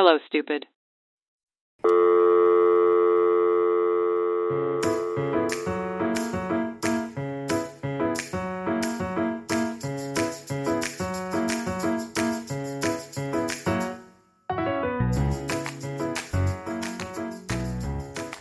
Hello, 0.00 0.16
stupid. 0.28 0.64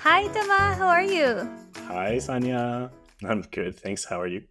Hi, 0.03 0.27
Dama. 0.27 0.75
How 0.77 0.87
are 0.89 1.01
you? 1.01 1.49
Hi, 1.87 2.17
Saniya. 2.17 2.91
I'm 3.25 3.41
good. 3.41 3.75
Thanks. 3.75 4.05
How 4.05 4.21
are 4.21 4.27
you? 4.27 4.43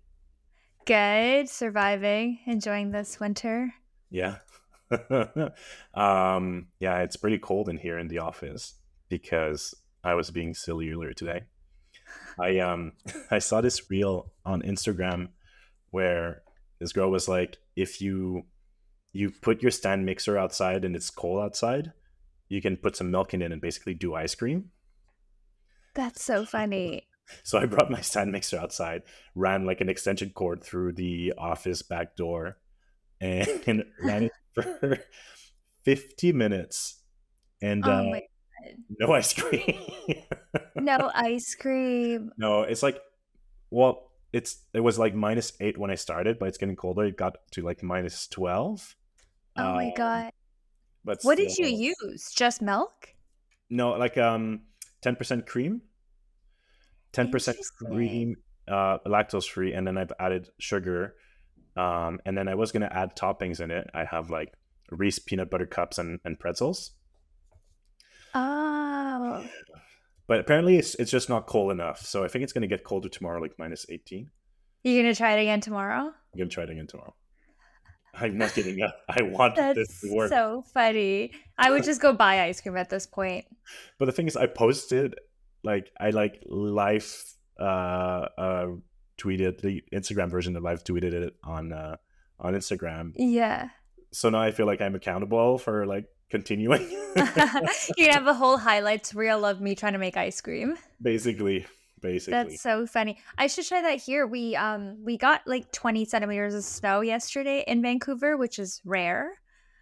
Good. 0.87 1.49
Surviving. 1.49 2.41
Enjoying 2.47 2.91
this 2.91 3.21
winter. 3.21 3.73
Yeah. 4.11 4.39
um, 5.95 6.69
yeah, 6.81 6.99
it's 7.03 7.17
pretty 7.17 7.39
cold 7.39 7.69
in 7.69 7.79
here 7.79 7.99
in 7.99 8.09
the 8.09 8.19
office 8.19 8.75
because 9.09 9.75
I 10.05 10.15
was 10.15 10.31
being 10.31 10.55
silly 10.55 10.91
earlier 10.91 11.13
today. 11.13 11.45
I 12.39 12.59
um 12.59 12.93
I 13.31 13.39
saw 13.39 13.61
this 13.61 13.91
reel 13.91 14.33
on 14.45 14.63
Instagram 14.63 15.29
where 15.91 16.43
this 16.79 16.93
girl 16.93 17.11
was 17.11 17.29
like, 17.29 17.59
if 17.75 18.01
you 18.01 18.45
you 19.13 19.31
put 19.31 19.63
your 19.63 19.71
stand 19.71 20.05
mixer 20.05 20.37
outside 20.37 20.85
and 20.85 20.95
it's 20.95 21.11
cold 21.11 21.43
outside, 21.43 21.93
you 22.49 22.61
can 22.61 22.77
put 22.77 22.97
some 22.97 23.11
milk 23.11 23.33
in 23.35 23.43
it 23.43 23.53
and 23.53 23.61
basically 23.61 23.95
do 23.95 24.15
ice 24.15 24.35
cream. 24.35 24.71
That's 25.95 26.23
so 26.23 26.45
funny. 26.45 27.03
So 27.43 27.59
I 27.59 27.67
brought 27.67 27.91
my 27.91 28.03
stand 28.03 28.31
mixer 28.31 28.57
outside, 28.57 29.03
ran 29.35 29.67
like 29.67 29.81
an 29.81 29.89
extension 29.89 30.31
cord 30.31 30.63
through 30.63 30.93
the 30.93 31.33
office 31.37 31.83
back 31.83 32.15
door, 32.15 32.59
and 33.21 33.85
ran 34.03 34.25
it 34.25 34.33
for 34.55 34.99
50 35.85 36.33
minutes. 36.33 37.03
And 37.63 37.87
Oh 37.87 37.91
uh, 38.13 38.21
no 38.99 39.13
ice 39.13 39.33
cream. 39.33 39.81
No 40.75 41.11
ice 41.15 41.55
cream. 41.55 42.33
no, 42.37 42.63
it's 42.63 42.83
like, 42.83 43.01
well, 43.71 44.11
it's 44.33 44.65
it 44.75 44.81
was 44.81 44.99
like 44.99 45.15
minus 45.15 45.53
eight 45.61 45.79
when 45.79 45.91
I 45.91 45.95
started, 45.95 46.39
but 46.39 46.49
it's 46.49 46.59
getting 46.59 46.77
colder. 46.77 47.05
It 47.05 47.17
got 47.17 47.37
to 47.53 47.63
like 47.63 47.83
minus 47.83 48.27
12. 48.29 48.95
Oh 49.57 49.75
my 49.75 49.87
Um, 49.87 49.93
god. 49.97 50.33
But 51.05 51.19
What 51.23 51.39
did 51.39 51.57
you 51.57 51.67
use? 51.67 52.33
Just 52.35 52.61
milk? 52.61 53.15
No, 53.71 53.91
like 53.93 54.19
um, 54.19 54.63
10% 55.03 55.47
cream, 55.47 55.83
10% 57.13 57.57
cream, 57.79 58.37
uh, 58.69 58.99
lactose 59.07 59.49
free, 59.49 59.73
and 59.73 59.87
then 59.87 59.97
I've 59.97 60.13
added 60.19 60.49
sugar. 60.59 61.15
Um, 61.77 62.21
and 62.25 62.37
then 62.37 62.49
I 62.49 62.55
was 62.55 62.73
gonna 62.73 62.91
add 62.91 63.17
toppings 63.17 63.61
in 63.61 63.71
it. 63.71 63.89
I 63.95 64.05
have 64.05 64.31
like 64.31 64.53
Reese 64.91 65.19
peanut 65.19 65.51
butter 65.51 65.67
cups 65.67 65.99
and, 65.99 66.21
and 66.25 66.39
pretzels, 66.39 66.93
Oh. 68.35 69.45
but 70.27 70.41
apparently 70.41 70.77
it's 70.79 70.95
it's 70.97 71.11
just 71.11 71.29
not 71.29 71.47
cold 71.47 71.73
enough. 71.73 72.01
So 72.01 72.25
I 72.25 72.29
think 72.29 72.45
it's 72.45 72.53
gonna 72.53 72.67
get 72.67 72.85
colder 72.85 73.09
tomorrow, 73.09 73.41
like 73.41 73.53
minus 73.59 73.87
18. 73.89 74.31
You're 74.85 75.03
gonna 75.03 75.15
try 75.15 75.37
it 75.37 75.43
again 75.43 75.61
tomorrow? 75.61 76.03
I'm 76.07 76.39
gonna 76.39 76.51
try 76.51 76.65
it 76.65 76.71
again 76.71 76.87
tomorrow. 76.87 77.15
I'm 78.15 78.39
not 78.39 78.55
giving 78.55 78.81
up. 78.81 78.97
I 79.09 79.23
want 79.23 79.57
this 79.57 80.01
to 80.01 80.15
work. 80.15 80.31
so 80.31 80.65
funny. 80.73 81.33
I 81.59 81.71
would 81.71 81.85
just 81.85 82.01
go 82.01 82.13
buy 82.13 82.43
ice 82.45 82.61
cream 82.61 82.77
at 82.77 82.89
this 82.89 83.07
point. 83.07 83.45
But 83.99 84.07
the 84.07 84.13
thing 84.13 84.27
is, 84.27 84.37
I 84.37 84.47
posted 84.47 85.15
like 85.65 85.91
I 86.01 86.11
like 86.11 86.43
life 86.47 87.25
uh 87.61 87.65
uh 88.39 88.67
tweeted 89.19 89.61
the 89.61 89.83
Instagram 89.93 90.31
version 90.31 90.57
of 90.57 90.63
live 90.63 90.85
tweeted 90.85 91.13
it 91.13 91.37
on 91.45 91.73
uh 91.73 91.97
on 92.39 92.55
Instagram. 92.55 93.13
Yeah. 93.17 93.71
So 94.13 94.31
now 94.31 94.41
I 94.41 94.51
feel 94.51 94.67
like 94.67 94.81
I'm 94.81 94.95
accountable 94.95 95.59
for 95.59 95.87
like 95.87 96.07
continuing. 96.31 96.89
You're 97.97 98.13
have 98.13 98.27
a 98.27 98.35
whole 98.35 98.59
highlights 98.59 99.15
reel 99.15 99.45
of 99.45 99.61
me 99.61 99.75
trying 99.75 99.95
to 99.95 99.99
make 99.99 100.17
ice 100.17 100.41
cream. 100.41 100.77
basically, 101.01 101.67
basically. 102.01 102.33
That's 102.33 102.61
so 102.61 102.87
funny. 102.87 103.19
I 103.39 103.47
should 103.47 103.67
try 103.67 103.83
that 103.83 104.01
here. 104.01 104.27
We 104.27 104.57
um 104.57 105.05
we 105.05 105.17
got 105.17 105.43
like 105.47 105.73
20 105.73 106.05
centimeters 106.05 106.55
of 106.55 106.65
snow 106.65 107.01
yesterday 107.01 107.65
in 107.67 107.83
Vancouver, 107.83 108.37
which 108.37 108.59
is 108.59 108.81
rare. 108.85 109.33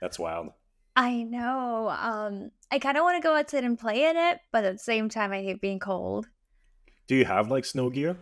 That's 0.00 0.19
wild. 0.19 0.50
I 0.97 1.22
know. 1.25 1.88
Um 1.91 2.50
I 2.70 2.78
kind 2.78 2.97
of 2.97 3.04
want 3.04 3.22
to 3.22 3.26
go 3.26 3.34
outside 3.34 3.64
and 3.64 3.78
play 3.78 4.09
in 4.09 4.16
it, 4.16 4.41
but 4.53 4.64
at 4.64 4.75
the 4.75 4.78
same 4.78 5.09
time 5.09 5.32
I 5.32 5.42
hate 5.42 5.60
being 5.60 5.78
cold. 5.78 6.28
Do 7.06 7.14
you 7.14 7.25
have 7.25 7.50
like 7.50 7.64
snow 7.64 7.91
gear? 7.91 8.16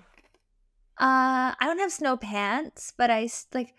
Uh 0.99 1.55
I 1.59 1.67
don't 1.67 1.79
have 1.79 1.93
snow 1.93 2.17
pants, 2.17 2.93
but 2.97 3.11
I 3.11 3.29
like 3.53 3.75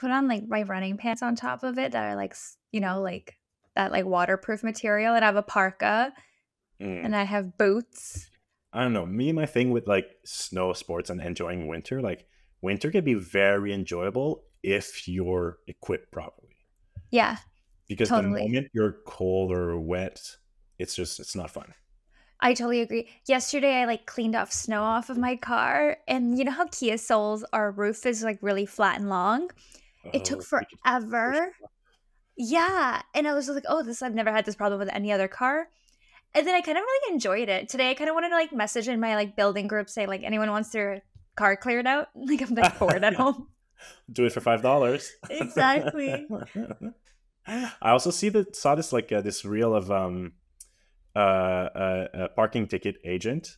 put 0.00 0.10
on 0.10 0.28
like 0.28 0.46
my 0.48 0.62
running 0.62 0.96
pants 0.96 1.22
on 1.22 1.36
top 1.36 1.62
of 1.62 1.78
it 1.78 1.92
that 1.92 2.04
are 2.04 2.16
like, 2.16 2.34
you 2.72 2.80
know, 2.80 3.00
like 3.00 3.38
that 3.74 3.92
like 3.92 4.04
waterproof 4.06 4.62
material 4.62 5.14
and 5.14 5.24
I 5.24 5.28
have 5.28 5.36
a 5.36 5.42
parka 5.42 6.12
Mm. 6.80 7.04
and 7.06 7.16
I 7.16 7.22
have 7.22 7.56
boots. 7.56 8.30
I 8.72 8.82
don't 8.82 8.92
know. 8.92 9.06
Me, 9.06 9.30
and 9.30 9.36
my 9.36 9.46
thing 9.46 9.70
with 9.70 9.86
like 9.86 10.06
snow 10.26 10.74
sports 10.74 11.08
and 11.08 11.20
enjoying 11.22 11.68
winter, 11.68 12.02
like 12.02 12.26
winter 12.60 12.90
can 12.90 13.04
be 13.04 13.14
very 13.14 13.72
enjoyable 13.72 14.44
if 14.62 15.08
you're 15.08 15.58
equipped 15.66 16.12
properly. 16.12 16.56
Yeah. 17.10 17.38
Because 17.88 18.10
Totally. 18.10 18.42
the 18.42 18.48
moment 18.48 18.68
you're 18.74 18.96
cold 19.06 19.52
or 19.52 19.78
wet, 19.80 20.20
it's 20.78 20.94
just 20.94 21.18
it's 21.20 21.34
not 21.34 21.50
fun. 21.50 21.72
I 22.40 22.52
totally 22.54 22.80
agree. 22.82 23.08
Yesterday, 23.26 23.76
I 23.80 23.84
like 23.86 24.06
cleaned 24.06 24.36
off 24.36 24.52
snow 24.52 24.82
off 24.82 25.08
of 25.10 25.16
my 25.18 25.36
car, 25.36 25.96
and 26.06 26.38
you 26.38 26.44
know 26.44 26.52
how 26.52 26.66
Kia 26.66 26.98
Souls, 26.98 27.44
our 27.52 27.70
roof 27.70 28.04
is 28.06 28.22
like 28.22 28.38
really 28.42 28.66
flat 28.66 28.98
and 29.00 29.08
long. 29.08 29.50
It 30.12 30.20
Oh, 30.20 30.24
took 30.24 30.40
could 30.40 30.48
push 30.50 30.68
forever. 30.84 31.52
Yeah, 32.36 33.00
and 33.14 33.26
I 33.26 33.34
was 33.34 33.48
like, 33.48 33.64
"Oh, 33.68 33.82
this 33.82 34.02
I've 34.02 34.14
never 34.14 34.30
had 34.30 34.44
this 34.44 34.54
problem 34.56 34.78
with 34.78 34.90
any 34.92 35.10
other 35.12 35.28
car." 35.28 35.68
And 36.34 36.46
then 36.46 36.54
I 36.54 36.60
kind 36.60 36.76
of 36.76 36.82
really 36.82 37.14
enjoyed 37.14 37.48
it. 37.48 37.68
Today, 37.68 37.90
I 37.90 37.94
kind 37.94 38.10
of 38.10 38.14
wanted 38.14 38.28
to 38.28 38.34
like 38.34 38.52
message 38.52 38.88
in 38.88 39.00
my 39.00 39.14
like 39.14 39.36
building 39.36 39.66
group, 39.68 39.88
say 39.88 40.06
like 40.06 40.22
anyone 40.22 40.50
wants 40.50 40.68
their 40.70 41.02
car 41.36 41.56
cleared 41.56 41.86
out. 41.86 42.08
Like 42.14 42.42
I'm 42.42 42.54
like 42.54 42.78
bored 42.78 43.02
at 43.02 43.14
home. 43.22 43.48
Do 44.12 44.26
it 44.26 44.32
for 44.32 44.40
five 44.40 44.60
dollars. 44.60 45.10
Exactly. 45.30 46.26
I 47.46 47.70
also 47.90 48.10
see 48.10 48.28
that 48.30 48.56
saw 48.56 48.74
this 48.74 48.92
like 48.92 49.10
uh, 49.12 49.20
this 49.22 49.44
reel 49.44 49.74
of 49.74 49.90
um 49.90 50.32
uh, 51.16 51.18
uh, 51.18 52.08
a 52.14 52.28
parking 52.28 52.68
ticket 52.68 52.96
agent. 53.04 53.56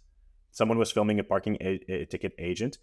Someone 0.52 0.78
was 0.78 0.92
filming 0.92 1.18
a 1.18 1.24
parking 1.24 1.56
a- 1.60 1.80
a 1.88 2.04
ticket 2.06 2.32
agent, 2.38 2.78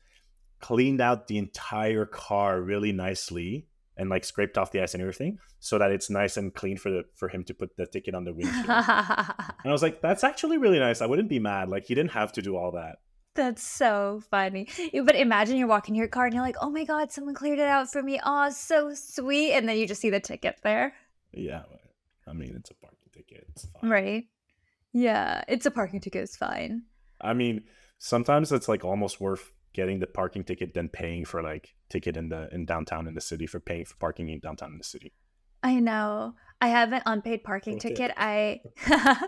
cleaned 0.59 1.01
out 1.01 1.27
the 1.27 1.37
entire 1.37 2.05
car 2.05 2.61
really 2.61 2.91
nicely 2.91 3.67
and 3.97 4.09
like 4.09 4.25
scraped 4.25 4.57
off 4.57 4.71
the 4.71 4.81
ice 4.81 4.93
and 4.93 5.01
everything, 5.01 5.37
so 5.59 5.77
that 5.77 5.89
it's 5.91 6.09
nice 6.09 6.35
and 6.35 6.53
clean 6.53 6.77
for 6.77 6.89
the 6.91 7.03
for 7.15 7.29
him 7.29 7.43
to 7.45 7.53
put 7.53 7.75
the 7.77 7.85
ticket 7.85 8.13
on 8.13 8.25
the 8.25 8.33
windshield. 8.33 8.65
and 8.67 9.65
I 9.65 9.71
was 9.71 9.81
like, 9.81 10.01
that's 10.01 10.23
actually 10.23 10.57
really 10.57 10.79
nice. 10.79 11.01
I 11.01 11.05
wouldn't 11.05 11.29
be 11.29 11.39
mad. 11.39 11.69
Like 11.69 11.85
he 11.85 11.95
didn't 11.95 12.11
have 12.11 12.33
to 12.33 12.41
do 12.41 12.57
all 12.57 12.71
that. 12.73 12.97
That's 13.35 13.63
so 13.63 14.21
funny. 14.31 14.67
But 14.93 15.15
imagine 15.15 15.57
you're 15.57 15.67
walking 15.67 15.95
your 15.95 16.07
car 16.07 16.25
and 16.25 16.33
you're 16.33 16.43
like, 16.43 16.55
oh 16.61 16.69
my 16.69 16.85
God, 16.85 17.11
someone 17.11 17.35
cleared 17.35 17.59
it 17.59 17.67
out 17.67 17.91
for 17.91 18.01
me. 18.01 18.19
Oh, 18.25 18.49
so 18.49 18.93
sweet. 18.93 19.53
And 19.53 19.67
then 19.67 19.77
you 19.77 19.87
just 19.87 19.99
see 20.01 20.09
the 20.09 20.21
ticket 20.21 20.57
there. 20.63 20.93
Yeah, 21.33 21.63
I 22.27 22.33
mean 22.33 22.53
it's 22.57 22.71
a 22.71 22.75
parking 22.75 23.09
ticket. 23.13 23.45
It's 23.49 23.67
fine. 23.81 23.89
Right. 23.89 24.23
Yeah. 24.95 25.43
It's 25.49 25.65
a 25.65 25.71
parking 25.71 25.99
ticket. 25.99 26.23
It's 26.23 26.37
fine. 26.37 26.83
I 27.19 27.33
mean, 27.33 27.63
sometimes 27.99 28.51
it's 28.51 28.69
like 28.69 28.85
almost 28.85 29.19
worth 29.19 29.51
getting 29.73 29.99
the 29.99 30.07
parking 30.07 30.43
ticket 30.45 30.73
than 30.73 30.87
paying 30.87 31.25
for 31.25 31.43
like 31.43 31.75
ticket 31.89 32.15
in 32.15 32.29
the 32.29 32.47
in 32.53 32.65
downtown 32.65 33.05
in 33.07 33.13
the 33.13 33.19
city 33.21 33.45
for 33.45 33.59
paying 33.59 33.83
for 33.83 33.95
parking 33.97 34.29
in 34.29 34.39
downtown 34.39 34.71
in 34.71 34.77
the 34.77 34.83
city. 34.85 35.11
I 35.61 35.79
know. 35.81 36.35
I 36.61 36.69
have 36.69 36.93
an 36.93 37.01
unpaid 37.05 37.43
parking 37.43 37.73
Okay. 37.77 37.89
ticket. 37.89 38.11
I 38.15 38.61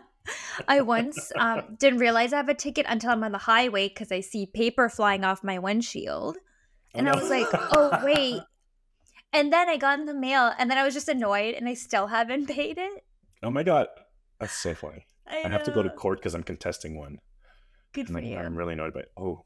I 0.67 0.81
once 0.81 1.31
um, 1.38 1.75
didn't 1.77 2.00
realize 2.00 2.31
I 2.31 2.38
have 2.38 2.50
a 2.50 2.53
ticket 2.53 2.85
until 2.88 3.11
I'm 3.11 3.23
on 3.23 3.33
the 3.33 3.38
highway 3.38 3.89
because 3.89 4.11
I 4.11 4.22
see 4.22 4.45
paper 4.45 4.88
flying 4.89 5.25
off 5.25 5.44
my 5.44 5.59
windshield. 5.59 6.38
Oh, 6.38 7.00
And 7.00 7.09
I 7.09 7.16
was 7.16 7.29
like, 7.29 7.47
oh, 7.53 8.00
wait. 8.03 8.41
And 9.33 9.51
then 9.51 9.67
I 9.67 9.75
got 9.77 10.00
in 10.00 10.06
the 10.06 10.13
mail 10.13 10.53
and 10.57 10.71
then 10.71 10.77
I 10.77 10.83
was 10.83 10.94
just 10.94 11.09
annoyed 11.09 11.56
and 11.56 11.68
I 11.68 11.74
still 11.74 12.07
haven't 12.07 12.47
paid 12.47 12.77
it. 12.77 13.03
oh 13.44 13.51
my 13.51 13.63
god, 13.63 13.88
that's 14.39 14.53
so 14.53 14.74
funny. 14.74 15.06
I, 15.29 15.44
I 15.45 15.50
have 15.50 15.63
to 15.63 15.71
go 15.71 15.83
to 15.83 15.89
court 15.89 16.19
because 16.19 16.33
I'm 16.35 16.44
contesting 16.44 16.97
one. 16.97 17.19
Good 17.94 18.09
And 18.09 18.18
for 18.18 18.24
I, 18.24 18.27
you. 18.27 18.38
I'm 18.38 18.56
really 18.56 18.74
annoyed 18.74 18.94
by. 18.94 19.01
It. 19.01 19.12
Oh, 19.18 19.44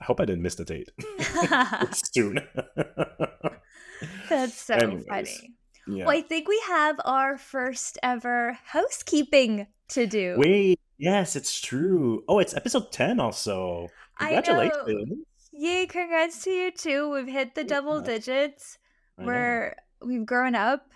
I 0.00 0.04
hope 0.04 0.20
I 0.20 0.24
didn't 0.24 0.42
miss 0.42 0.54
the 0.56 0.64
date. 0.64 0.90
soon. 2.14 2.40
That's 4.28 4.60
so 4.60 4.74
Anyways, 4.74 5.06
funny. 5.08 5.54
yeah. 5.86 6.04
Well, 6.06 6.16
I 6.16 6.20
think 6.20 6.48
we 6.48 6.60
have 6.68 6.96
our 7.04 7.38
first 7.38 7.98
ever 8.02 8.58
housekeeping 8.64 9.66
to 9.90 10.06
do. 10.06 10.34
Wait. 10.38 10.78
Yes, 10.98 11.36
it's 11.36 11.60
true. 11.60 12.22
Oh, 12.28 12.38
it's 12.38 12.54
episode 12.54 12.90
ten. 12.92 13.20
Also, 13.20 13.88
I 14.18 14.30
know. 14.30 14.42
congratulations. 14.42 15.12
Yay, 15.52 15.86
congrats 15.86 16.42
to 16.44 16.50
you 16.50 16.70
too. 16.70 17.10
We've 17.10 17.28
hit 17.28 17.54
the 17.54 17.64
double 17.64 18.00
digits. 18.00 18.78
We're 19.18 19.74
we've 20.04 20.26
grown 20.26 20.54
up. 20.54 20.90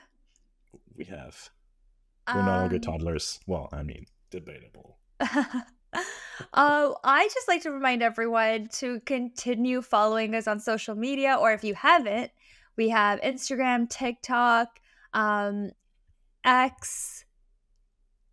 we 0.96 1.04
have. 1.04 1.50
We're 2.28 2.42
no 2.42 2.50
longer 2.50 2.76
Um, 2.76 2.80
toddlers. 2.82 3.40
Well, 3.46 3.68
I 3.72 3.82
mean, 3.82 4.06
debatable. 4.30 4.98
Oh, 6.54 6.96
I 7.04 7.28
just 7.34 7.48
like 7.48 7.62
to 7.62 7.70
remind 7.70 8.02
everyone 8.02 8.68
to 8.78 9.00
continue 9.00 9.82
following 9.82 10.34
us 10.34 10.46
on 10.48 10.58
social 10.60 10.94
media, 10.94 11.36
or 11.38 11.52
if 11.52 11.64
you 11.64 11.74
haven't, 11.74 12.30
we 12.76 12.88
have 12.90 13.20
Instagram, 13.20 13.90
TikTok, 13.90 14.68
um, 15.12 15.70
X, 16.44 17.24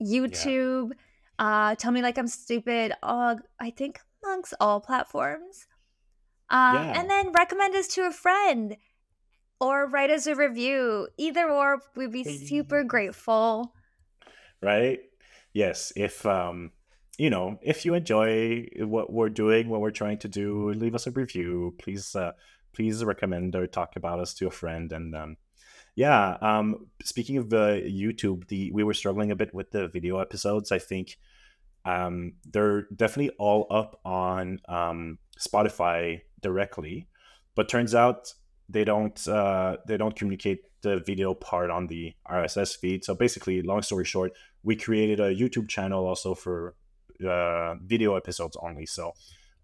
YouTube. 0.01 0.91
Uh, 1.37 1.75
tell 1.75 1.91
me 1.91 2.01
like 2.01 2.17
I'm 2.17 2.27
stupid. 2.27 2.93
Uh, 3.03 3.35
I 3.59 3.71
think 3.71 3.99
amongst 4.23 4.53
all 4.59 4.79
platforms. 4.79 5.67
Um, 6.49 6.75
Yeah. 6.75 6.99
and 7.01 7.09
then 7.09 7.31
recommend 7.33 7.75
us 7.75 7.87
to 7.89 8.07
a 8.07 8.11
friend 8.11 8.77
or 9.59 9.87
write 9.87 10.11
us 10.11 10.27
a 10.27 10.35
review. 10.35 11.09
Either 11.17 11.49
or, 11.51 11.81
we'd 11.95 12.11
be 12.13 12.23
super 12.23 12.83
grateful. 12.83 13.73
right? 14.61 14.99
Yes, 15.57 15.91
if 15.95 16.23
um 16.23 16.69
you 17.17 17.31
know, 17.31 17.57
if 17.63 17.83
you 17.83 17.95
enjoy 17.95 18.67
what 18.77 19.11
we're 19.11 19.29
doing, 19.43 19.69
what 19.69 19.81
we're 19.81 19.89
trying 19.89 20.19
to 20.19 20.27
do, 20.27 20.69
leave 20.69 20.93
us 20.93 21.07
a 21.07 21.11
review. 21.11 21.73
Please 21.79 22.15
uh 22.15 22.33
please 22.73 23.03
recommend 23.03 23.55
or 23.55 23.65
talk 23.65 23.95
about 23.95 24.19
us 24.19 24.35
to 24.35 24.45
a 24.45 24.51
friend 24.51 24.91
and 24.91 25.15
um 25.15 25.37
yeah, 25.95 26.37
um 26.41 26.85
speaking 27.03 27.37
of 27.37 27.51
uh, 27.51 27.81
YouTube, 28.03 28.47
the 28.49 28.71
we 28.71 28.83
were 28.83 28.93
struggling 28.93 29.31
a 29.31 29.35
bit 29.35 29.51
with 29.51 29.71
the 29.71 29.87
video 29.87 30.19
episodes. 30.19 30.71
I 30.71 30.77
think 30.77 31.17
um 31.85 32.33
they're 32.53 32.83
definitely 32.95 33.33
all 33.39 33.65
up 33.71 33.99
on 34.05 34.59
um 34.69 35.17
Spotify 35.39 36.21
directly, 36.39 37.07
but 37.55 37.67
turns 37.67 37.95
out 37.95 38.31
they 38.69 38.83
don't 38.83 39.27
uh 39.27 39.77
they 39.87 39.97
don't 39.97 40.15
communicate 40.15 40.59
the 40.81 40.99
video 40.99 41.33
part 41.33 41.69
on 41.69 41.87
the 41.87 42.13
RSS 42.29 42.77
feed. 42.77 43.03
So 43.03 43.15
basically, 43.15 43.61
long 43.61 43.81
story 43.81 44.05
short, 44.05 44.33
we 44.63 44.75
created 44.75 45.19
a 45.19 45.33
YouTube 45.33 45.67
channel 45.67 46.05
also 46.05 46.35
for 46.35 46.75
uh, 47.27 47.75
video 47.83 48.15
episodes 48.15 48.57
only. 48.61 48.85
So 48.85 49.13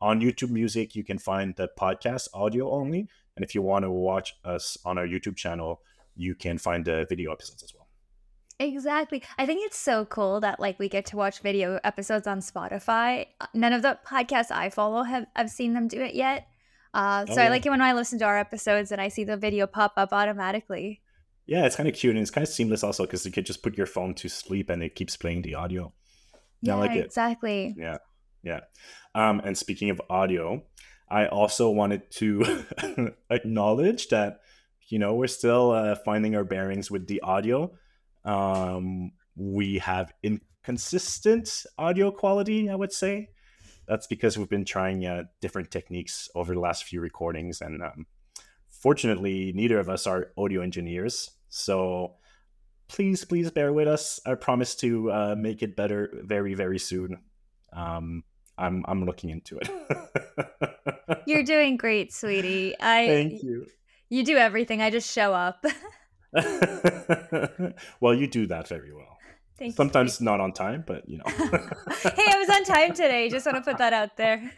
on 0.01 0.21
YouTube 0.21 0.49
Music, 0.49 0.95
you 0.95 1.03
can 1.03 1.17
find 1.17 1.55
the 1.55 1.69
podcast 1.79 2.27
audio 2.33 2.71
only. 2.71 3.07
And 3.35 3.43
if 3.43 3.55
you 3.55 3.61
want 3.61 3.83
to 3.83 3.91
watch 3.91 4.35
us 4.43 4.77
on 4.85 4.97
our 4.97 5.07
YouTube 5.07 5.35
channel, 5.35 5.81
you 6.15 6.35
can 6.35 6.57
find 6.57 6.85
the 6.85 7.05
video 7.09 7.31
episodes 7.31 7.63
as 7.63 7.73
well. 7.73 7.87
Exactly. 8.59 9.23
I 9.37 9.45
think 9.45 9.65
it's 9.65 9.77
so 9.77 10.05
cool 10.05 10.39
that 10.41 10.59
like 10.59 10.77
we 10.79 10.87
get 10.87 11.05
to 11.07 11.17
watch 11.17 11.39
video 11.39 11.79
episodes 11.83 12.27
on 12.27 12.39
Spotify. 12.39 13.27
None 13.53 13.73
of 13.73 13.81
the 13.81 13.97
podcasts 14.05 14.51
I 14.51 14.69
follow 14.69 15.03
have 15.03 15.25
I've 15.35 15.49
seen 15.49 15.73
them 15.73 15.87
do 15.87 15.99
it 16.01 16.13
yet. 16.13 16.47
Uh, 16.93 17.25
so 17.25 17.41
Oh, 17.41 17.43
I 17.43 17.49
like 17.49 17.65
it 17.65 17.69
when 17.69 17.81
I 17.81 17.93
listen 17.93 18.19
to 18.19 18.25
our 18.25 18.37
episodes 18.37 18.91
and 18.91 19.01
I 19.01 19.07
see 19.07 19.23
the 19.23 19.37
video 19.37 19.65
pop 19.67 19.93
up 19.97 20.09
automatically. 20.11 21.01
Yeah, 21.45 21.65
it's 21.65 21.75
kind 21.75 21.89
of 21.89 21.95
cute 21.95 22.15
and 22.15 22.21
it's 22.21 22.31
kind 22.31 22.47
of 22.47 22.53
seamless 22.53 22.83
also 22.83 23.03
because 23.03 23.25
you 23.25 23.31
could 23.31 23.45
just 23.45 23.63
put 23.63 23.77
your 23.77 23.87
phone 23.87 24.13
to 24.15 24.29
sleep 24.29 24.69
and 24.69 24.83
it 24.83 24.95
keeps 24.95 25.17
playing 25.17 25.41
the 25.41 25.55
audio. 25.55 25.91
Yeah, 26.61 26.75
I 26.75 26.79
like 26.79 26.91
it. 26.91 27.05
exactly. 27.05 27.75
Yeah, 27.77 27.97
yeah. 28.43 28.61
Um, 29.15 29.41
and 29.43 29.57
speaking 29.57 29.89
of 29.89 30.01
audio, 30.09 30.63
I 31.09 31.27
also 31.27 31.69
wanted 31.69 32.09
to 32.11 32.65
acknowledge 33.29 34.07
that 34.07 34.39
you 34.87 34.99
know 34.99 35.15
we're 35.15 35.27
still 35.27 35.71
uh, 35.71 35.95
finding 36.05 36.35
our 36.35 36.45
bearings 36.45 36.89
with 36.89 37.07
the 37.07 37.21
audio. 37.21 37.73
Um, 38.23 39.11
we 39.35 39.79
have 39.79 40.13
inconsistent 40.23 41.65
audio 41.77 42.11
quality, 42.11 42.69
I 42.69 42.75
would 42.75 42.93
say. 42.93 43.29
That's 43.87 44.07
because 44.07 44.37
we've 44.37 44.49
been 44.49 44.65
trying 44.65 45.05
uh, 45.05 45.23
different 45.41 45.71
techniques 45.71 46.29
over 46.35 46.53
the 46.53 46.59
last 46.59 46.85
few 46.85 47.01
recordings, 47.01 47.61
and 47.61 47.81
um, 47.81 48.05
fortunately, 48.69 49.51
neither 49.53 49.79
of 49.79 49.89
us 49.89 50.07
are 50.07 50.31
audio 50.37 50.61
engineers. 50.61 51.31
So 51.49 52.15
please, 52.87 53.25
please 53.25 53.51
bear 53.51 53.73
with 53.73 53.87
us. 53.87 54.19
I 54.25 54.35
promise 54.35 54.75
to 54.75 55.11
uh, 55.11 55.35
make 55.37 55.63
it 55.63 55.75
better 55.75 56.09
very, 56.23 56.53
very 56.53 56.79
soon. 56.79 57.19
Um, 57.73 58.23
I'm 58.57 58.85
I'm 58.87 59.05
looking 59.05 59.29
into 59.29 59.57
it. 59.57 59.69
You're 61.25 61.43
doing 61.43 61.77
great, 61.77 62.13
sweetie. 62.13 62.75
I 62.79 63.07
Thank 63.07 63.43
you. 63.43 63.65
you 64.09 64.23
do 64.23 64.37
everything. 64.37 64.81
I 64.81 64.89
just 64.89 65.11
show 65.11 65.33
up. 65.33 65.65
well, 67.99 68.13
you 68.13 68.27
do 68.27 68.47
that 68.47 68.67
very 68.67 68.93
well. 68.93 69.12
Thank 69.57 69.73
you, 69.73 69.75
Sometimes 69.75 70.19
not 70.19 70.39
on 70.39 70.51
time, 70.51 70.83
but 70.85 71.07
you 71.07 71.17
know. 71.19 71.25
hey, 71.27 72.25
I 72.27 72.37
was 72.37 72.49
on 72.49 72.63
time 72.63 72.93
today. 72.93 73.29
Just 73.29 73.45
want 73.45 73.57
to 73.57 73.61
put 73.61 73.77
that 73.77 73.93
out 73.93 74.17
there. 74.17 74.51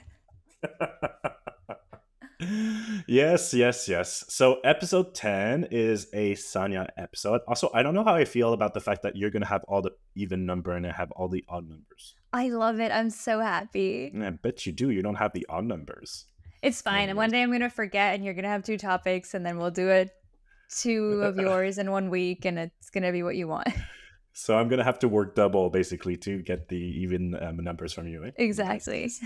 yes, 3.07 3.53
yes, 3.53 3.87
yes. 3.87 4.25
So 4.29 4.59
episode 4.63 5.13
10 5.13 5.67
is 5.71 6.07
a 6.13 6.33
Saniya 6.35 6.87
episode. 6.97 7.41
Also, 7.47 7.69
I 7.73 7.83
don't 7.83 7.93
know 7.93 8.03
how 8.03 8.15
I 8.15 8.25
feel 8.25 8.53
about 8.53 8.73
the 8.73 8.79
fact 8.79 9.03
that 9.03 9.15
you're 9.15 9.29
going 9.29 9.43
to 9.43 9.47
have 9.47 9.63
all 9.65 9.81
the 9.81 9.91
even 10.15 10.45
number 10.45 10.71
and 10.71 10.87
I 10.87 10.91
have 10.91 11.11
all 11.11 11.27
the 11.27 11.43
odd 11.49 11.67
numbers. 11.67 12.15
I 12.33 12.49
love 12.49 12.79
it. 12.79 12.91
I'm 12.91 13.09
so 13.09 13.39
happy. 13.39 14.11
I 14.21 14.29
bet 14.31 14.65
you 14.65 14.71
do. 14.71 14.89
You 14.89 15.01
don't 15.01 15.15
have 15.15 15.33
the 15.33 15.45
odd 15.49 15.65
numbers. 15.65 16.25
It's 16.61 16.81
fine. 16.81 17.09
And 17.09 17.17
one 17.17 17.29
day 17.29 17.43
I'm 17.43 17.51
gonna 17.51 17.69
forget, 17.69 18.15
and 18.15 18.25
you're 18.25 18.33
gonna 18.33 18.49
have 18.49 18.63
two 18.63 18.77
topics, 18.77 19.35
and 19.35 19.45
then 19.45 19.57
we'll 19.57 19.71
do 19.71 19.87
it 19.89 20.09
two 20.69 21.21
of 21.21 21.37
yours 21.39 21.77
in 21.77 21.91
one 21.91 22.09
week, 22.09 22.43
and 22.43 22.57
it's 22.57 22.89
gonna 22.89 23.11
be 23.11 23.23
what 23.23 23.35
you 23.35 23.47
want. 23.47 23.67
So 24.37 24.57
I'm 24.57 24.67
going 24.67 24.79
to 24.79 24.83
have 24.83 24.99
to 24.99 25.07
work 25.07 25.33
double 25.33 25.69
basically 25.69 26.17
to 26.17 26.41
get 26.41 26.67
the 26.67 26.75
even 26.75 27.41
um, 27.41 27.55
numbers 27.63 27.93
from 27.93 28.05
you. 28.07 28.25
eh? 28.25 28.31
exactly. 28.35 29.09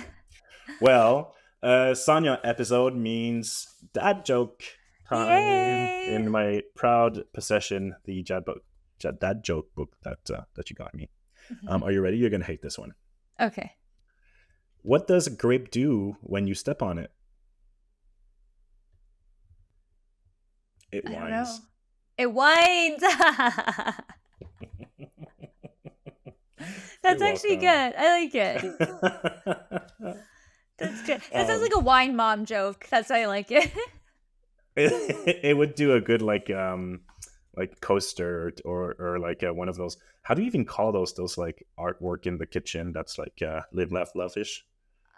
Well, 0.79 1.33
uh, 1.63 1.93
Saniya 1.97 2.39
episode 2.43 2.95
means 2.95 3.67
dad 3.91 4.23
joke 4.23 4.61
time 5.09 5.27
Yay! 5.27 6.13
in 6.13 6.29
my 6.29 6.61
proud 6.75 7.23
possession, 7.33 7.95
the 8.05 8.21
dad 8.21 8.45
book, 8.45 8.61
dad 8.99 9.43
joke 9.43 9.73
book 9.73 9.95
that 10.03 10.19
uh, 10.29 10.41
that 10.53 10.69
you 10.69 10.75
got 10.75 10.93
me. 10.93 11.09
Um, 11.67 11.81
are 11.81 11.91
you 11.91 12.01
ready? 12.01 12.17
You're 12.17 12.29
gonna 12.29 12.45
hate 12.45 12.61
this 12.61 12.77
one. 12.77 12.93
okay. 13.41 13.71
What 14.83 15.07
does 15.07 15.25
a 15.25 15.31
grape 15.31 15.71
do 15.71 16.17
when 16.21 16.45
you 16.45 16.53
step 16.53 16.83
on 16.83 16.99
it? 16.99 17.11
It 20.91 21.03
I 21.07 21.11
don't 21.13 21.29
know. 21.31 21.35
whines. 21.35 21.61
It 22.15 22.31
whines. 22.31 23.03
That's 27.03 27.21
You're 27.21 27.29
actually 27.29 27.57
welcome. 27.57 27.59
good. 27.59 27.93
I 27.97 28.19
like 28.21 28.35
it. 28.35 28.65
That's 30.77 31.01
good. 31.01 31.21
That 31.33 31.47
sounds 31.47 31.61
Um, 31.61 31.61
like 31.61 31.75
a 31.75 31.79
wine 31.79 32.15
mom 32.15 32.45
joke. 32.45 32.87
That's 32.89 33.09
why 33.09 33.23
I 33.23 33.25
like 33.27 33.51
it. 33.51 33.71
it, 34.75 35.39
it 35.43 35.57
would 35.57 35.75
do 35.75 35.93
a 35.93 36.01
good 36.01 36.21
like 36.21 36.49
um 36.49 37.01
like 37.55 37.81
coaster 37.81 38.53
or 38.65 38.95
or, 38.99 39.13
or 39.13 39.19
like 39.19 39.43
uh, 39.43 39.53
one 39.53 39.69
of 39.69 39.77
those. 39.77 39.97
How 40.23 40.33
do 40.33 40.41
you 40.41 40.47
even 40.47 40.65
call 40.65 40.91
those? 40.91 41.13
Those 41.13 41.37
like 41.37 41.65
artwork 41.77 42.25
in 42.25 42.37
the 42.37 42.45
kitchen. 42.45 42.91
That's 42.93 43.17
like 43.17 43.41
uh, 43.41 43.61
live, 43.73 43.91
laugh, 43.91 44.11
love 44.15 44.37
ish. 44.37 44.65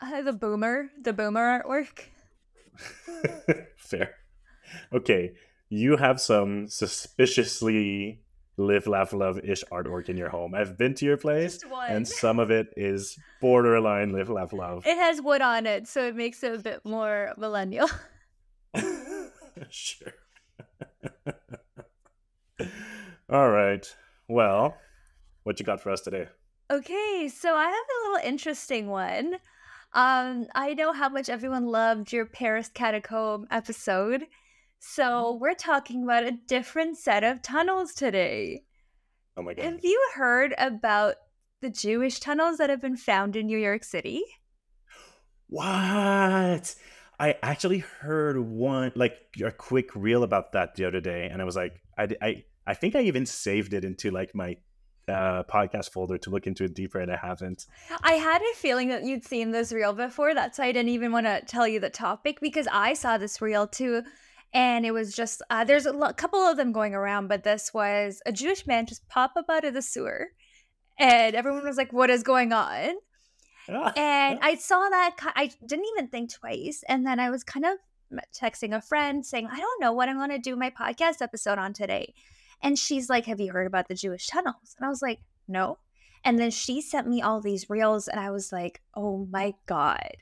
Uh, 0.01 0.21
the 0.21 0.33
boomer, 0.33 0.89
the 1.01 1.13
boomer 1.13 1.61
artwork. 1.63 2.05
Fair. 3.77 4.15
Okay, 4.93 5.33
you 5.69 5.97
have 5.97 6.21
some 6.21 6.67
suspiciously 6.67 8.20
live, 8.57 8.87
laugh, 8.87 9.13
love 9.13 9.39
ish 9.39 9.63
artwork 9.71 10.09
in 10.09 10.17
your 10.17 10.29
home. 10.29 10.53
I've 10.53 10.77
been 10.77 10.93
to 10.95 11.05
your 11.05 11.17
place, 11.17 11.59
and 11.87 12.07
some 12.07 12.39
of 12.39 12.51
it 12.51 12.67
is 12.75 13.17
borderline 13.39 14.11
live, 14.11 14.29
laugh, 14.29 14.53
love. 14.53 14.85
It 14.85 14.97
has 14.97 15.21
wood 15.21 15.41
on 15.41 15.65
it, 15.65 15.87
so 15.87 16.07
it 16.07 16.15
makes 16.15 16.43
it 16.43 16.53
a 16.53 16.59
bit 16.59 16.85
more 16.85 17.33
millennial. 17.37 17.89
sure. 19.69 20.13
All 23.29 23.49
right. 23.49 23.95
Well, 24.27 24.77
what 25.43 25.59
you 25.59 25.65
got 25.65 25.81
for 25.81 25.91
us 25.91 26.01
today? 26.01 26.27
Okay, 26.69 27.29
so 27.33 27.55
I 27.55 27.65
have 27.65 27.73
a 27.73 28.09
little 28.09 28.29
interesting 28.29 28.87
one. 28.87 29.35
Um, 29.93 30.47
I 30.55 30.73
know 30.73 30.93
how 30.93 31.09
much 31.09 31.27
everyone 31.27 31.65
loved 31.65 32.13
your 32.13 32.25
Paris 32.25 32.69
catacomb 32.73 33.47
episode. 33.51 34.25
So 34.83 35.37
we're 35.39 35.53
talking 35.53 36.03
about 36.03 36.23
a 36.23 36.31
different 36.31 36.97
set 36.97 37.23
of 37.23 37.43
tunnels 37.43 37.93
today. 37.93 38.63
Oh 39.37 39.43
my 39.43 39.53
god. 39.53 39.63
Have 39.63 39.79
you 39.83 40.09
heard 40.15 40.55
about 40.57 41.15
the 41.61 41.69
Jewish 41.69 42.19
tunnels 42.19 42.57
that 42.57 42.71
have 42.71 42.81
been 42.81 42.97
found 42.97 43.35
in 43.35 43.45
New 43.45 43.59
York 43.59 43.83
City? 43.83 44.23
What? 45.45 46.73
I 47.19 47.35
actually 47.43 47.77
heard 47.77 48.39
one 48.39 48.91
like 48.95 49.19
a 49.45 49.51
quick 49.51 49.95
reel 49.95 50.23
about 50.23 50.53
that 50.53 50.73
the 50.73 50.85
other 50.85 50.99
day, 50.99 51.29
and 51.31 51.43
I 51.43 51.45
was 51.45 51.55
like, 51.55 51.79
I, 51.95 52.07
I, 52.19 52.43
I 52.65 52.73
think 52.73 52.95
I 52.95 53.01
even 53.01 53.27
saved 53.27 53.75
it 53.75 53.85
into 53.85 54.09
like 54.09 54.33
my 54.33 54.57
uh, 55.07 55.43
podcast 55.43 55.91
folder 55.91 56.17
to 56.17 56.31
look 56.31 56.47
into 56.47 56.63
it 56.63 56.73
deeper, 56.73 56.99
and 56.99 57.11
I 57.11 57.17
haven't. 57.17 57.67
I 58.01 58.13
had 58.13 58.41
a 58.41 58.55
feeling 58.55 58.89
that 58.89 59.03
you'd 59.03 59.23
seen 59.23 59.51
this 59.51 59.71
reel 59.71 59.93
before. 59.93 60.33
That's 60.33 60.57
why 60.57 60.65
I 60.65 60.71
didn't 60.71 60.89
even 60.89 61.11
want 61.11 61.27
to 61.27 61.41
tell 61.45 61.67
you 61.67 61.79
the 61.79 61.91
topic 61.91 62.39
because 62.41 62.67
I 62.71 62.93
saw 62.93 63.19
this 63.19 63.39
reel 63.39 63.67
too. 63.67 64.01
And 64.53 64.85
it 64.85 64.91
was 64.91 65.15
just, 65.15 65.41
uh, 65.49 65.63
there's 65.63 65.85
a 65.85 65.93
lo- 65.93 66.13
couple 66.13 66.39
of 66.39 66.57
them 66.57 66.71
going 66.71 66.93
around, 66.93 67.27
but 67.27 67.43
this 67.43 67.73
was 67.73 68.21
a 68.25 68.31
Jewish 68.31 68.67
man 68.67 68.85
just 68.85 69.07
pop 69.07 69.33
up 69.37 69.45
out 69.49 69.63
of 69.63 69.73
the 69.73 69.81
sewer. 69.81 70.29
And 70.99 71.35
everyone 71.35 71.63
was 71.63 71.77
like, 71.77 71.93
what 71.93 72.09
is 72.09 72.21
going 72.23 72.51
on? 72.51 72.95
Ah, 73.69 73.93
And 73.95 74.39
I 74.41 74.55
saw 74.55 74.89
that, 74.89 75.15
I 75.35 75.51
didn't 75.65 75.85
even 75.93 76.07
think 76.09 76.33
twice. 76.33 76.83
And 76.89 77.05
then 77.07 77.19
I 77.19 77.29
was 77.29 77.43
kind 77.43 77.65
of 77.65 77.77
texting 78.37 78.75
a 78.75 78.81
friend 78.81 79.25
saying, 79.25 79.47
I 79.49 79.57
don't 79.57 79.81
know 79.81 79.93
what 79.93 80.09
I'm 80.09 80.17
going 80.17 80.31
to 80.31 80.37
do 80.39 80.55
my 80.57 80.69
podcast 80.69 81.21
episode 81.21 81.57
on 81.57 81.71
today. 81.73 82.13
And 82.61 82.77
she's 82.77 83.09
like, 83.09 83.25
Have 83.25 83.39
you 83.39 83.51
heard 83.53 83.67
about 83.67 83.87
the 83.87 83.95
Jewish 83.95 84.27
tunnels? 84.27 84.75
And 84.77 84.85
I 84.85 84.89
was 84.89 85.01
like, 85.01 85.19
No. 85.47 85.77
And 86.23 86.37
then 86.37 86.51
she 86.51 86.81
sent 86.81 87.07
me 87.07 87.21
all 87.21 87.41
these 87.41 87.69
reels, 87.69 88.07
and 88.07 88.19
I 88.19 88.29
was 88.29 88.51
like, 88.51 88.81
Oh 88.95 89.27
my 89.31 89.53
God. 89.65 90.15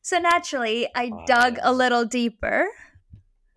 So 0.00 0.18
naturally, 0.18 0.88
I 0.94 1.10
dug 1.26 1.58
a 1.60 1.72
little 1.72 2.04
deeper. 2.06 2.68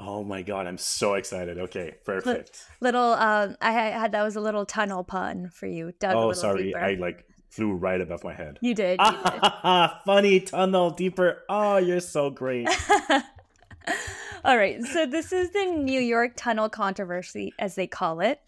Oh 0.03 0.23
my 0.23 0.41
god, 0.41 0.65
I'm 0.65 0.79
so 0.79 1.13
excited. 1.13 1.59
Okay, 1.59 1.93
perfect. 2.03 2.65
Little, 2.79 3.13
um, 3.13 3.55
I 3.61 3.71
had 3.71 4.13
that 4.13 4.23
was 4.23 4.35
a 4.35 4.41
little 4.41 4.65
tunnel 4.65 5.03
pun 5.03 5.49
for 5.53 5.67
you. 5.67 5.93
Oh, 6.03 6.33
sorry, 6.33 6.63
deeper. 6.65 6.79
I 6.79 6.95
like 6.95 7.25
flew 7.49 7.73
right 7.73 8.01
above 8.01 8.23
my 8.23 8.33
head. 8.33 8.57
You 8.61 8.73
did. 8.73 8.99
You 8.99 9.11
did. 9.11 9.41
Funny 10.05 10.39
tunnel 10.39 10.89
deeper. 10.89 11.43
Oh, 11.47 11.77
you're 11.77 11.99
so 11.99 12.31
great. 12.31 12.67
All 14.43 14.57
right. 14.57 14.83
So 14.83 15.05
this 15.05 15.31
is 15.31 15.51
the 15.51 15.65
New 15.65 15.99
York 15.99 16.31
Tunnel 16.35 16.67
controversy, 16.67 17.53
as 17.59 17.75
they 17.75 17.85
call 17.85 18.21
it. 18.21 18.41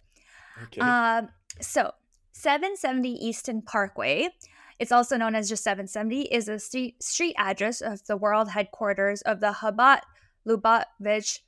Okay. 0.64 0.82
Um, 0.82 1.30
so 1.62 1.92
770 2.32 3.12
Eastern 3.12 3.62
Parkway, 3.62 4.30
it's 4.80 4.92
also 4.92 5.18
known 5.18 5.36
as 5.36 5.50
just 5.50 5.64
770, 5.64 6.24
is 6.24 6.48
a 6.48 6.58
street, 6.58 7.04
street 7.04 7.36
address 7.38 7.82
of 7.82 8.04
the 8.08 8.18
world 8.18 8.50
headquarters 8.50 9.22
of 9.22 9.40
the 9.40 9.52
Chabad 9.52 10.00
Lubavitch. 10.48 11.40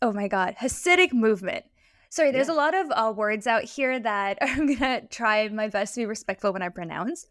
Oh 0.00 0.12
my 0.12 0.28
God, 0.28 0.54
Hasidic 0.60 1.12
movement. 1.12 1.64
Sorry, 2.08 2.30
there's 2.30 2.46
Yeah. 2.48 2.54
a 2.54 2.56
lot 2.56 2.74
of 2.74 2.86
uh, 2.90 3.12
words 3.14 3.46
out 3.46 3.64
here 3.64 3.98
that 3.98 4.38
I'm 4.40 4.66
gonna 4.74 5.06
try 5.08 5.48
my 5.48 5.68
best 5.68 5.94
to 5.94 6.00
be 6.00 6.06
respectful 6.06 6.52
when 6.52 6.62
I 6.62 6.68
pronounce. 6.68 7.26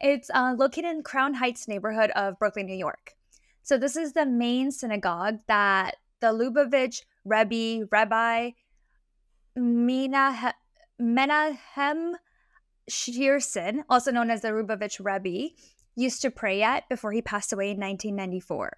It's 0.00 0.30
uh, 0.34 0.54
located 0.58 0.86
in 0.90 1.02
Crown 1.02 1.34
Heights 1.34 1.66
neighborhood 1.68 2.10
of 2.10 2.38
Brooklyn, 2.38 2.66
New 2.66 2.76
York. 2.76 3.14
So 3.62 3.78
this 3.78 3.96
is 3.96 4.12
the 4.12 4.26
main 4.26 4.70
synagogue 4.70 5.38
that 5.46 5.96
the 6.20 6.28
Lubavitch 6.28 7.02
Rebbe, 7.24 7.86
Rabbi 7.90 8.50
Menahe- 9.58 10.54
Menahem 10.98 12.16
Schneerson, 12.90 13.82
also 13.88 14.10
known 14.10 14.30
as 14.30 14.42
the 14.42 14.48
Lubavitch 14.48 15.00
Rebbe, 15.04 15.54
used 15.96 16.22
to 16.22 16.30
pray 16.30 16.62
at 16.62 16.88
before 16.88 17.12
he 17.12 17.22
passed 17.22 17.52
away 17.52 17.70
in 17.70 17.78
1994. 17.78 18.76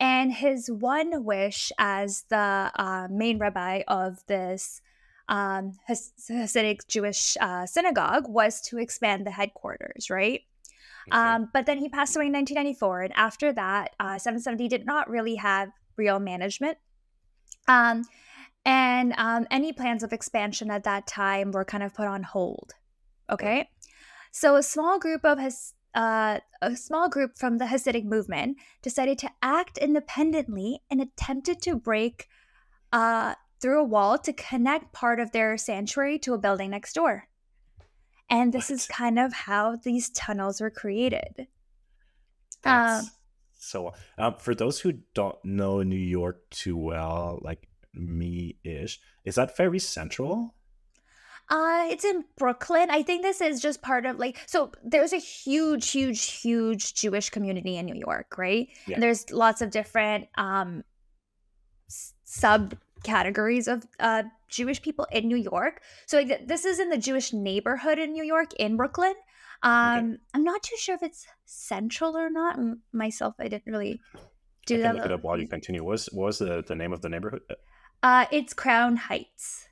And 0.00 0.32
his 0.32 0.70
one 0.70 1.24
wish 1.24 1.72
as 1.78 2.24
the 2.28 2.70
uh, 2.74 3.08
main 3.10 3.38
rabbi 3.38 3.82
of 3.88 4.24
this 4.26 4.80
um, 5.28 5.72
Has- 5.86 6.12
Hasidic 6.30 6.86
Jewish 6.88 7.36
uh, 7.40 7.66
synagogue 7.66 8.28
was 8.28 8.60
to 8.62 8.78
expand 8.78 9.26
the 9.26 9.30
headquarters, 9.30 10.08
right? 10.08 10.42
Okay. 11.08 11.18
Um, 11.18 11.48
but 11.52 11.66
then 11.66 11.78
he 11.78 11.88
passed 11.88 12.16
away 12.16 12.26
in 12.26 12.32
1994, 12.32 13.02
and 13.02 13.12
after 13.16 13.52
that, 13.52 13.94
uh, 13.98 14.18
770 14.18 14.68
did 14.68 14.86
not 14.86 15.08
really 15.08 15.36
have 15.36 15.70
real 15.96 16.18
management. 16.18 16.78
Um, 17.66 18.04
and 18.64 19.14
um, 19.16 19.46
any 19.50 19.72
plans 19.72 20.02
of 20.02 20.12
expansion 20.12 20.70
at 20.70 20.84
that 20.84 21.06
time 21.06 21.52
were 21.52 21.64
kind 21.64 21.82
of 21.82 21.94
put 21.94 22.06
on 22.06 22.22
hold. 22.22 22.72
Okay, 23.30 23.68
so 24.30 24.56
a 24.56 24.62
small 24.62 24.98
group 24.98 25.24
of 25.24 25.38
Has- 25.38 25.74
uh, 25.98 26.38
a 26.62 26.76
small 26.76 27.08
group 27.08 27.36
from 27.36 27.58
the 27.58 27.64
Hasidic 27.64 28.04
movement 28.04 28.56
decided 28.82 29.18
to 29.18 29.30
act 29.42 29.78
independently 29.78 30.80
and 30.88 31.00
attempted 31.00 31.60
to 31.62 31.74
break 31.74 32.28
uh, 32.92 33.34
through 33.60 33.80
a 33.80 33.84
wall 33.84 34.16
to 34.16 34.32
connect 34.32 34.92
part 34.92 35.18
of 35.18 35.32
their 35.32 35.58
sanctuary 35.58 36.16
to 36.20 36.34
a 36.34 36.38
building 36.38 36.70
next 36.70 36.92
door. 36.92 37.26
And 38.30 38.52
this 38.52 38.70
is 38.70 38.86
kind 38.86 39.18
of 39.18 39.32
how 39.32 39.74
these 39.74 40.08
tunnels 40.10 40.60
were 40.60 40.70
created. 40.70 41.48
That's 42.62 43.06
um, 43.06 43.10
so. 43.58 43.92
Um, 44.18 44.36
for 44.38 44.54
those 44.54 44.78
who 44.78 44.92
don't 45.14 45.44
know 45.44 45.82
New 45.82 45.96
York 45.96 46.48
too 46.50 46.76
well, 46.76 47.40
like 47.42 47.66
me 47.92 48.54
ish, 48.62 49.00
is 49.24 49.34
that 49.34 49.56
very 49.56 49.80
central? 49.80 50.54
Uh, 51.50 51.86
it's 51.90 52.04
in 52.04 52.24
Brooklyn. 52.36 52.90
I 52.90 53.02
think 53.02 53.22
this 53.22 53.40
is 53.40 53.60
just 53.62 53.80
part 53.80 54.04
of 54.04 54.18
like 54.18 54.38
so 54.46 54.70
there's 54.84 55.12
a 55.14 55.18
huge, 55.18 55.90
huge, 55.90 56.22
huge 56.42 56.94
Jewish 56.94 57.30
community 57.30 57.76
in 57.78 57.86
New 57.86 57.94
York, 57.94 58.36
right? 58.36 58.68
Yeah. 58.86 58.94
And 58.94 59.02
there's 59.02 59.30
lots 59.30 59.62
of 59.62 59.70
different 59.70 60.28
um 60.36 60.84
s- 61.88 62.12
subcategories 62.26 63.66
of 63.66 63.86
uh 63.98 64.24
Jewish 64.48 64.82
people 64.82 65.06
in 65.10 65.26
New 65.28 65.36
York. 65.36 65.80
So 66.06 66.18
like, 66.18 66.46
this 66.46 66.64
is 66.66 66.78
in 66.80 66.90
the 66.90 66.98
Jewish 66.98 67.32
neighborhood 67.32 67.98
in 67.98 68.12
New 68.12 68.24
York 68.24 68.52
in 68.54 68.76
Brooklyn. 68.76 69.14
Um 69.62 70.18
I'm 70.34 70.44
not 70.44 70.62
too 70.62 70.76
sure 70.78 70.94
if 70.96 71.02
it's 71.02 71.26
central 71.46 72.14
or 72.16 72.28
not. 72.28 72.58
M- 72.58 72.82
Myself, 72.92 73.34
I 73.40 73.48
didn't 73.48 73.72
really 73.72 74.00
do 74.66 74.74
I 74.74 74.76
can 74.76 74.82
that. 74.82 74.94
look 74.96 75.04
it 75.06 75.12
up 75.12 75.22
while 75.22 75.40
you 75.40 75.48
continue. 75.48 75.82
What 75.82 75.92
was 75.92 76.06
what 76.12 76.26
was 76.26 76.38
the, 76.40 76.62
the 76.66 76.74
name 76.74 76.92
of 76.92 77.00
the 77.00 77.08
neighborhood? 77.08 77.40
Uh 78.02 78.26
it's 78.30 78.52
Crown 78.52 78.96
Heights. 78.96 79.66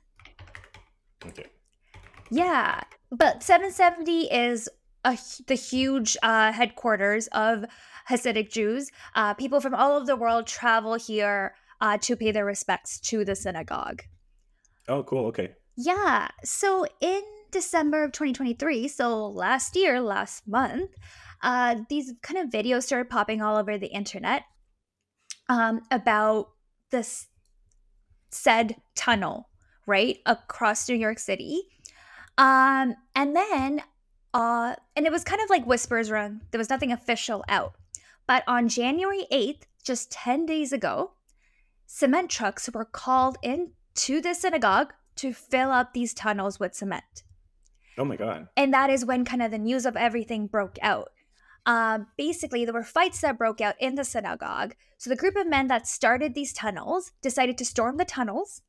Okay. 1.25 1.45
Yeah, 2.29 2.81
but 3.11 3.43
770 3.43 4.31
is 4.31 4.69
a, 5.03 5.17
the 5.47 5.55
huge 5.55 6.17
uh, 6.21 6.51
headquarters 6.51 7.27
of 7.27 7.65
Hasidic 8.09 8.51
Jews. 8.51 8.91
Uh, 9.15 9.33
people 9.33 9.61
from 9.61 9.75
all 9.75 9.93
over 9.93 10.05
the 10.05 10.15
world 10.15 10.47
travel 10.47 10.95
here 10.95 11.55
uh, 11.81 11.97
to 11.99 12.15
pay 12.15 12.31
their 12.31 12.45
respects 12.45 12.99
to 13.01 13.23
the 13.23 13.35
synagogue. 13.35 14.03
Oh, 14.87 15.03
cool. 15.03 15.25
Okay. 15.27 15.53
Yeah, 15.75 16.29
so 16.43 16.85
in 17.01 17.21
December 17.51 18.03
of 18.03 18.11
2023, 18.11 18.87
so 18.87 19.27
last 19.27 19.75
year, 19.75 20.01
last 20.01 20.47
month, 20.47 20.91
uh, 21.43 21.75
these 21.89 22.13
kind 22.23 22.39
of 22.39 22.49
videos 22.49 22.83
started 22.83 23.09
popping 23.09 23.41
all 23.41 23.57
over 23.57 23.77
the 23.77 23.87
internet 23.87 24.43
um, 25.49 25.81
about 25.91 26.47
this 26.89 27.27
said 28.31 28.75
tunnel, 28.95 29.49
right, 29.85 30.17
across 30.25 30.89
New 30.89 30.95
York 30.95 31.19
City. 31.19 31.61
Um, 32.37 32.95
and 33.15 33.35
then, 33.35 33.81
uh, 34.33 34.75
and 34.95 35.05
it 35.05 35.11
was 35.11 35.23
kind 35.23 35.41
of 35.41 35.49
like 35.49 35.65
whispers 35.65 36.09
around, 36.09 36.41
there 36.51 36.59
was 36.59 36.69
nothing 36.69 36.91
official 36.91 37.43
out. 37.49 37.73
But 38.27 38.43
on 38.47 38.67
January 38.67 39.25
8th, 39.31 39.61
just 39.83 40.11
10 40.11 40.45
days 40.45 40.73
ago, 40.73 41.11
cement 41.85 42.29
trucks 42.29 42.69
were 42.73 42.85
called 42.85 43.37
in 43.41 43.71
to 43.95 44.21
the 44.21 44.33
synagogue 44.33 44.93
to 45.15 45.33
fill 45.33 45.71
up 45.71 45.93
these 45.93 46.13
tunnels 46.13 46.59
with 46.59 46.75
cement. 46.75 47.23
Oh 47.97 48.05
my 48.05 48.15
god. 48.15 48.47
And 48.55 48.73
that 48.73 48.89
is 48.89 49.05
when 49.05 49.25
kind 49.25 49.41
of 49.41 49.49
the 49.49 49.57
news 49.57 49.85
of 49.85 49.95
everything 49.95 50.45
broke 50.45 50.77
out. 50.81 51.09
Um, 51.65 52.07
basically, 52.17 52.63
there 52.63 52.73
were 52.73 52.83
fights 52.83 53.21
that 53.21 53.37
broke 53.37 53.59
out 53.59 53.75
in 53.79 53.95
the 53.95 54.03
synagogue. 54.03 54.75
So 54.97 55.09
the 55.09 55.15
group 55.15 55.35
of 55.35 55.47
men 55.47 55.67
that 55.67 55.87
started 55.87 56.33
these 56.33 56.53
tunnels 56.53 57.11
decided 57.21 57.57
to 57.57 57.65
storm 57.65 57.97
the 57.97 58.05
tunnels 58.05 58.61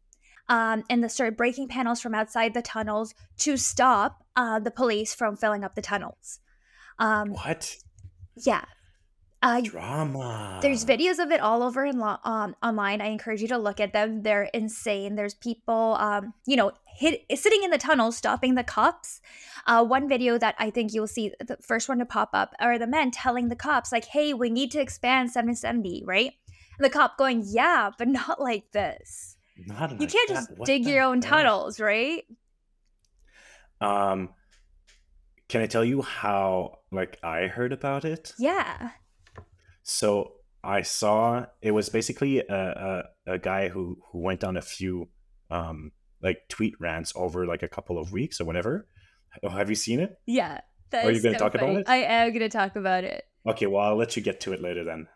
um, 0.49 0.85
and 0.89 1.03
they 1.03 1.09
started 1.09 1.37
breaking 1.37 1.69
panels 1.69 2.01
from 2.01 2.15
outside 2.15 2.55
the 2.55 2.63
tunnels 2.63 3.15
to 3.39 3.57
stop 3.57 4.25
uh, 4.37 4.59
the 4.59 4.71
police 4.71 5.15
from 5.15 5.37
filling 5.37 5.65
up 5.65 5.75
the 5.75 5.83
tunnels. 5.83 6.41
Um, 6.99 7.33
What 7.33 7.77
yeah. 8.37 8.65
Uh, 9.41 9.61
drama? 9.61 10.59
there's 10.63 10.85
videos 10.85 11.21
of 11.21 11.31
it 11.31 11.41
all 11.41 11.63
over 11.63 11.85
in 11.85 12.01
lo- 12.01 12.17
um, 12.25 12.57
online. 12.61 13.01
I 13.01 13.07
encourage 13.07 13.41
you 13.41 13.47
to 13.49 13.59
look 13.59 13.79
at 13.79 13.93
them. 13.93 14.23
They're 14.23 14.51
insane. 14.53 15.15
There's 15.15 15.35
people, 15.35 15.97
um, 16.01 16.35
you 16.45 16.57
know, 16.57 16.73
hit, 16.87 17.25
sitting 17.37 17.63
in 17.63 17.71
the 17.71 17.79
tunnel 17.79 18.11
stopping 18.11 18.57
the 18.57 18.65
cops. 18.65 19.21
Uh, 19.65 19.85
one 19.85 20.09
video 20.09 20.39
that 20.39 20.57
I 20.59 20.71
think 20.71 20.93
you'll 20.93 21.07
see, 21.07 21.33
the 21.39 21.57
first 21.63 21.89
one 21.89 21.99
to 21.99 22.05
pop 22.05 22.31
up, 22.33 22.53
are 22.59 22.79
the 22.79 22.89
men 22.89 23.13
telling 23.13 23.49
the 23.49 23.55
cops, 23.55 23.93
like, 23.93 24.07
hey, 24.07 24.35
we 24.35 24.51
need 24.51 24.73
to 24.73 24.81
expand 24.81 25.31
770, 25.31 26.03
right? 26.05 26.33
And 26.77 26.85
the 26.85 26.91
cop 26.91 27.17
going, 27.17 27.45
yeah, 27.47 27.91
but 27.97 28.09
not 28.09 28.41
like 28.41 28.73
this. 28.73 29.37
Not 29.67 29.91
You 29.93 29.99
like 29.99 30.13
can't 30.13 30.29
that. 30.29 30.35
just 30.35 30.51
What 30.57 30.67
dig 30.67 30.87
your 30.87 31.03
own 31.03 31.21
tunnels, 31.21 31.81
right? 31.81 32.25
Um, 33.81 34.31
can 35.49 35.63
I 35.63 35.67
tell 35.67 35.85
you 35.85 36.03
how 36.03 36.79
like 36.93 37.19
I 37.23 37.47
heard 37.47 37.73
about 37.73 38.05
it? 38.05 38.33
Yeah. 38.39 38.91
So 39.83 40.33
I 40.63 40.83
saw 40.83 41.47
it 41.63 41.71
was 41.73 41.89
basically 41.89 42.41
a, 42.41 43.05
a, 43.27 43.33
a 43.35 43.39
guy 43.39 43.69
who 43.69 43.99
who 44.11 44.19
went 44.21 44.45
on 44.45 44.57
a 44.57 44.63
few 44.63 45.09
um 45.51 45.93
like 46.23 46.49
tweet 46.49 46.75
rants 46.81 47.13
over 47.15 47.47
like 47.47 47.63
a 47.63 47.69
couple 47.69 47.99
of 47.99 48.13
weeks 48.13 48.41
or 48.41 48.45
whatever. 48.45 48.87
Oh, 49.43 49.49
Have 49.51 49.69
you 49.69 49.77
seen 49.77 50.01
it? 50.01 50.19
Yeah. 50.27 50.61
Are 50.93 51.11
you 51.11 51.23
gonna 51.23 51.39
so 51.39 51.45
talk 51.45 51.55
about 51.55 51.77
it? 51.77 51.89
I 51.89 51.97
am 51.99 52.29
going 52.31 52.41
to 52.41 52.49
talk 52.49 52.75
about 52.75 53.05
it. 53.05 53.23
Okay, 53.47 53.67
well 53.67 53.83
I'll 53.85 53.97
let 53.97 54.17
you 54.17 54.23
get 54.23 54.41
to 54.41 54.53
it 54.53 54.63
later 54.63 54.85
then. 54.85 55.07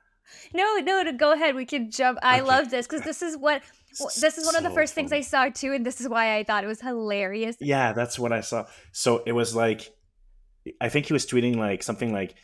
No, 0.54 0.76
no, 0.78 1.02
to 1.02 1.12
go 1.12 1.32
ahead. 1.32 1.54
We 1.54 1.64
can 1.64 1.90
jump. 1.90 2.18
I 2.22 2.36
Okay. 2.40 2.46
love 2.46 2.70
this 2.70 2.86
because 2.86 3.02
this 3.02 3.22
is 3.22 3.36
what 3.36 3.62
Well, 3.98 4.10
this 4.20 4.38
is 4.38 4.46
one 4.46 4.56
of 4.56 4.62
the 4.62 4.70
So 4.70 4.74
first 4.74 4.94
things 4.94 5.12
I 5.12 5.20
saw 5.20 5.48
too, 5.48 5.72
and 5.72 5.84
this 5.84 6.00
is 6.00 6.08
why 6.08 6.36
I 6.36 6.44
thought 6.44 6.64
it 6.64 6.66
was 6.66 6.80
hilarious. 6.80 7.56
Yeah, 7.60 7.92
that's 7.92 8.18
what 8.18 8.32
I 8.32 8.40
saw. 8.40 8.66
So 8.92 9.22
it 9.26 9.32
was 9.32 9.54
like, 9.54 9.92
I 10.80 10.88
think 10.88 11.06
he 11.06 11.12
was 11.12 11.26
tweeting 11.26 11.56
like 11.56 11.82
something 11.82 12.12
like, 12.12 12.34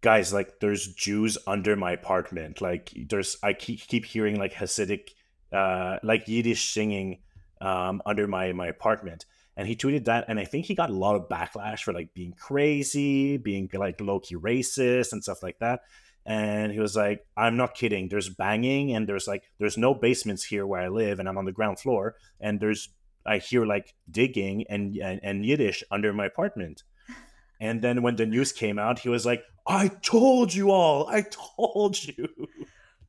"Guys, 0.00 0.32
like 0.32 0.60
there's 0.60 0.94
Jews 0.94 1.38
under 1.46 1.76
my 1.76 1.92
apartment. 1.92 2.60
Like 2.60 2.92
there's 3.08 3.36
I 3.42 3.52
keep 3.52 3.80
keep 3.80 4.04
hearing 4.04 4.38
like 4.38 4.52
Hasidic, 4.52 5.10
uh, 5.52 5.98
like 6.02 6.28
Yiddish 6.28 6.72
singing, 6.72 7.20
um, 7.60 8.02
under 8.04 8.26
my 8.26 8.52
my 8.52 8.66
apartment." 8.66 9.24
And 9.56 9.66
he 9.66 9.74
tweeted 9.74 10.04
that, 10.04 10.26
and 10.28 10.38
I 10.38 10.44
think 10.44 10.66
he 10.66 10.76
got 10.76 10.88
a 10.88 10.92
lot 10.92 11.16
of 11.16 11.28
backlash 11.28 11.80
for 11.80 11.92
like 11.92 12.14
being 12.14 12.32
crazy, 12.32 13.38
being 13.38 13.68
like 13.72 14.00
low 14.00 14.20
key 14.20 14.36
racist 14.36 15.12
and 15.12 15.20
stuff 15.20 15.42
like 15.42 15.58
that. 15.58 15.80
And 16.28 16.72
he 16.72 16.78
was 16.78 16.94
like, 16.94 17.24
"I'm 17.38 17.56
not 17.56 17.74
kidding. 17.74 18.10
There's 18.10 18.28
banging, 18.28 18.94
and 18.94 19.08
there's 19.08 19.26
like 19.26 19.44
there's 19.58 19.78
no 19.78 19.94
basements 19.94 20.44
here 20.44 20.66
where 20.66 20.82
I 20.82 20.88
live, 20.88 21.18
and 21.18 21.26
I'm 21.26 21.38
on 21.38 21.46
the 21.46 21.52
ground 21.52 21.80
floor, 21.80 22.16
and 22.38 22.60
there's 22.60 22.90
I 23.24 23.38
hear 23.38 23.64
like 23.64 23.94
digging 24.10 24.64
and, 24.68 24.94
and 24.98 25.20
and 25.22 25.44
Yiddish 25.44 25.82
under 25.90 26.12
my 26.12 26.26
apartment. 26.26 26.82
And 27.60 27.82
then 27.82 28.02
when 28.02 28.16
the 28.16 28.26
news 28.26 28.52
came 28.52 28.78
out, 28.78 28.98
he 28.98 29.08
was 29.08 29.24
like, 29.24 29.42
"I 29.66 29.88
told 29.88 30.52
you 30.52 30.70
all. 30.70 31.08
I 31.08 31.22
told 31.22 32.04
you." 32.04 32.28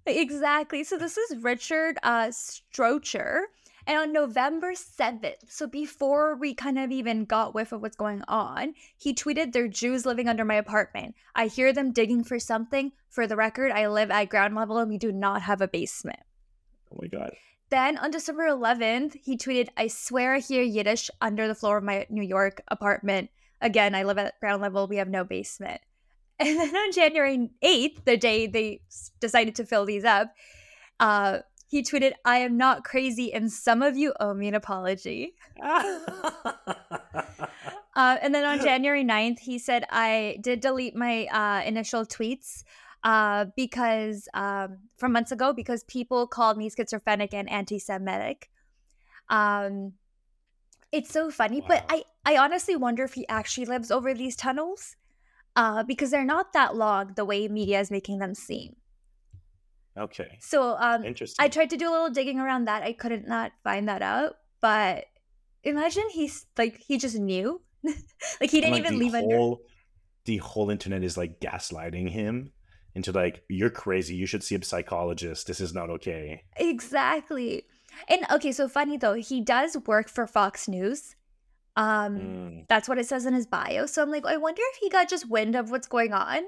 Exactly. 0.06 0.84
So 0.84 0.98
this 0.98 1.18
is 1.18 1.44
Richard 1.44 1.98
uh, 2.02 2.32
Strocher. 2.32 3.42
And 3.88 3.98
on 3.98 4.14
November 4.14 4.74
7th, 4.74 5.50
so 5.50 5.68
before 5.68 6.36
we 6.36 6.54
kind 6.54 6.78
of 6.78 6.92
even 6.92 7.26
got 7.26 7.54
whiff 7.54 7.72
of 7.72 7.82
what's 7.82 7.96
going 7.96 8.22
on, 8.28 8.74
he 8.98 9.14
tweeted, 9.14 9.52
There 9.52 9.66
are 9.66 9.70
Jews 9.70 10.06
living 10.06 10.28
under 10.28 10.46
my 10.46 10.56
apartment. 10.56 11.16
I 11.36 11.48
hear 11.48 11.74
them 11.74 11.92
digging 11.92 12.24
for 12.24 12.40
something. 12.40 12.92
For 13.10 13.26
the 13.26 13.36
record, 13.36 13.72
I 13.72 13.88
live 13.88 14.12
at 14.12 14.30
ground 14.30 14.56
level 14.56 14.78
and 14.78 14.90
we 14.90 14.98
do 14.98 15.12
not 15.12 15.42
have 15.44 15.62
a 15.62 15.68
basement. 15.68 16.20
Oh 16.92 17.00
my 17.02 17.08
god. 17.08 17.32
Then 17.70 17.98
on 17.98 18.12
December 18.12 18.48
11th, 18.48 19.16
he 19.24 19.38
tweeted, 19.38 19.70
I 19.78 19.88
swear 19.88 20.34
I 20.36 20.40
hear 20.40 20.64
Yiddish 20.64 21.10
under 21.22 21.48
the 21.48 21.56
floor 21.56 21.78
of 21.78 21.84
my 21.84 22.06
New 22.10 22.24
York 22.24 22.62
apartment. 22.68 23.30
Again, 23.62 23.94
I 23.94 24.04
live 24.04 24.18
at 24.18 24.40
ground 24.40 24.62
level. 24.62 24.88
We 24.88 24.98
have 24.98 25.10
no 25.10 25.24
basement. 25.24 25.82
And 26.42 26.58
then 26.58 26.74
on 26.74 26.94
January 26.94 27.50
8th, 27.62 28.06
the 28.06 28.16
day 28.16 28.48
they 28.48 28.80
decided 29.20 29.56
to 29.56 29.66
fill 29.66 29.86
these 29.86 30.06
up, 30.06 30.34
uh, 31.02 31.40
he 31.70 31.84
tweeted, 31.84 32.14
I 32.26 32.40
am 32.40 32.58
not 32.58 32.84
crazy, 32.84 33.32
and 33.32 33.52
some 33.52 33.84
of 33.84 33.96
you 33.96 34.14
owe 34.20 34.34
me 34.34 34.48
an 34.48 34.56
apology. 34.56 35.36
Uh, 37.96 38.18
and 38.22 38.34
then 38.34 38.46
on 38.46 38.62
January 38.62 39.04
9th, 39.04 39.40
he 39.40 39.60
said, 39.60 39.84
I 39.90 40.38
did 40.40 40.62
delete 40.62 40.96
my 40.96 41.26
uh, 41.26 41.68
initial 41.68 42.06
tweets 42.06 42.64
uh, 43.04 43.48
because 43.58 44.30
um, 44.34 44.78
from 44.96 45.12
months 45.12 45.34
ago, 45.34 45.52
because 45.52 45.84
people 45.84 46.26
called 46.26 46.58
me 46.58 46.70
schizophrenic 46.70 47.34
and 47.34 47.50
anti 47.50 47.78
Semitic. 47.78 48.50
Um, 49.30 49.96
it's 50.94 51.12
so 51.12 51.30
funny, 51.30 51.60
wow. 51.60 51.68
but 51.68 51.86
I, 51.90 52.04
I 52.24 52.38
honestly 52.38 52.78
wonder 52.78 53.04
if 53.04 53.16
he 53.16 53.28
actually 53.28 53.66
lives 53.66 53.92
over 53.92 54.14
these 54.14 54.38
tunnels 54.38 54.96
uh, 55.58 55.84
because 55.84 56.10
they're 56.10 56.24
not 56.24 56.54
that 56.54 56.78
long 56.78 57.12
the 57.18 57.26
way 57.26 57.50
media 57.50 57.82
is 57.82 57.92
making 57.92 58.20
them 58.20 58.34
seem. 58.34 58.78
Okay. 59.98 60.38
So 60.40 60.76
um, 60.78 61.04
Interesting. 61.04 61.44
I 61.44 61.50
tried 61.50 61.70
to 61.72 61.78
do 61.78 61.90
a 61.90 61.92
little 61.92 62.10
digging 62.10 62.40
around 62.40 62.66
that. 62.66 62.84
I 62.84 62.94
couldn't 62.94 63.28
not 63.28 63.52
find 63.64 63.88
that 63.90 64.02
out, 64.02 64.38
but 64.62 65.06
imagine 65.64 66.04
he's 66.12 66.46
like 66.58 66.78
he 66.78 66.98
just 66.98 67.18
knew, 67.18 67.62
like 67.84 68.50
he 68.50 68.62
didn't 68.62 68.74
like 68.74 68.86
even 68.86 69.00
leave 69.00 69.14
whole, 69.14 69.54
under. 69.54 69.64
The 70.26 70.38
whole 70.38 70.70
internet 70.70 71.04
is 71.04 71.18
like 71.18 71.40
gaslighting 71.40 72.10
him 72.10 72.52
into 72.96 73.12
like 73.12 73.44
you're 73.50 73.70
crazy. 73.70 74.16
You 74.16 74.26
should 74.26 74.44
see 74.44 74.56
a 74.56 74.64
psychologist. 74.64 75.48
This 75.48 75.60
is 75.60 75.74
not 75.74 75.90
okay. 75.90 76.44
Exactly. 76.58 77.64
And 78.08 78.26
okay, 78.32 78.52
so 78.52 78.68
funny 78.68 78.98
though, 78.98 79.16
he 79.16 79.42
does 79.42 79.78
work 79.86 80.10
for 80.10 80.28
Fox 80.28 80.68
News. 80.68 81.16
Um, 81.76 82.20
mm. 82.20 82.68
that's 82.68 82.90
what 82.90 82.98
it 82.98 83.08
says 83.08 83.26
in 83.26 83.34
his 83.34 83.46
bio. 83.46 83.86
So 83.86 84.02
I'm 84.02 84.12
like, 84.12 84.26
I 84.26 84.38
wonder 84.38 84.62
if 84.74 84.78
he 84.78 84.90
got 84.90 85.10
just 85.10 85.30
wind 85.30 85.56
of 85.56 85.72
what's 85.72 85.88
going 85.88 86.14
on. 86.14 86.44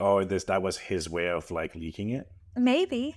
Oh, 0.00 0.24
this 0.24 0.44
that 0.44 0.62
was 0.62 0.78
his 0.78 1.08
way 1.08 1.28
of 1.28 1.50
like 1.50 1.74
leaking 1.74 2.10
it. 2.10 2.28
Maybe. 2.56 3.16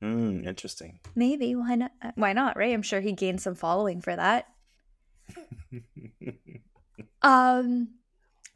Hmm. 0.00 0.46
Interesting. 0.46 1.00
Maybe 1.14 1.54
why 1.54 1.76
not? 1.76 1.92
Uh, 2.02 2.10
why 2.16 2.32
not? 2.32 2.56
Right? 2.56 2.74
I'm 2.74 2.82
sure 2.82 3.00
he 3.00 3.12
gained 3.12 3.40
some 3.40 3.54
following 3.54 4.00
for 4.00 4.14
that. 4.14 4.46
um, 7.22 7.88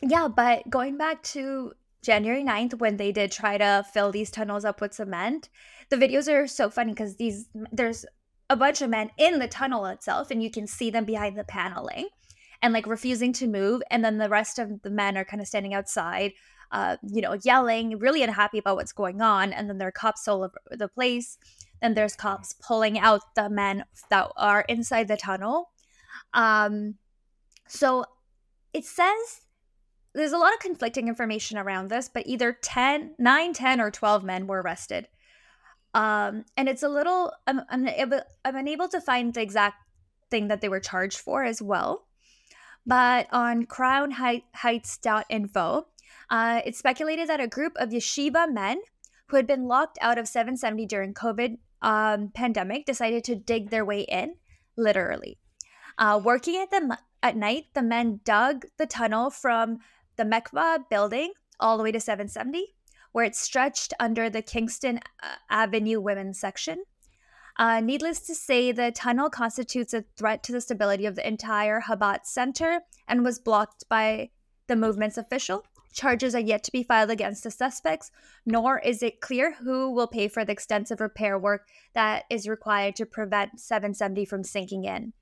yeah, 0.03 0.29
but 0.29 0.69
going 0.69 0.99
back 0.99 1.23
to 1.25 1.73
January 2.03 2.45
9th 2.45 2.75
when 2.79 2.97
they 2.97 3.13
did 3.13 3.33
try 3.33 3.59
to 3.59 3.85
fill 3.93 4.13
these 4.13 4.31
tunnels 4.31 4.65
up 4.65 4.81
with 4.81 4.95
cement, 4.95 5.49
the 5.91 5.97
videos 5.97 6.33
are 6.33 6.47
so 6.47 6.71
funny 6.71 6.93
because 6.93 7.17
these 7.17 7.49
there's 7.73 8.05
a 8.51 8.57
bunch 8.57 8.81
of 8.81 8.91
men 8.91 9.11
in 9.19 9.39
the 9.39 9.49
tunnel 9.49 9.87
itself, 9.87 10.31
and 10.31 10.43
you 10.43 10.51
can 10.51 10.67
see 10.67 10.91
them 10.91 11.05
behind 11.05 11.39
the 11.39 11.45
paneling 11.45 12.09
and 12.63 12.73
like 12.73 12.87
refusing 12.87 13.33
to 13.33 13.47
move, 13.47 13.83
and 13.91 14.05
then 14.05 14.19
the 14.19 14.29
rest 14.29 14.59
of 14.59 14.83
the 14.83 14.91
men 14.91 15.17
are 15.17 15.25
kind 15.25 15.41
of 15.41 15.49
standing 15.49 15.75
outside 15.75 16.33
uh, 16.71 16.97
you 17.03 17.21
know, 17.21 17.37
yelling, 17.43 17.99
really 17.99 18.23
unhappy 18.23 18.59
about 18.59 18.77
what's 18.77 18.93
going 18.93 19.21
on. 19.21 19.53
And 19.53 19.69
then 19.69 19.79
there 19.79 19.89
are 19.89 19.93
cops 19.93 20.29
all 20.29 20.45
over 20.45 20.59
the 20.71 20.89
place. 20.89 21.39
Then 21.81 21.95
there's 21.95 22.17
cops 22.17 22.55
pulling 22.55 22.99
out 22.99 23.23
the 23.35 23.49
men 23.49 23.85
that 24.11 24.31
are 24.37 24.65
inside 24.69 25.09
the 25.09 25.17
tunnel. 25.17 25.71
Um, 26.35 26.97
so 27.69 28.05
it 28.73 28.85
says 28.85 29.43
there's 30.15 30.33
a 30.33 30.39
lot 30.39 30.53
of 30.53 30.61
conflicting 30.61 31.09
information 31.09 31.59
around 31.59 31.89
this, 31.89 32.11
but 32.13 32.27
either 32.27 32.57
10, 32.61 33.15
9, 33.19 33.53
10, 33.53 33.81
or 33.81 33.91
12 33.91 34.25
men 34.25 34.47
were 34.47 34.63
arrested. 34.63 35.09
Um, 35.95 36.45
and 36.57 36.69
it's 36.69 36.83
a 36.83 36.89
little, 36.89 37.33
I'm, 37.47 37.61
I'm, 37.71 37.89
I'm 38.45 38.57
unable 38.57 38.89
to 38.89 39.01
find 39.01 39.33
the 39.33 39.43
exact 39.43 39.77
thing 40.31 40.49
that 40.49 40.61
they 40.61 40.69
were 40.69 40.81
charged 40.81 41.19
for 41.19 41.45
as 41.45 41.63
well. 41.63 42.05
But 42.87 43.27
on 43.33 43.67
crownheights.info, 43.67 45.87
uh, 46.31 46.61
it's 46.65 46.79
speculated 46.79 47.29
that 47.29 47.41
a 47.41 47.47
group 47.47 47.73
of 47.77 47.91
yeshiva 47.91 48.53
men 48.53 48.81
who 49.29 49.37
had 49.37 49.47
been 49.47 49.67
locked 49.67 49.99
out 50.01 50.19
of 50.19 50.29
770 50.29 50.87
during 50.87 51.15
COVID 51.15 51.59
um, 51.83 52.31
pandemic 52.35 52.87
decided 52.87 53.25
to 53.25 53.35
dig 53.35 53.71
their 53.71 53.85
way 53.85 54.01
in, 54.01 54.35
literally. 54.77 55.39
Uh, 55.99 56.21
working 56.23 56.57
at 56.57 56.71
the 56.71 56.99
at 57.23 57.37
night, 57.37 57.67
the 57.75 57.83
men 57.83 58.21
dug 58.25 58.67
the 58.77 58.87
tunnel 58.87 59.31
from 59.31 59.79
the 60.17 60.23
Mikvah 60.25 60.89
building 60.89 61.33
all 61.59 61.77
the 61.77 61.83
way 61.83 61.93
to 61.93 62.01
770, 62.01 62.75
where 63.13 63.25
it 63.25 63.35
stretched 63.35 63.93
under 63.99 64.31
the 64.31 64.43
Kingston 64.43 65.01
uh, 65.23 65.35
Avenue 65.51 66.01
women's 66.01 66.39
section. 66.39 66.85
Uh, 67.59 67.81
needless 67.81 68.21
to 68.21 68.37
say, 68.37 68.71
the 68.71 68.93
tunnel 68.93 69.29
constitutes 69.29 69.93
a 69.93 70.05
threat 70.17 70.45
to 70.45 70.53
the 70.53 70.61
stability 70.61 71.07
of 71.07 71.17
the 71.17 71.27
entire 71.27 71.81
Chabad 71.81 72.25
Center 72.25 72.83
and 73.09 73.25
was 73.25 73.41
blocked 73.41 73.89
by 73.89 74.31
the 74.69 74.77
movement's 74.77 75.19
official 75.19 75.65
Charges 75.99 76.33
are 76.37 76.41
yet 76.41 76.63
to 76.63 76.71
be 76.71 76.85
filed 76.85 77.11
against 77.11 77.43
the 77.43 77.51
suspects, 77.51 78.13
nor 78.47 78.79
is 78.79 79.03
it 79.03 79.21
clear 79.21 79.55
who 79.55 79.91
will 79.91 80.07
pay 80.07 80.29
for 80.29 80.45
the 80.45 80.53
extensive 80.53 81.01
repair 81.01 81.37
work 81.37 81.67
that 81.93 82.23
is 82.31 82.49
required 82.49 82.95
to 82.97 83.05
prevent 83.05 83.59
770 83.59 84.25
from 84.25 84.45
sinking 84.45 84.85
in. 84.85 85.13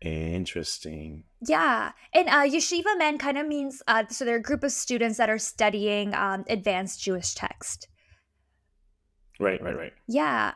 Interesting. 0.00 1.24
Yeah. 1.46 1.92
And 2.14 2.28
uh, 2.28 2.44
yeshiva 2.44 2.96
men 2.96 3.18
kind 3.18 3.36
of 3.36 3.46
means 3.46 3.82
uh, 3.86 4.04
so 4.08 4.24
they're 4.24 4.36
a 4.36 4.42
group 4.42 4.64
of 4.64 4.72
students 4.72 5.18
that 5.18 5.28
are 5.28 5.36
studying 5.36 6.14
um, 6.14 6.46
advanced 6.48 7.02
Jewish 7.02 7.34
text. 7.34 7.88
Right, 9.38 9.62
right, 9.62 9.76
right. 9.76 9.92
Yeah. 10.08 10.54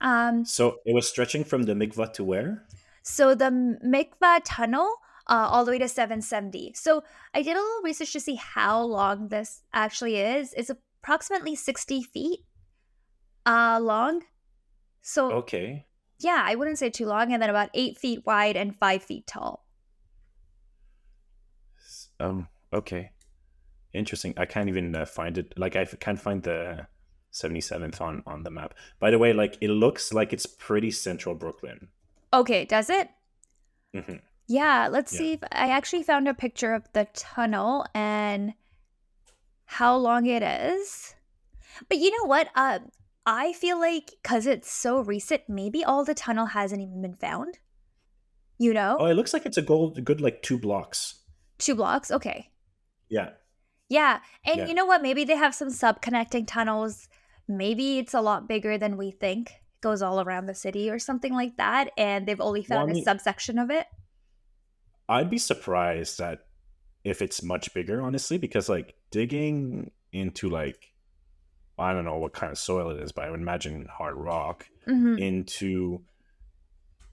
Um, 0.00 0.44
so 0.44 0.76
it 0.86 0.94
was 0.94 1.08
stretching 1.08 1.42
from 1.42 1.64
the 1.64 1.72
mikvah 1.72 2.12
to 2.12 2.22
where? 2.22 2.62
So 3.02 3.34
the 3.34 3.76
mikvah 3.84 4.42
tunnel 4.44 4.88
uh, 5.26 5.48
all 5.50 5.64
the 5.64 5.70
way 5.70 5.78
to 5.78 5.88
770. 5.88 6.72
So 6.74 7.02
I 7.32 7.42
did 7.42 7.56
a 7.56 7.60
little 7.60 7.82
research 7.82 8.12
to 8.12 8.20
see 8.20 8.34
how 8.34 8.82
long 8.82 9.28
this 9.28 9.62
actually 9.72 10.16
is. 10.16 10.52
It's 10.54 10.70
approximately 10.70 11.54
60 11.54 12.02
feet 12.02 12.40
uh, 13.46 13.78
long. 13.80 14.22
So 15.02 15.30
okay, 15.32 15.86
yeah, 16.18 16.42
I 16.44 16.54
wouldn't 16.54 16.78
say 16.78 16.88
too 16.88 17.06
long, 17.06 17.32
and 17.32 17.42
then 17.42 17.50
about 17.50 17.68
eight 17.74 17.98
feet 17.98 18.24
wide 18.24 18.56
and 18.56 18.74
five 18.74 19.02
feet 19.02 19.26
tall. 19.26 19.66
Um. 22.18 22.48
Okay. 22.72 23.10
Interesting. 23.92 24.34
I 24.36 24.46
can't 24.46 24.68
even 24.68 24.94
uh, 24.96 25.04
find 25.04 25.38
it. 25.38 25.54
Like 25.56 25.76
I 25.76 25.84
can't 25.84 26.18
find 26.18 26.42
the 26.42 26.86
77th 27.32 28.00
on 28.00 28.22
on 28.26 28.42
the 28.42 28.50
map. 28.50 28.74
By 28.98 29.10
the 29.10 29.18
way, 29.18 29.32
like 29.32 29.58
it 29.60 29.68
looks 29.68 30.12
like 30.12 30.32
it's 30.32 30.46
pretty 30.46 30.90
central 30.90 31.34
Brooklyn. 31.34 31.88
Okay, 32.32 32.64
does 32.64 32.90
it? 32.90 33.10
Mm-hmm. 33.94 34.16
Yeah, 34.46 34.88
let's 34.90 35.12
yeah. 35.12 35.18
see 35.18 35.32
if 35.32 35.40
I 35.52 35.70
actually 35.70 36.02
found 36.02 36.28
a 36.28 36.34
picture 36.34 36.74
of 36.74 36.86
the 36.92 37.06
tunnel 37.14 37.86
and 37.94 38.54
how 39.64 39.96
long 39.96 40.26
it 40.26 40.42
is. 40.42 41.14
But 41.88 41.98
you 41.98 42.10
know 42.10 42.28
what? 42.28 42.48
Uh, 42.54 42.80
I 43.26 43.54
feel 43.54 43.78
like 43.80 44.12
because 44.22 44.46
it's 44.46 44.70
so 44.70 45.00
recent, 45.00 45.42
maybe 45.48 45.82
all 45.82 46.04
the 46.04 46.14
tunnel 46.14 46.46
hasn't 46.46 46.82
even 46.82 47.00
been 47.02 47.14
found. 47.14 47.58
You 48.58 48.74
know? 48.74 48.98
Oh, 49.00 49.06
it 49.06 49.14
looks 49.14 49.32
like 49.32 49.46
it's 49.46 49.56
a 49.56 49.62
gold, 49.62 50.04
good 50.04 50.20
like 50.20 50.42
two 50.42 50.58
blocks. 50.58 51.20
Two 51.58 51.74
blocks? 51.74 52.10
Okay. 52.10 52.50
Yeah. 53.08 53.30
Yeah. 53.88 54.20
And 54.44 54.58
yeah. 54.58 54.66
you 54.66 54.74
know 54.74 54.86
what? 54.86 55.02
Maybe 55.02 55.24
they 55.24 55.36
have 55.36 55.54
some 55.54 55.70
sub 55.70 56.02
connecting 56.02 56.46
tunnels. 56.46 57.08
Maybe 57.48 57.98
it's 57.98 58.14
a 58.14 58.20
lot 58.20 58.48
bigger 58.48 58.78
than 58.78 58.96
we 58.96 59.10
think. 59.10 59.50
It 59.50 59.80
goes 59.80 60.02
all 60.02 60.20
around 60.20 60.46
the 60.46 60.54
city 60.54 60.90
or 60.90 60.98
something 60.98 61.32
like 61.32 61.56
that. 61.56 61.90
And 61.96 62.26
they've 62.26 62.40
only 62.40 62.62
found 62.62 62.82
well, 62.82 62.90
I 62.90 62.92
mean, 62.92 63.02
a 63.02 63.04
subsection 63.04 63.58
of 63.58 63.70
it. 63.70 63.86
I'd 65.08 65.30
be 65.30 65.38
surprised 65.38 66.18
that 66.18 66.46
if 67.04 67.20
it's 67.20 67.42
much 67.42 67.74
bigger, 67.74 68.00
honestly, 68.00 68.38
because 68.38 68.68
like 68.68 68.94
digging 69.10 69.90
into 70.12 70.48
like 70.48 70.92
I 71.78 71.92
don't 71.92 72.04
know 72.04 72.18
what 72.18 72.32
kind 72.32 72.52
of 72.52 72.58
soil 72.58 72.90
it 72.90 73.02
is, 73.02 73.12
but 73.12 73.24
I 73.24 73.30
would 73.30 73.40
imagine 73.40 73.86
hard 73.90 74.16
rock 74.16 74.66
mm-hmm. 74.86 75.18
into 75.18 76.02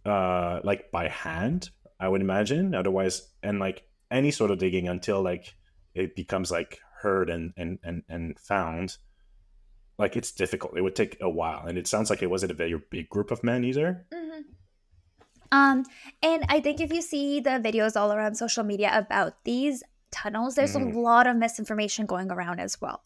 uh 0.06 0.60
like 0.64 0.92
by 0.92 1.10
hand, 1.10 1.70
I 2.00 2.08
would 2.08 2.22
imagine. 2.22 2.74
Otherwise 2.74 3.28
and 3.44 3.60
like 3.60 3.84
any 4.10 4.32
sort 4.32 4.52
of 4.52 4.60
digging 4.60 4.88
until 4.88 5.22
like 5.22 5.56
it 5.94 6.16
becomes 6.16 6.52
like 6.52 6.80
heard 7.02 7.30
and 7.30 7.54
and 7.58 7.80
and, 7.84 8.04
and 8.08 8.40
found 8.40 8.98
like 9.98 10.16
it's 10.16 10.32
difficult 10.32 10.78
it 10.78 10.82
would 10.82 10.96
take 10.96 11.18
a 11.22 11.30
while 11.30 11.66
and 11.68 11.78
it 11.78 11.88
sounds 11.88 12.10
like 12.10 12.22
it 12.22 12.30
wasn't 12.30 12.52
a 12.52 12.56
very 12.56 12.80
big 12.90 13.10
group 13.10 13.32
of 13.32 13.44
men 13.44 13.64
either 13.64 14.06
mm-hmm. 14.14 14.21
Um, 15.52 15.86
and 16.24 16.46
I 16.48 16.62
think 16.62 16.80
if 16.80 16.94
you 16.94 17.02
see 17.02 17.40
the 17.42 17.60
videos 17.60 18.00
all 18.00 18.14
around 18.14 18.36
social 18.36 18.64
media 18.64 18.90
about 18.94 19.44
these 19.44 19.84
tunnels, 20.12 20.56
there's 20.56 20.76
mm. 20.76 20.96
a 20.96 21.00
lot 21.00 21.28
of 21.28 21.36
misinformation 21.36 22.06
going 22.06 22.32
around 22.32 22.60
as 22.60 22.80
well. 22.80 23.04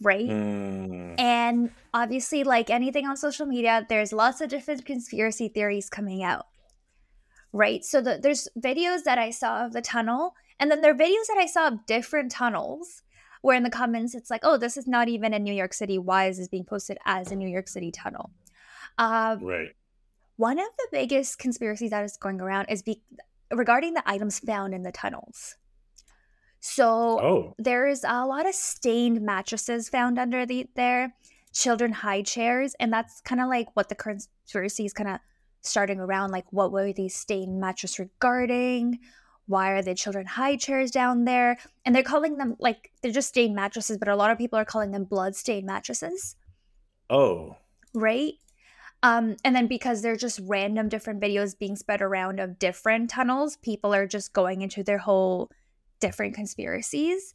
right? 0.00 0.28
Mm, 0.28 1.14
And 1.18 1.70
obviously, 1.92 2.44
like 2.44 2.70
anything 2.70 3.06
on 3.06 3.16
social 3.16 3.46
media, 3.46 3.84
there's 3.88 4.12
lots 4.12 4.40
of 4.40 4.48
different 4.48 4.84
conspiracy 4.86 5.48
theories 5.48 5.90
coming 5.90 6.22
out, 6.22 6.46
right? 7.52 7.84
So 7.84 8.00
the, 8.00 8.18
there's 8.22 8.48
videos 8.58 9.02
that 9.04 9.18
I 9.18 9.30
saw 9.30 9.66
of 9.66 9.72
the 9.72 9.82
tunnel, 9.82 10.34
and 10.60 10.70
then 10.70 10.80
there 10.80 10.92
are 10.92 10.96
videos 10.96 11.26
that 11.28 11.38
I 11.38 11.46
saw 11.46 11.68
of 11.68 11.86
different 11.86 12.30
tunnels. 12.30 13.02
Where 13.40 13.56
in 13.56 13.62
the 13.62 13.70
comments 13.70 14.16
it's 14.16 14.30
like, 14.30 14.40
oh, 14.42 14.56
this 14.56 14.76
is 14.76 14.88
not 14.88 15.08
even 15.08 15.32
in 15.32 15.44
New 15.44 15.54
York 15.54 15.72
City. 15.72 15.96
Why 15.96 16.26
is 16.26 16.38
this 16.38 16.48
being 16.48 16.64
posted 16.64 16.98
as 17.06 17.30
a 17.30 17.36
New 17.36 17.48
York 17.48 17.68
City 17.68 17.92
tunnel? 17.92 18.32
Uh, 18.98 19.36
right. 19.40 19.68
One 20.38 20.58
of 20.58 20.68
the 20.78 20.88
biggest 20.92 21.38
conspiracies 21.38 21.90
that 21.90 22.04
is 22.04 22.16
going 22.16 22.40
around 22.40 22.66
is 22.70 22.82
be- 22.82 23.02
regarding 23.52 23.94
the 23.94 24.08
items 24.08 24.38
found 24.38 24.72
in 24.72 24.82
the 24.82 24.92
tunnels. 24.92 25.56
So 26.60 26.86
Oh, 27.20 27.54
there's 27.58 28.04
a 28.04 28.24
lot 28.24 28.48
of 28.48 28.54
stained 28.54 29.20
mattresses 29.20 29.88
found 29.88 30.18
under 30.18 30.46
the 30.46 30.68
there, 30.76 31.14
children 31.52 31.92
high 31.92 32.22
chairs, 32.22 32.74
and 32.78 32.92
that's 32.92 33.20
kind 33.20 33.40
of 33.40 33.48
like 33.48 33.66
what 33.74 33.88
the 33.88 33.96
conspiracy 33.96 34.84
is 34.84 34.92
kind 34.92 35.10
of 35.10 35.18
starting 35.62 35.98
around. 35.98 36.30
Like, 36.30 36.46
what 36.52 36.70
were 36.70 36.92
these 36.92 37.16
stained 37.16 37.60
mattresses 37.60 37.98
regarding? 37.98 39.00
Why 39.46 39.70
are 39.70 39.82
the 39.82 39.94
children 39.94 40.26
high 40.26 40.56
chairs 40.56 40.92
down 40.92 41.24
there? 41.24 41.58
And 41.84 41.94
they're 41.94 42.02
calling 42.04 42.36
them 42.36 42.54
like 42.60 42.92
they're 43.02 43.10
just 43.10 43.30
stained 43.30 43.56
mattresses, 43.56 43.98
but 43.98 44.08
a 44.08 44.16
lot 44.16 44.30
of 44.30 44.38
people 44.38 44.58
are 44.58 44.64
calling 44.64 44.92
them 44.92 45.04
blood 45.04 45.34
stained 45.34 45.66
mattresses 45.66 46.36
oh, 47.10 47.56
right? 47.94 48.34
Um, 49.02 49.36
and 49.44 49.54
then 49.54 49.66
because 49.68 50.02
they're 50.02 50.16
just 50.16 50.40
random 50.42 50.88
different 50.88 51.20
videos 51.20 51.58
being 51.58 51.76
spread 51.76 52.02
around 52.02 52.40
of 52.40 52.58
different 52.58 53.10
tunnels, 53.10 53.56
people 53.56 53.94
are 53.94 54.06
just 54.06 54.32
going 54.32 54.62
into 54.62 54.82
their 54.82 54.98
whole 54.98 55.50
different 56.00 56.34
conspiracies. 56.34 57.34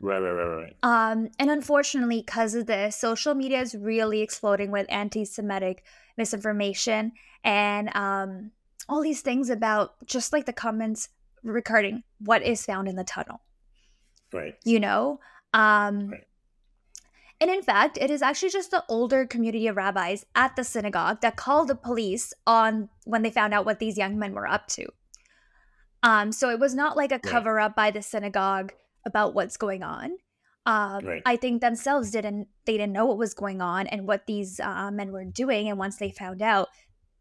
right, 0.00 0.18
right, 0.18 0.32
right, 0.32 0.62
right. 0.62 0.76
Um, 0.82 1.28
and 1.38 1.50
unfortunately, 1.50 2.20
because 2.20 2.54
of 2.54 2.66
this, 2.66 2.96
social 2.96 3.34
media 3.34 3.60
is 3.60 3.74
really 3.74 4.20
exploding 4.20 4.70
with 4.70 4.86
anti-Semitic 4.88 5.84
misinformation 6.16 7.12
and 7.42 7.94
um, 7.96 8.50
all 8.88 9.02
these 9.02 9.20
things 9.20 9.50
about 9.50 9.94
just 10.06 10.32
like 10.32 10.46
the 10.46 10.52
comments 10.52 11.08
regarding 11.42 12.02
what 12.18 12.42
is 12.42 12.64
found 12.64 12.88
in 12.88 12.96
the 12.96 13.04
tunnel 13.04 13.40
Right. 14.32 14.54
you 14.64 14.80
know 14.80 15.20
um 15.52 16.08
Right. 16.08 16.26
And 17.40 17.50
in 17.50 17.62
fact 17.62 17.98
it 18.00 18.10
is 18.10 18.22
actually 18.22 18.50
just 18.50 18.70
the 18.70 18.84
older 18.88 19.26
community 19.26 19.66
of 19.66 19.76
rabbis 19.76 20.24
at 20.34 20.56
the 20.56 20.64
synagogue 20.64 21.20
that 21.20 21.36
called 21.36 21.68
the 21.68 21.74
police 21.74 22.32
on 22.46 22.88
when 23.04 23.22
they 23.22 23.30
found 23.30 23.52
out 23.54 23.64
what 23.64 23.78
these 23.78 23.98
young 23.98 24.18
men 24.18 24.32
were 24.32 24.46
up 24.46 24.66
to. 24.68 24.86
Um 26.02 26.32
so 26.32 26.50
it 26.50 26.60
was 26.60 26.74
not 26.74 26.96
like 26.96 27.12
a 27.12 27.18
cover 27.18 27.58
up 27.60 27.74
by 27.74 27.90
the 27.90 28.02
synagogue 28.02 28.72
about 29.06 29.34
what's 29.34 29.56
going 29.56 29.82
on. 29.82 30.16
Um 30.66 31.04
Right. 31.04 31.22
i 31.26 31.36
think 31.36 31.60
themselves 31.60 32.10
didn't 32.10 32.48
they 32.64 32.76
didn't 32.78 32.92
know 32.92 33.06
what 33.06 33.18
was 33.18 33.34
going 33.34 33.60
on 33.60 33.86
and 33.88 34.06
what 34.06 34.26
these 34.26 34.60
uh, 34.60 34.90
men 34.90 35.12
were 35.12 35.24
doing. 35.24 35.68
And 35.68 35.78
once 35.78 35.96
they 35.96 36.10
found 36.10 36.40
out 36.40 36.68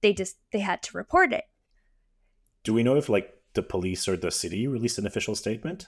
they 0.01 0.13
just 0.13 0.37
they 0.51 0.59
had 0.59 0.81
to 0.83 0.97
report 0.97 1.33
it. 1.33 1.45
Do 2.63 2.73
we 2.73 2.83
know 2.83 2.95
if 2.95 3.09
like 3.09 3.33
the 3.53 3.63
police 3.63 4.07
or 4.07 4.15
the 4.17 4.31
city 4.31 4.67
released 4.67 4.97
an 4.97 5.05
official 5.07 5.35
statement? 5.35 5.87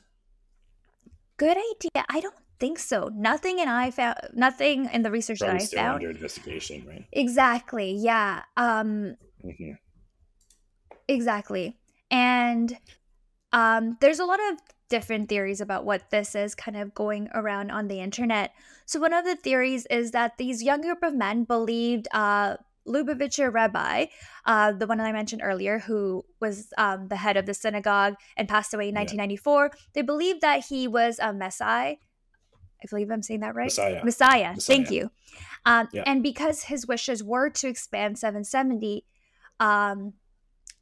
good 1.38 1.57
idea. 1.57 2.05
I 2.09 2.21
don't 2.21 2.35
think 2.59 2.79
so 2.79 3.09
nothing 3.13 3.59
and 3.59 3.69
i 3.69 3.91
found 3.91 4.17
nothing 4.33 4.89
in 4.93 5.01
the 5.01 5.11
research 5.11 5.39
Probably 5.39 5.57
that 5.57 5.61
i 5.61 5.65
still 5.65 5.79
found 5.79 5.95
under 5.95 6.09
investigation, 6.09 6.85
right? 6.87 7.05
Exactly. 7.11 7.91
Yeah. 7.93 8.43
Um 8.57 9.15
hmm 9.41 9.71
exactly. 11.07 11.77
And 12.11 12.77
um 13.53 13.97
there's 14.01 14.19
a 14.19 14.25
lot 14.25 14.39
of 14.51 14.59
different 14.89 15.29
theories 15.29 15.61
about 15.61 15.85
what 15.85 16.09
this 16.11 16.35
is 16.35 16.53
kind 16.55 16.77
of 16.77 16.93
going 16.93 17.29
around 17.33 17.71
on 17.71 17.87
the 17.87 17.99
internet. 17.99 18.51
So 18.85 18.99
one 18.99 19.13
of 19.13 19.25
the 19.25 19.35
theories 19.35 19.85
is 19.89 20.11
that 20.11 20.37
these 20.37 20.61
young 20.61 20.81
group 20.81 21.01
of 21.03 21.15
men 21.15 21.43
believed 21.43 22.07
uh 22.13 22.57
Lubavitcher 22.87 23.51
rabbi, 23.51 24.05
uh, 24.45 24.71
the 24.71 24.85
one 24.85 24.99
that 24.99 25.07
I 25.07 25.11
mentioned 25.11 25.41
earlier, 25.43 25.79
who 25.79 26.23
was 26.39 26.71
um, 26.77 27.07
the 27.07 27.15
head 27.15 27.35
of 27.35 27.47
the 27.47 27.55
synagogue 27.55 28.13
and 28.37 28.47
passed 28.47 28.75
away 28.75 28.89
in 28.89 28.93
Yeah. 28.93 29.01
1994, 29.01 29.71
they 29.93 30.03
believed 30.03 30.41
that 30.41 30.65
he 30.69 30.87
was 30.87 31.17
a 31.17 31.33
messiah. 31.33 31.95
I 32.86 32.88
believe 32.89 33.10
I'm 33.10 33.24
saying 33.24 33.39
that 33.39 33.56
right. 33.56 33.65
Messiah. 33.65 34.04
Messiah. 34.04 34.56
Thank 34.58 34.91
you. 34.91 35.10
Um, 35.65 35.88
Yeah. 35.91 36.04
And 36.06 36.21
because 36.21 36.63
his 36.63 36.88
wishes 36.88 37.24
were 37.24 37.50
to 37.50 37.67
expand 37.67 38.19
770, 38.19 39.06
um, 39.60 40.13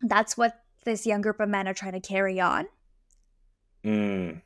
that's 0.02 0.36
what 0.38 0.60
this 0.84 1.06
young 1.06 1.22
group 1.22 1.40
of 1.40 1.48
men 1.48 1.68
are 1.68 1.74
trying 1.74 1.94
to 1.94 2.02
carry 2.02 2.40
on. 2.42 2.68
Mm, 3.86 4.42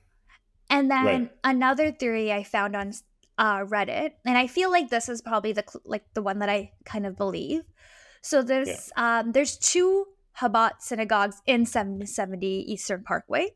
And 0.69 0.91
then 0.91 1.05
Right. 1.05 1.31
another 1.43 1.91
theory 1.91 2.31
I 2.31 2.43
found 2.43 2.75
on 2.75 2.93
uh, 3.37 3.59
Reddit, 3.59 4.13
and 4.25 4.37
I 4.37 4.47
feel 4.47 4.71
like 4.71 4.89
this 4.89 5.09
is 5.09 5.21
probably 5.21 5.53
the 5.53 5.63
like 5.85 6.03
the 6.13 6.21
one 6.23 6.39
that 6.39 6.49
I 6.49 6.71
kind 6.85 7.05
of 7.05 7.15
believe. 7.15 7.63
So 8.21 8.41
there's 8.41 8.91
um, 8.97 9.31
there's 9.31 9.57
two 9.57 10.07
Chabad 10.39 10.81
synagogues 10.81 11.41
in 11.45 11.65
770 11.65 12.47
Eastern 12.47 13.03
Parkway. 13.03 13.55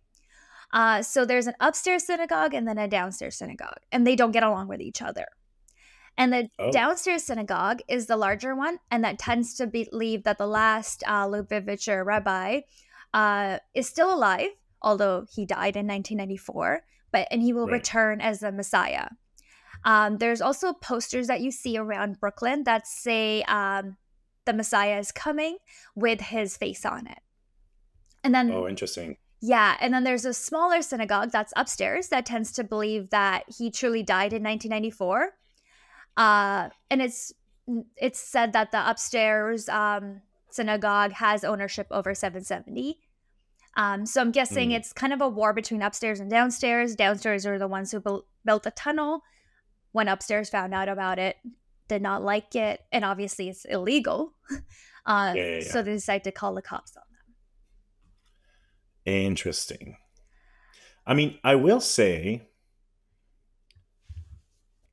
Uh, 0.73 1.01
so 1.01 1.25
there's 1.25 1.47
an 1.47 1.55
upstairs 1.59 2.05
synagogue 2.05 2.53
and 2.53 2.67
then 2.67 2.77
a 2.77 2.87
downstairs 2.87 3.37
synagogue, 3.37 3.79
and 3.91 4.05
they 4.07 4.15
don't 4.15 4.31
get 4.31 4.43
along 4.43 4.67
with 4.67 4.81
each 4.81 5.01
other. 5.01 5.25
And 6.17 6.31
the 6.33 6.49
Oh. 6.59 6.71
downstairs 6.71 7.23
synagogue 7.23 7.79
is 7.87 8.05
the 8.07 8.17
larger 8.17 8.55
one, 8.55 8.79
and 8.89 9.03
that 9.03 9.19
tends 9.19 9.53
to 9.55 9.67
believe 9.67 10.23
that 10.23 10.37
the 10.37 10.47
last 10.47 11.03
uh, 11.07 11.25
Lubavitcher 11.27 12.05
rabbi 12.05 12.61
uh, 13.13 13.59
is 13.73 13.87
still 13.89 14.13
alive, 14.13 14.49
although 14.81 15.25
he 15.33 15.45
died 15.45 15.75
in 15.75 15.87
1994, 15.87 16.83
but 17.11 17.27
and 17.31 17.41
he 17.41 17.53
will 17.53 17.65
Right. 17.65 17.73
return 17.73 18.21
as 18.21 18.39
the 18.39 18.51
Messiah. 18.51 19.07
Um, 19.83 20.17
there's 20.19 20.41
also 20.41 20.73
posters 20.73 21.27
that 21.27 21.41
you 21.41 21.51
see 21.51 21.77
around 21.77 22.19
Brooklyn 22.19 22.63
that 22.65 22.85
say 22.87 23.41
um, 23.43 23.97
the 24.45 24.53
Messiah 24.53 24.99
is 24.99 25.11
coming 25.11 25.57
with 25.95 26.21
his 26.21 26.55
face 26.55 26.85
on 26.85 27.07
it. 27.07 27.19
And 28.23 28.33
then 28.35 28.51
oh, 28.51 28.67
interesting. 28.67 29.17
Yeah, 29.41 29.75
and 29.81 29.93
then 29.93 30.03
there's 30.03 30.25
a 30.25 30.33
smaller 30.33 30.81
synagogue 30.81 31.31
that's 31.31 31.53
upstairs 31.55 32.09
that 32.09 32.25
tends 32.25 32.51
to 32.53 32.63
believe 32.63 33.09
that 33.09 33.43
he 33.57 33.71
truly 33.71 34.03
died 34.03 34.33
in 34.33 34.43
1994. 34.43 35.31
Uh, 36.17 36.69
and 36.89 37.01
it's 37.01 37.33
it's 37.97 38.19
said 38.19 38.53
that 38.53 38.71
the 38.71 38.89
upstairs 38.89 39.69
um, 39.69 40.21
synagogue 40.49 41.13
has 41.13 41.43
ownership 41.43 41.87
over 41.91 42.13
770. 42.13 42.99
Um, 43.77 44.05
so 44.05 44.19
I'm 44.19 44.31
guessing 44.31 44.69
Mm. 44.71 44.73
it's 44.75 44.91
kind 44.93 45.13
of 45.13 45.21
a 45.21 45.29
war 45.29 45.53
between 45.53 45.81
upstairs 45.81 46.19
and 46.19 46.29
downstairs. 46.29 46.95
Downstairs 46.95 47.45
are 47.45 47.57
the 47.57 47.67
ones 47.69 47.91
who 47.91 47.99
built 48.01 48.27
built 48.45 48.63
the 48.63 48.71
tunnel. 48.71 49.21
When 49.93 50.07
upstairs 50.07 50.49
found 50.49 50.73
out 50.73 50.89
about 50.89 51.19
it, 51.19 51.37
did 51.87 52.01
not 52.01 52.23
like 52.23 52.55
it, 52.55 52.81
and 52.91 53.03
obviously 53.05 53.49
it's 53.49 53.65
illegal. 53.65 54.33
Uh, 55.03 55.33
Yeah, 55.35 55.43
yeah, 55.43 55.55
yeah. 55.55 55.71
So 55.71 55.81
they 55.81 55.93
decide 55.93 56.23
to 56.25 56.31
call 56.31 56.53
the 56.53 56.61
cops 56.61 56.95
on. 56.95 57.01
Interesting. 59.11 59.97
I 61.05 61.13
mean, 61.13 61.37
I 61.43 61.55
will 61.55 61.81
say, 61.81 62.47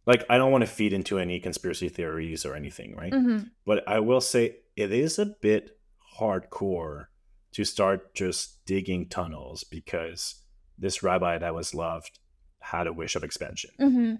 like, 0.07 0.25
I 0.29 0.39
don't 0.39 0.51
want 0.51 0.63
to 0.63 0.71
feed 0.71 0.93
into 0.93 1.19
any 1.19 1.39
conspiracy 1.39 1.89
theories 1.89 2.45
or 2.45 2.55
anything, 2.55 2.97
right? 2.97 3.13
Mhm. 3.13 3.51
But 3.65 3.87
I 3.87 4.01
will 4.01 4.21
say 4.21 4.57
it 4.75 4.91
is 4.93 5.19
a 5.19 5.27
bit 5.27 5.79
hardcore 6.19 7.07
to 7.53 7.65
start 7.65 8.15
just 8.15 8.65
digging 8.65 9.09
tunnels 9.09 9.65
because 9.65 10.43
this 10.77 11.03
rabbi 11.03 11.39
that 11.39 11.55
was 11.55 11.75
loved 11.75 12.19
had 12.61 12.87
a 12.87 12.93
wish 12.93 13.15
of 13.17 13.23
expansion. 13.25 13.71
hmm 13.79 14.15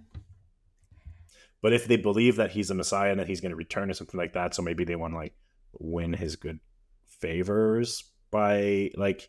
But 1.61 1.73
if 1.73 1.87
they 1.89 1.97
believe 1.97 2.37
that 2.37 2.53
he's 2.53 2.71
a 2.71 2.75
messiah 2.75 3.11
and 3.11 3.19
that 3.19 3.27
he's 3.27 3.41
going 3.41 3.51
to 3.51 3.57
return 3.57 3.91
or 3.91 3.95
something 3.95 4.19
like 4.19 4.35
that, 4.35 4.55
so 4.55 4.63
maybe 4.63 4.85
they 4.85 4.95
want 4.95 5.13
to 5.15 5.19
like 5.19 5.35
win 5.73 6.13
his 6.13 6.37
good 6.37 6.61
favors 7.07 8.05
by 8.31 8.93
like 8.95 9.29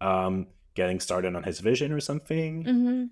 um 0.00 0.46
getting 0.74 1.00
started 1.00 1.34
on 1.34 1.42
his 1.42 1.60
vision 1.60 1.92
or 1.92 2.00
something. 2.00 2.64
hmm 2.64 3.10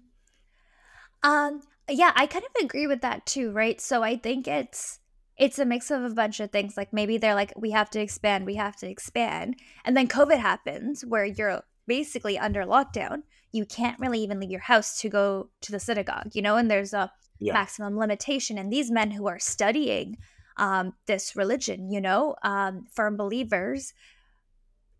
Um, 1.22 1.62
yeah, 1.88 2.12
I 2.14 2.26
kind 2.26 2.44
of 2.44 2.64
agree 2.64 2.86
with 2.86 3.00
that 3.02 3.26
too, 3.26 3.52
right? 3.52 3.80
So 3.80 4.02
I 4.02 4.16
think 4.16 4.48
it's 4.48 5.00
it's 5.36 5.58
a 5.58 5.64
mix 5.66 5.90
of 5.90 6.02
a 6.02 6.10
bunch 6.10 6.40
of 6.40 6.50
things. 6.50 6.76
Like 6.76 6.92
maybe 6.92 7.18
they're 7.18 7.34
like, 7.34 7.52
we 7.56 7.70
have 7.72 7.90
to 7.90 8.00
expand, 8.00 8.46
we 8.46 8.54
have 8.56 8.76
to 8.76 8.88
expand, 8.88 9.56
and 9.84 9.96
then 9.96 10.08
COVID 10.08 10.38
happens, 10.38 11.04
where 11.04 11.24
you're 11.24 11.62
basically 11.86 12.38
under 12.38 12.64
lockdown. 12.64 13.22
You 13.52 13.64
can't 13.66 13.98
really 14.00 14.20
even 14.20 14.40
leave 14.40 14.50
your 14.50 14.60
house 14.60 15.00
to 15.00 15.08
go 15.08 15.50
to 15.62 15.72
the 15.72 15.80
synagogue, 15.80 16.30
you 16.34 16.42
know. 16.42 16.56
And 16.56 16.70
there's 16.70 16.92
a 16.94 17.12
Yeah. 17.38 17.54
maximum 17.54 17.96
limitation. 17.98 18.58
And 18.58 18.72
these 18.72 18.90
men 18.90 19.10
who 19.12 19.26
are 19.28 19.38
studying 19.38 20.16
um, 20.56 20.94
this 21.06 21.36
religion, 21.36 21.90
you 21.90 22.00
know, 22.00 22.34
um, 22.42 22.86
firm 22.92 23.16
believers, 23.16 23.92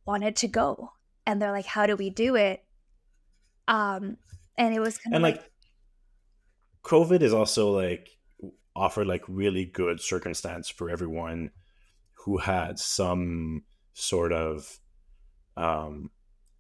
wanted 0.07 0.37
to 0.37 0.49
go, 0.49 0.93
and 1.27 1.41
they're 1.41 1.53
like, 1.53 1.67
how 1.67 1.87
do 1.87 1.97
we 1.97 2.11
do 2.11 2.37
it? 2.37 2.63
Um, 3.69 4.17
and 4.57 4.75
it 4.75 4.81
was 4.81 4.99
kind 4.99 5.13
of 5.13 5.17
and 5.17 5.23
like 5.23 5.51
covid 6.83 7.21
is 7.21 7.35
also 7.35 7.71
like 7.71 8.09
offered 8.75 9.07
like 9.07 9.23
really 9.29 9.65
good 9.65 10.01
circumstance 10.01 10.69
for 10.69 10.89
everyone 10.89 11.51
who 12.13 12.39
had 12.39 12.79
some 12.79 13.63
sort 13.93 14.33
of 14.33 14.79
um 15.57 16.11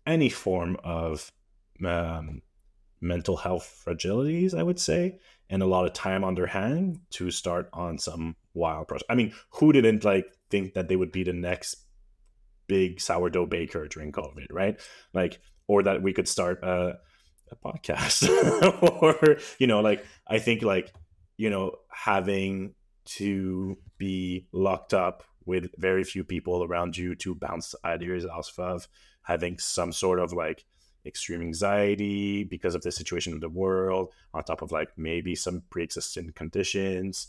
any 0.07 0.29
form 0.29 0.77
of 0.83 1.31
um 1.85 2.43
mental 3.01 3.37
health 3.37 3.83
fragilities, 3.87 4.55
I 4.55 4.63
would 4.63 4.81
say, 4.81 5.19
and 5.51 5.63
a 5.63 5.67
lot 5.67 5.87
of 5.87 5.93
time 5.93 6.25
on 6.25 6.35
their 6.35 6.47
hand 6.47 7.01
to 7.11 7.31
start 7.31 7.69
on 7.73 7.99
some 7.99 8.37
wild 8.55 8.89
project. 8.89 9.11
I 9.11 9.15
mean, 9.15 9.33
who 9.51 9.73
didn't 9.73 10.05
like 10.05 10.27
think 10.51 10.75
that 10.75 10.89
they 10.89 10.97
would 10.97 11.13
be 11.13 11.23
the 11.23 11.33
next 11.33 11.86
big 12.67 13.01
sourdough 13.01 13.47
baker 13.47 13.87
during 13.89 14.13
COVID, 14.13 14.47
right? 14.51 14.81
Like, 15.13 15.41
or 15.69 15.83
that 15.83 16.03
we 16.03 16.13
could 16.13 16.29
start 16.29 16.63
a, 16.63 16.99
a 17.51 17.57
podcast, 17.57 18.29
or 19.03 19.39
you 19.59 19.67
know, 19.67 19.81
like 19.81 20.05
I 20.27 20.39
think 20.39 20.63
like 20.63 20.93
you 21.37 21.51
know 21.51 21.73
having 21.91 22.75
to 23.05 23.77
be 23.99 24.47
locked 24.53 24.95
up 24.95 25.25
with 25.45 25.71
very 25.79 26.03
few 26.05 26.25
people 26.25 26.65
around 26.65 26.97
you 26.97 27.15
to 27.15 27.35
bounce 27.35 27.75
ideas 27.85 28.27
off 28.27 28.59
of, 28.59 28.89
having 29.23 29.59
some 29.59 29.93
sort 29.93 30.19
of 30.19 30.33
like 30.33 30.65
extreme 31.07 31.41
anxiety 31.41 32.43
because 32.45 32.75
of 32.75 32.83
the 32.83 32.91
situation 32.91 33.33
of 33.33 33.41
the 33.41 33.49
world, 33.49 34.13
on 34.35 34.43
top 34.43 34.63
of 34.63 34.73
like 34.73 34.89
maybe 34.97 35.35
some 35.35 35.63
pre 35.71 35.85
existing 35.85 36.33
conditions 36.35 37.29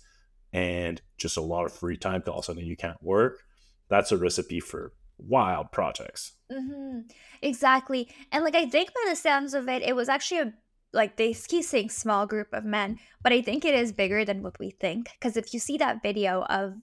and 0.53 1.01
just 1.17 1.37
a 1.37 1.41
lot 1.41 1.65
of 1.65 1.73
free 1.73 1.97
time 1.97 2.19
because 2.19 2.31
all 2.31 2.39
of 2.39 2.43
a 2.43 2.45
sudden 2.45 2.65
you 2.65 2.75
can't 2.75 3.01
work. 3.01 3.43
That's 3.89 4.11
a 4.11 4.17
recipe 4.17 4.59
for 4.59 4.93
wild 5.17 5.71
projects. 5.71 6.33
Mm-hmm. 6.51 7.01
Exactly. 7.41 8.09
And 8.31 8.43
like, 8.43 8.55
I 8.55 8.65
think 8.67 8.93
by 8.93 9.09
the 9.09 9.15
sounds 9.15 9.53
of 9.53 9.67
it, 9.67 9.81
it 9.81 9.95
was 9.95 10.09
actually 10.09 10.41
a 10.41 10.53
like 10.93 11.17
they 11.17 11.33
keep 11.33 11.63
saying 11.63 11.89
small 11.89 12.25
group 12.25 12.47
of 12.53 12.63
men, 12.63 12.97
but 13.21 13.33
I 13.33 13.41
think 13.41 13.65
it 13.65 13.75
is 13.75 13.91
bigger 13.91 14.23
than 14.23 14.41
what 14.41 14.57
we 14.57 14.71
think. 14.71 15.09
Because 15.19 15.35
if 15.37 15.53
you 15.53 15.59
see 15.59 15.77
that 15.77 16.01
video 16.01 16.43
of 16.43 16.75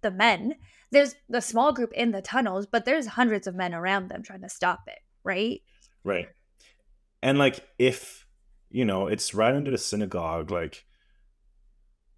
the 0.00 0.10
men, 0.10 0.54
there's 0.90 1.16
the 1.28 1.40
small 1.40 1.72
group 1.72 1.92
in 1.92 2.12
the 2.12 2.22
tunnels, 2.22 2.66
but 2.66 2.84
there's 2.84 3.06
hundreds 3.06 3.46
of 3.46 3.54
men 3.54 3.74
around 3.74 4.08
them 4.08 4.22
trying 4.22 4.42
to 4.42 4.48
stop 4.48 4.80
it, 4.86 5.00
right? 5.24 5.60
Right. 6.04 6.28
And 7.22 7.38
like 7.38 7.66
if 7.78 8.26
you 8.70 8.84
know, 8.84 9.06
it's 9.06 9.34
right 9.34 9.54
under 9.54 9.70
the 9.70 9.78
synagogue, 9.78 10.50
like 10.50 10.84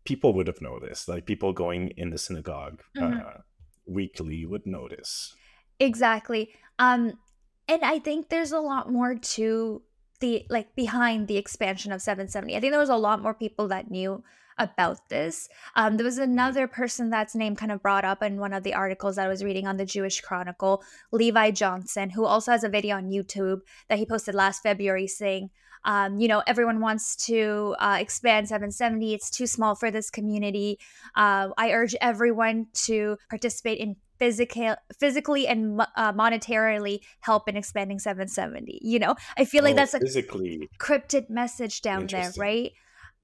people 0.04 0.32
would 0.34 0.46
have 0.46 0.62
noticed. 0.62 1.08
Like 1.08 1.26
people 1.26 1.52
going 1.52 1.88
in 1.96 2.10
the 2.10 2.18
synagogue 2.18 2.82
mm-hmm. 2.96 3.18
uh, 3.18 3.40
weekly 3.86 4.46
would 4.46 4.66
notice. 4.66 5.34
Exactly. 5.80 6.50
Um 6.78 7.18
and 7.66 7.82
I 7.82 7.98
think 7.98 8.28
there's 8.28 8.52
a 8.52 8.60
lot 8.60 8.92
more 8.92 9.14
to 9.14 9.82
the 10.20 10.46
like 10.48 10.74
behind 10.74 11.28
the 11.28 11.36
expansion 11.36 11.92
of 11.92 12.02
770. 12.02 12.56
I 12.56 12.60
think 12.60 12.72
there 12.72 12.80
was 12.80 12.88
a 12.88 12.96
lot 12.96 13.22
more 13.22 13.34
people 13.34 13.68
that 13.68 13.90
knew 13.90 14.22
about 14.58 15.08
this. 15.08 15.48
Um, 15.74 15.96
there 15.96 16.04
was 16.04 16.14
mm-hmm. 16.14 16.32
another 16.32 16.68
person 16.68 17.10
that's 17.10 17.34
name 17.34 17.56
kind 17.56 17.72
of 17.72 17.82
brought 17.82 18.04
up 18.04 18.22
in 18.22 18.38
one 18.38 18.52
of 18.52 18.62
the 18.62 18.74
articles 18.74 19.16
that 19.16 19.26
I 19.26 19.28
was 19.28 19.42
reading 19.42 19.66
on 19.66 19.76
the 19.76 19.84
Jewish 19.84 20.20
Chronicle, 20.20 20.82
Levi 21.12 21.50
Johnson, 21.50 22.10
who 22.10 22.24
also 22.24 22.52
has 22.52 22.64
a 22.64 22.68
video 22.68 22.96
on 22.96 23.10
YouTube 23.10 23.60
that 23.88 23.98
he 23.98 24.06
posted 24.06 24.34
last 24.34 24.62
February 24.62 25.06
saying, 25.06 25.50
um, 25.84 26.18
you 26.18 26.28
know, 26.28 26.42
everyone 26.46 26.80
wants 26.80 27.14
to 27.26 27.76
uh, 27.78 27.98
expand 28.00 28.48
770. 28.48 29.12
It's 29.12 29.30
too 29.30 29.46
small 29.46 29.74
for 29.74 29.90
this 29.90 30.10
community. 30.10 30.78
Uh, 31.14 31.48
I 31.58 31.72
urge 31.72 31.94
everyone 32.00 32.68
to 32.84 33.18
participate 33.28 33.78
in 33.78 33.96
physical, 34.24 34.76
physically 34.98 35.46
and 35.46 35.80
uh, 35.96 36.12
monetarily 36.12 37.00
help 37.20 37.48
in 37.48 37.56
expanding 37.56 37.98
770. 37.98 38.80
You 38.82 38.98
know, 38.98 39.14
I 39.36 39.44
feel 39.44 39.62
like 39.62 39.74
oh, 39.74 39.76
that's 39.76 39.94
a 39.94 40.00
physically 40.00 40.68
cryptid 40.78 41.28
message 41.28 41.82
down 41.82 42.06
there, 42.06 42.32
right? 42.38 42.72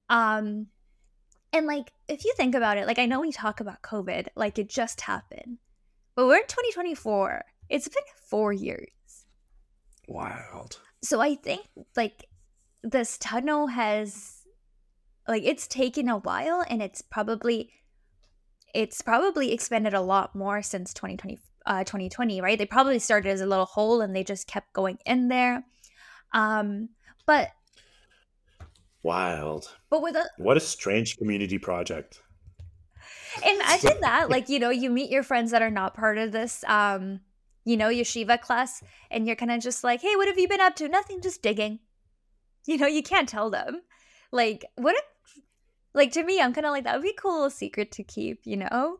Um, 0.09 0.67
and 1.53 1.65
like, 1.65 1.91
if 2.07 2.23
you 2.23 2.33
think 2.37 2.55
about 2.55 2.77
it, 2.77 2.85
like, 2.85 2.99
I 2.99 3.05
know 3.05 3.21
we 3.21 3.31
talk 3.31 3.59
about 3.59 3.81
COVID 3.81 4.27
like 4.35 4.59
it 4.59 4.69
just 4.69 5.01
happened, 5.01 5.57
but 6.15 6.27
we're 6.27 6.37
in 6.37 6.43
2024. 6.43 7.43
It's 7.69 7.87
been 7.87 8.03
four 8.29 8.53
years. 8.53 8.89
Wild. 10.07 10.79
So 11.03 11.19
I 11.19 11.35
think 11.35 11.65
like 11.95 12.27
this 12.83 13.17
tunnel 13.17 13.67
has, 13.67 14.43
like, 15.27 15.43
it's 15.43 15.67
taken 15.67 16.09
a 16.09 16.17
while 16.17 16.63
and 16.69 16.81
it's 16.81 17.01
probably, 17.01 17.71
it's 18.73 19.01
probably 19.01 19.51
expanded 19.51 19.93
a 19.93 20.01
lot 20.01 20.35
more 20.35 20.61
since 20.61 20.93
2020, 20.93 21.39
uh, 21.65 21.83
2020, 21.83 22.41
right? 22.41 22.57
They 22.57 22.65
probably 22.65 22.99
started 22.99 23.29
as 23.29 23.41
a 23.41 23.45
little 23.45 23.65
hole 23.65 24.01
and 24.01 24.15
they 24.15 24.23
just 24.23 24.47
kept 24.47 24.73
going 24.73 24.97
in 25.05 25.27
there. 25.27 25.63
Um, 26.33 26.89
but 27.25 27.51
Wild. 29.03 29.75
But 29.89 30.01
with 30.01 30.15
a 30.15 30.29
what 30.37 30.57
a 30.57 30.61
strange 30.61 31.17
community 31.17 31.57
project. 31.57 32.21
Imagine 33.47 33.97
that, 34.01 34.29
like 34.29 34.49
you 34.49 34.59
know, 34.59 34.69
you 34.69 34.89
meet 34.89 35.09
your 35.09 35.23
friends 35.23 35.51
that 35.51 35.61
are 35.61 35.71
not 35.71 35.95
part 35.95 36.17
of 36.17 36.31
this, 36.31 36.63
um, 36.67 37.21
you 37.65 37.77
know, 37.77 37.89
yeshiva 37.89 38.39
class, 38.39 38.83
and 39.09 39.25
you're 39.25 39.35
kind 39.35 39.51
of 39.51 39.61
just 39.61 39.83
like, 39.83 40.01
"Hey, 40.01 40.15
what 40.15 40.27
have 40.27 40.37
you 40.37 40.47
been 40.47 40.61
up 40.61 40.75
to?" 40.77 40.87
Nothing, 40.87 41.21
just 41.21 41.41
digging. 41.41 41.79
You 42.67 42.77
know, 42.77 42.87
you 42.87 43.01
can't 43.01 43.27
tell 43.27 43.49
them. 43.49 43.81
Like, 44.31 44.65
what? 44.75 44.95
If, 44.95 45.03
like 45.93 46.11
to 46.13 46.23
me, 46.23 46.39
I'm 46.39 46.53
kind 46.53 46.65
of 46.65 46.71
like 46.71 46.83
that 46.83 46.95
would 46.95 47.03
be 47.03 47.09
a 47.17 47.21
cool 47.21 47.49
secret 47.49 47.91
to 47.93 48.03
keep. 48.03 48.41
You 48.45 48.57
know. 48.57 48.97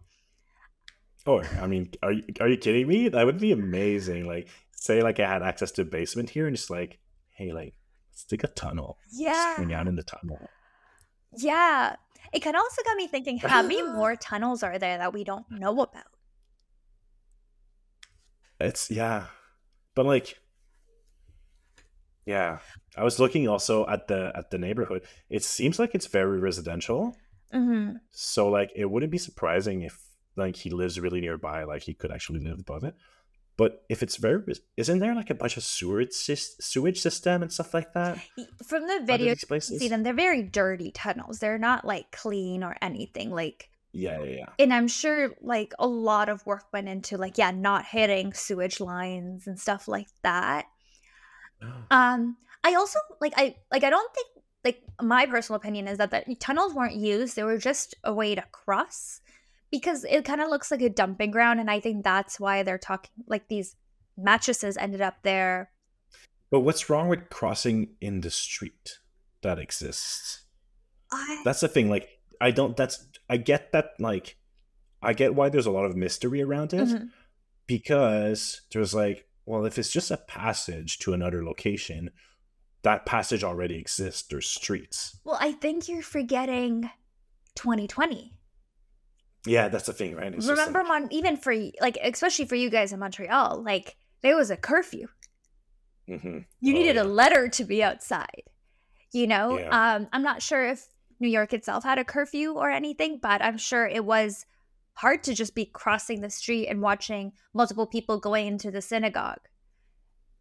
Oh, 1.26 1.44
I 1.62 1.68
mean, 1.68 1.92
are 2.02 2.12
you 2.12 2.24
are 2.40 2.48
you 2.48 2.58
kidding 2.58 2.88
me? 2.88 3.10
That 3.10 3.26
would 3.26 3.40
be 3.40 3.52
amazing. 3.52 4.28
Like, 4.28 4.48
say, 4.72 5.02
like 5.02 5.20
I 5.20 5.28
had 5.28 5.44
access 5.44 5.72
to 5.74 5.84
a 5.84 5.86
basement 5.86 6.30
here, 6.30 6.48
and 6.48 6.56
just 6.56 6.70
like, 6.70 7.00
hey, 7.36 7.54
like, 7.54 7.76
Let's 8.12 8.26
dig 8.26 8.44
a 8.44 8.48
tunnel. 8.48 8.98
Yeah. 9.12 9.56
Hang 9.56 9.74
out 9.74 9.88
in 9.88 9.96
the 9.96 10.04
tunnel. 10.04 10.40
Yeah. 11.36 11.96
It 12.34 12.42
kind 12.42 12.56
of 12.56 12.62
also 12.62 12.84
got 12.84 12.98
me 12.98 13.08
thinking 13.08 13.38
how 13.40 13.62
many 13.62 13.82
more 13.94 14.16
tunnels 14.16 14.64
are 14.64 14.78
there 14.78 14.98
that 14.98 15.14
we 15.14 15.24
don't 15.24 15.50
know 15.50 15.72
about? 15.82 16.04
It's, 18.60 18.92
yeah. 18.92 19.26
But 19.96 20.06
like, 20.06 20.38
yeah. 22.26 22.60
I 22.96 23.04
was 23.04 23.20
looking 23.20 23.48
also 23.48 23.88
at 23.88 24.08
the 24.08 24.32
at 24.36 24.52
the 24.52 24.58
neighborhood. 24.58 25.04
It 25.30 25.44
seems 25.44 25.80
like 25.80 25.96
it's 25.96 26.08
very 26.08 26.40
residential. 26.40 27.16
Mm-hmm. 27.54 27.98
So 28.12 28.50
like, 28.50 28.72
it 28.76 28.90
wouldn't 28.90 29.12
be 29.12 29.18
surprising 29.18 29.82
if 29.82 30.00
like 30.36 30.56
he 30.56 30.70
lives 30.70 31.00
really 31.00 31.22
nearby. 31.22 31.64
Like 31.64 31.84
he 31.84 31.94
could 31.94 32.12
actually 32.12 32.40
live 32.40 32.60
above 32.60 32.84
it. 32.84 32.96
But 33.58 33.84
if 33.90 34.02
it's 34.02 34.16
very, 34.16 34.42
isn't 34.78 35.00
there 35.00 35.14
like 35.14 35.30
a 35.30 35.36
bunch 35.36 35.58
of 35.58 35.64
sewage 35.64 36.14
sewage 36.14 37.00
system 37.00 37.44
and 37.44 37.52
stuff 37.52 37.74
like 37.74 37.94
that? 37.94 38.18
From 38.66 38.88
the 38.88 39.02
video, 39.06 39.36
see 39.60 39.88
them. 39.88 40.04
They're 40.04 40.14
very 40.14 40.42
dirty 40.42 40.92
tunnels. 40.92 41.40
They're 41.40 41.60
not 41.60 41.86
like 41.86 42.12
clean 42.12 42.64
or 42.64 42.76
anything. 42.82 43.30
Like 43.30 43.70
yeah, 43.92 44.24
yeah, 44.24 44.36
yeah. 44.38 44.50
And 44.58 44.74
I'm 44.74 44.88
sure 44.88 45.32
like 45.42 45.74
a 45.78 45.88
lot 45.88 46.30
of 46.30 46.46
work 46.46 46.64
went 46.72 46.88
into 46.88 47.18
like 47.18 47.38
yeah, 47.38 47.52
not 47.52 47.86
hitting 47.86 48.34
sewage 48.34 48.80
lines 48.80 49.48
and 49.48 49.60
stuff 49.60 49.88
like 49.88 50.08
that. 50.24 50.66
Um, 51.90 52.38
I 52.64 52.76
also 52.76 53.00
like 53.20 53.34
I 53.36 53.56
like 53.72 53.84
I 53.84 53.90
don't 53.90 54.14
think 54.14 54.28
like 54.64 54.84
my 55.02 55.26
personal 55.26 55.58
opinion 55.58 55.88
is 55.88 55.98
that 55.98 56.12
the 56.12 56.36
tunnels 56.36 56.74
weren't 56.74 56.96
used; 56.96 57.36
they 57.36 57.44
were 57.44 57.58
just 57.58 57.96
a 58.04 58.14
way 58.14 58.36
to 58.36 58.44
cross 58.52 59.22
because 59.72 60.04
it 60.06 60.26
kind 60.26 60.42
of 60.42 60.50
looks 60.50 60.70
like 60.70 60.82
a 60.82 60.90
dumping 60.90 61.32
ground 61.32 61.58
and 61.58 61.72
i 61.72 61.80
think 61.80 62.04
that's 62.04 62.42
why 62.42 62.62
they're 62.62 62.78
talking 62.78 63.10
like 63.28 63.48
these 63.48 63.78
mattresses 64.18 64.78
ended 64.78 65.02
up 65.02 65.16
there. 65.24 65.72
But 66.50 66.60
what's 66.62 66.90
wrong 66.90 67.08
with 67.08 67.30
crossing 67.30 67.92
in 68.02 68.22
the 68.22 68.30
street 68.30 69.00
that 69.42 69.58
exists? 69.58 70.42
I... 71.12 71.42
that's 71.44 71.60
the 71.60 71.68
thing 71.68 71.90
like 71.90 72.08
i 72.40 72.52
don't 72.52 72.78
that's 72.78 73.06
i 73.30 73.38
get 73.38 73.74
that 73.74 73.92
like 74.00 74.38
i 75.02 75.14
get 75.14 75.36
why 75.36 75.50
there's 75.50 75.66
a 75.66 75.72
lot 75.72 75.86
of 75.86 75.96
mystery 75.96 76.42
around 76.42 76.74
it 76.74 76.88
mm-hmm. 76.88 77.06
because 77.68 78.62
there's 78.72 78.94
like 78.94 79.28
well 79.52 79.66
if 79.66 79.78
it's 79.78 79.92
just 79.92 80.12
a 80.12 80.18
passage 80.18 81.00
to 81.00 81.14
another 81.14 81.44
location 81.44 82.10
that 82.84 83.06
passage 83.06 83.44
already 83.44 83.76
exists 83.76 84.24
there's 84.30 84.48
streets 84.48 85.20
well 85.24 85.38
i 85.40 85.52
think 85.52 85.88
you're 85.88 86.02
forgetting 86.02 86.90
2020 87.56 88.34
yeah, 89.46 89.70
that's 89.70 89.86
the 89.86 89.94
thing, 89.94 90.16
right? 90.16 90.34
It's 90.34 90.48
Remember, 90.48 90.80
like... 90.80 90.88
Mon- 90.88 91.08
even 91.12 91.36
for 91.38 91.54
like, 91.82 91.98
especially 92.04 92.46
for 92.46 92.56
you 92.56 92.70
guys 92.70 92.94
in 92.94 93.00
Montreal, 93.00 93.64
like 93.64 93.96
there 94.22 94.36
was 94.36 94.52
a 94.52 94.58
curfew. 94.58 95.08
Mm-hmm. 96.08 96.40
You 96.60 96.74
oh, 96.74 96.78
needed 96.78 96.96
yeah. 96.96 97.04
a 97.04 97.06
letter 97.06 97.48
to 97.48 97.64
be 97.64 97.84
outside. 97.84 98.44
You 99.12 99.28
know, 99.28 99.58
yeah. 99.58 99.96
um, 99.96 100.08
I'm 100.14 100.24
not 100.24 100.42
sure 100.42 100.66
if 100.68 100.88
New 101.20 101.28
York 101.28 101.54
itself 101.54 101.84
had 101.84 101.98
a 101.98 102.04
curfew 102.04 102.54
or 102.54 102.70
anything, 102.70 103.20
but 103.22 103.42
I'm 103.42 103.58
sure 103.58 103.86
it 103.86 104.06
was 104.06 104.46
hard 104.94 105.24
to 105.24 105.34
just 105.34 105.56
be 105.56 105.66
crossing 105.66 106.22
the 106.22 106.30
street 106.30 106.68
and 106.68 106.82
watching 106.82 107.34
multiple 107.54 107.88
people 107.88 108.20
going 108.20 108.48
into 108.48 108.72
the 108.72 108.82
synagogue. 108.82 109.40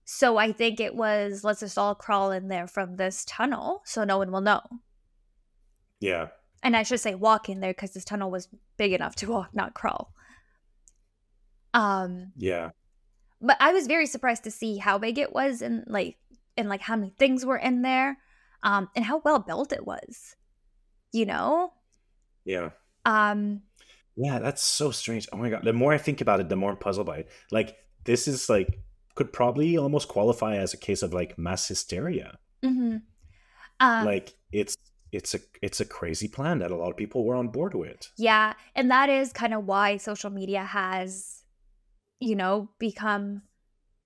So 0.05 0.37
I 0.37 0.53
think 0.53 0.81
it 0.81 0.95
was 0.95 1.45
let's 1.45 1.61
just 1.61 1.79
all 1.79 1.95
crawl 1.95 2.33
in 2.33 2.49
there 2.49 2.67
from 2.67 2.97
this 2.97 3.25
tunnel 3.27 3.83
so 3.85 4.05
no 4.05 4.19
one 4.19 4.33
will 4.33 4.41
know. 4.41 4.63
Yeah 6.01 6.29
and 6.63 6.77
I 6.77 6.83
should 6.83 7.01
say 7.01 7.15
walk 7.15 7.49
in 7.49 7.61
there 7.61 7.73
because 7.73 7.93
this 7.93 8.05
tunnel 8.05 8.31
was 8.31 8.49
big 8.77 8.93
enough 8.93 9.17
to 9.17 9.31
walk, 9.31 9.51
not 9.55 9.75
crawl. 9.75 10.13
Um. 11.73 12.33
Yeah. 12.37 12.71
But 13.41 13.57
I 13.61 13.73
was 13.73 13.87
very 13.87 14.07
surprised 14.07 14.45
to 14.45 14.51
see 14.51 14.77
how 14.77 14.99
big 14.99 15.19
it 15.19 15.33
was 15.33 15.63
and 15.63 15.85
like 15.87 16.17
and 16.57 16.69
like 16.69 16.83
how 16.83 16.97
many 16.97 17.15
things 17.19 17.47
were 17.47 17.57
in 17.57 17.83
there, 17.83 18.19
um, 18.63 18.91
and 18.95 19.05
how 19.05 19.23
well 19.25 19.39
built 19.39 19.73
it 19.73 19.87
was. 19.87 20.37
You 21.13 21.27
know. 21.27 21.73
Yeah. 22.45 22.71
Um. 23.05 23.63
Yeah, 24.23 24.39
that's 24.39 24.63
so 24.63 24.91
strange. 24.91 25.27
Oh 25.33 25.37
my 25.37 25.49
god! 25.51 25.65
The 25.65 25.73
more 25.73 25.93
I 25.93 25.99
think 25.99 26.21
about 26.21 26.41
it, 26.41 26.49
the 26.49 26.57
more 26.57 26.71
I'm 26.71 26.77
puzzled 26.77 27.07
by 27.07 27.19
it. 27.19 27.31
Like 27.51 27.77
this 28.05 28.29
is 28.29 28.49
like 28.49 28.81
could 29.15 29.33
probably 29.33 29.77
almost 29.77 30.09
qualify 30.09 30.57
as 30.57 30.75
a 30.75 30.77
case 30.77 31.03
of 31.03 31.13
like 31.15 31.39
mass 31.39 31.67
hysteria. 31.69 32.39
Mm-hmm. 32.63 32.99
Um, 33.81 34.05
like 34.05 34.35
it's 34.53 34.77
it's 35.13 35.35
a 35.35 35.41
it's 35.63 35.81
a 35.81 35.85
crazy 35.85 36.29
plan 36.29 36.59
that 36.59 36.71
a 36.71 36.77
lot 36.77 36.91
of 36.91 36.97
people 36.97 37.25
were 37.25 37.35
on 37.35 37.49
board 37.49 37.75
with. 37.75 38.11
Yeah, 38.19 38.55
and 38.75 38.91
that 38.91 39.09
is 39.09 39.33
kind 39.33 39.55
of 39.55 39.65
why 39.65 39.97
social 39.97 40.31
media 40.31 40.65
has, 40.65 41.43
you 42.21 42.37
know, 42.37 42.69
become 42.79 43.43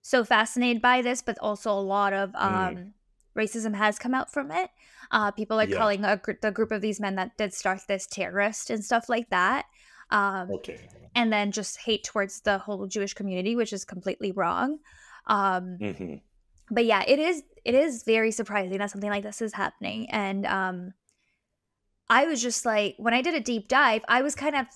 so 0.02 0.24
fascinated 0.24 0.80
by 0.80 1.02
this, 1.02 1.22
but 1.22 1.38
also 1.40 1.70
a 1.72 1.80
lot 1.80 2.12
of 2.12 2.30
um, 2.36 2.76
Mm. 2.76 2.92
racism 3.36 3.74
has 3.74 3.98
come 3.98 4.14
out 4.14 4.32
from 4.32 4.50
it. 4.50 4.70
Uh, 5.10 5.30
people 5.30 5.58
are 5.60 5.66
Yeah. 5.66 5.76
calling 5.78 6.04
a, 6.04 6.16
gr- 6.16 6.32
the 6.40 6.50
group 6.50 6.70
of 6.70 6.80
these 6.82 7.00
men 7.00 7.16
that 7.16 7.36
did 7.36 7.52
start 7.54 7.80
this 7.88 8.06
terrorist 8.06 8.70
and 8.70 8.84
stuff 8.84 9.08
like 9.08 9.30
that. 9.30 9.66
Um, 10.10 10.50
Okay. 10.50 10.78
and 11.14 11.32
then 11.32 11.52
just 11.52 11.78
hate 11.78 12.04
towards 12.04 12.40
the 12.40 12.58
whole 12.58 12.86
Jewish 12.86 13.14
community, 13.14 13.56
which 13.56 13.72
is 13.72 13.84
completely 13.84 14.32
wrong. 14.32 14.78
Um, 15.26 15.78
hmm 15.78 16.14
but 16.70 16.86
yeah, 16.86 17.04
it 17.06 17.18
is 17.18 17.42
it 17.64 17.74
is 17.74 18.04
very 18.04 18.30
surprising 18.30 18.78
that 18.78 18.90
something 18.90 19.10
like 19.10 19.22
this 19.22 19.42
is 19.42 19.52
happening. 19.52 20.10
And 20.10 20.46
um 20.46 20.94
I 22.08 22.26
was 22.26 22.42
just 22.42 22.64
like 22.64 22.94
when 22.98 23.14
I 23.14 23.22
did 23.22 23.34
a 23.34 23.40
deep 23.40 23.68
dive, 23.68 24.02
I 24.08 24.22
was 24.22 24.34
kind 24.34 24.56
of 24.56 24.66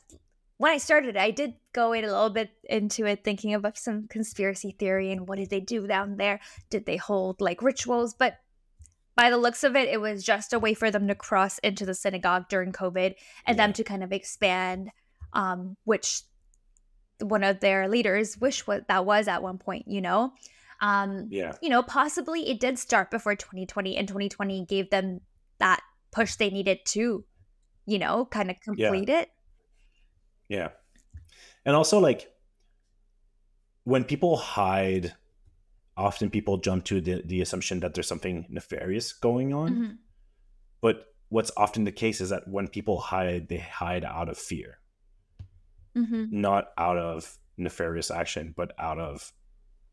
when 0.56 0.72
I 0.72 0.78
started, 0.78 1.16
I 1.16 1.30
did 1.30 1.54
go 1.72 1.92
in 1.92 2.04
a 2.04 2.08
little 2.08 2.30
bit 2.30 2.50
into 2.64 3.06
it 3.06 3.22
thinking 3.22 3.54
about 3.54 3.78
some 3.78 4.08
conspiracy 4.08 4.74
theory 4.76 5.12
and 5.12 5.28
what 5.28 5.38
did 5.38 5.50
they 5.50 5.60
do 5.60 5.86
down 5.86 6.16
there? 6.16 6.40
Did 6.68 6.84
they 6.84 6.96
hold 6.96 7.40
like 7.40 7.62
rituals? 7.62 8.12
But 8.14 8.38
by 9.14 9.30
the 9.30 9.38
looks 9.38 9.62
of 9.62 9.76
it, 9.76 9.88
it 9.88 10.00
was 10.00 10.24
just 10.24 10.52
a 10.52 10.58
way 10.58 10.74
for 10.74 10.90
them 10.90 11.06
to 11.08 11.14
cross 11.14 11.58
into 11.60 11.86
the 11.86 11.94
synagogue 11.94 12.48
during 12.48 12.72
COVID 12.72 13.14
and 13.46 13.58
them 13.58 13.72
to 13.72 13.84
kind 13.84 14.02
of 14.02 14.12
expand, 14.12 14.90
um, 15.32 15.76
which 15.84 16.22
one 17.20 17.44
of 17.44 17.60
their 17.60 17.88
leaders 17.88 18.38
wish 18.38 18.66
what 18.66 18.88
that 18.88 19.04
was 19.04 19.28
at 19.28 19.42
one 19.42 19.58
point, 19.58 19.88
you 19.88 20.00
know? 20.00 20.32
Um, 20.80 21.26
Yeah. 21.30 21.54
you 21.60 21.68
know, 21.68 21.82
possibly 21.82 22.48
it 22.48 22.60
did 22.60 22.78
start 22.78 23.10
before 23.10 23.34
2020, 23.34 23.96
and 23.96 24.06
2020 24.06 24.64
gave 24.66 24.90
them 24.90 25.20
that 25.58 25.82
push 26.12 26.36
they 26.36 26.50
needed 26.50 26.78
to, 26.86 27.24
you 27.86 27.98
know, 27.98 28.24
kind 28.26 28.50
of 28.50 28.60
complete 28.60 29.08
it. 29.08 29.30
Yeah. 30.48 30.70
And 31.64 31.74
also 31.74 31.98
like 31.98 32.32
when 33.84 34.04
people 34.04 34.36
hide, 34.36 35.14
often 35.96 36.30
people 36.30 36.58
jump 36.58 36.84
to 36.84 37.00
the, 37.00 37.22
the 37.24 37.40
assumption 37.40 37.80
that 37.80 37.94
there's 37.94 38.06
something 38.06 38.46
nefarious 38.48 39.12
going 39.12 39.52
on. 39.52 39.74
Mhm. 39.74 39.98
But 40.80 41.12
what's 41.28 41.50
often 41.56 41.84
the 41.84 41.92
case 41.92 42.20
is 42.20 42.30
that 42.30 42.46
when 42.46 42.68
people 42.68 43.00
hide, 43.00 43.48
they 43.48 43.58
hide 43.58 44.04
out 44.04 44.28
of 44.28 44.38
fear, 44.38 44.78
Mhm. 45.98 46.32
not 46.32 46.68
out 46.78 46.98
of 46.98 47.38
nefarious 47.56 48.10
action, 48.10 48.54
but 48.56 48.72
out 48.78 48.98
of 48.98 49.32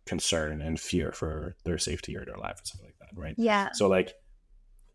concern 0.06 0.62
and 0.62 0.80
fear 0.80 1.12
for 1.12 1.56
their 1.64 1.78
safety 1.78 2.16
or 2.16 2.24
their 2.26 2.38
life 2.38 2.62
or 2.62 2.66
something 2.66 2.88
like 2.88 3.00
that, 3.00 3.20
right? 3.20 3.36
Yeah. 3.38 3.70
So 3.74 3.88
like, 3.88 4.14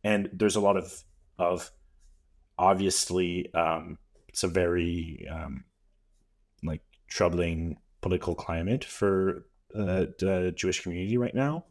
and 0.04 0.30
there's 0.32 0.56
a 0.56 0.60
lot 0.60 0.76
of 0.76 1.04
of 1.38 1.70
obviously 2.58 3.52
um, 3.54 3.98
it's 4.28 4.44
a 4.44 4.48
very 4.48 5.26
um, 5.30 5.64
like 6.62 6.82
troubling 7.08 7.78
political 8.02 8.34
climate 8.34 8.84
for 8.84 9.46
uh, 9.74 10.06
the 10.18 10.52
Jewish 10.54 10.82
community 10.82 11.16
right 11.18 11.34
now. 11.34 11.64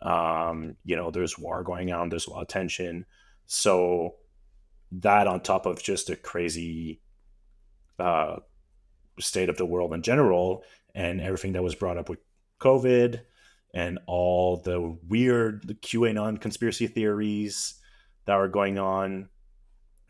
Um, 0.00 0.76
you 0.84 0.96
know, 0.96 1.10
there's 1.10 1.38
war 1.38 1.62
going 1.62 1.92
on. 1.92 2.08
There's 2.08 2.26
a 2.26 2.30
lot 2.30 2.42
of 2.42 2.48
tension. 2.48 3.04
So 3.46 4.16
that 4.92 5.26
on 5.26 5.40
top 5.40 5.66
of 5.66 5.82
just 5.82 6.10
a 6.10 6.16
crazy 6.16 7.00
uh, 7.98 8.36
state 9.20 9.48
of 9.48 9.56
the 9.56 9.66
world 9.66 9.92
in 9.92 10.02
general, 10.02 10.64
and 10.94 11.20
everything 11.20 11.52
that 11.52 11.62
was 11.62 11.74
brought 11.74 11.98
up 11.98 12.08
with 12.08 12.18
COVID 12.60 13.20
and 13.74 13.98
all 14.06 14.58
the 14.58 14.96
weird 15.08 15.66
the 15.66 15.74
QAnon 15.74 16.40
conspiracy 16.40 16.86
theories 16.86 17.74
that 18.26 18.34
are 18.34 18.48
going 18.48 18.78
on. 18.78 19.28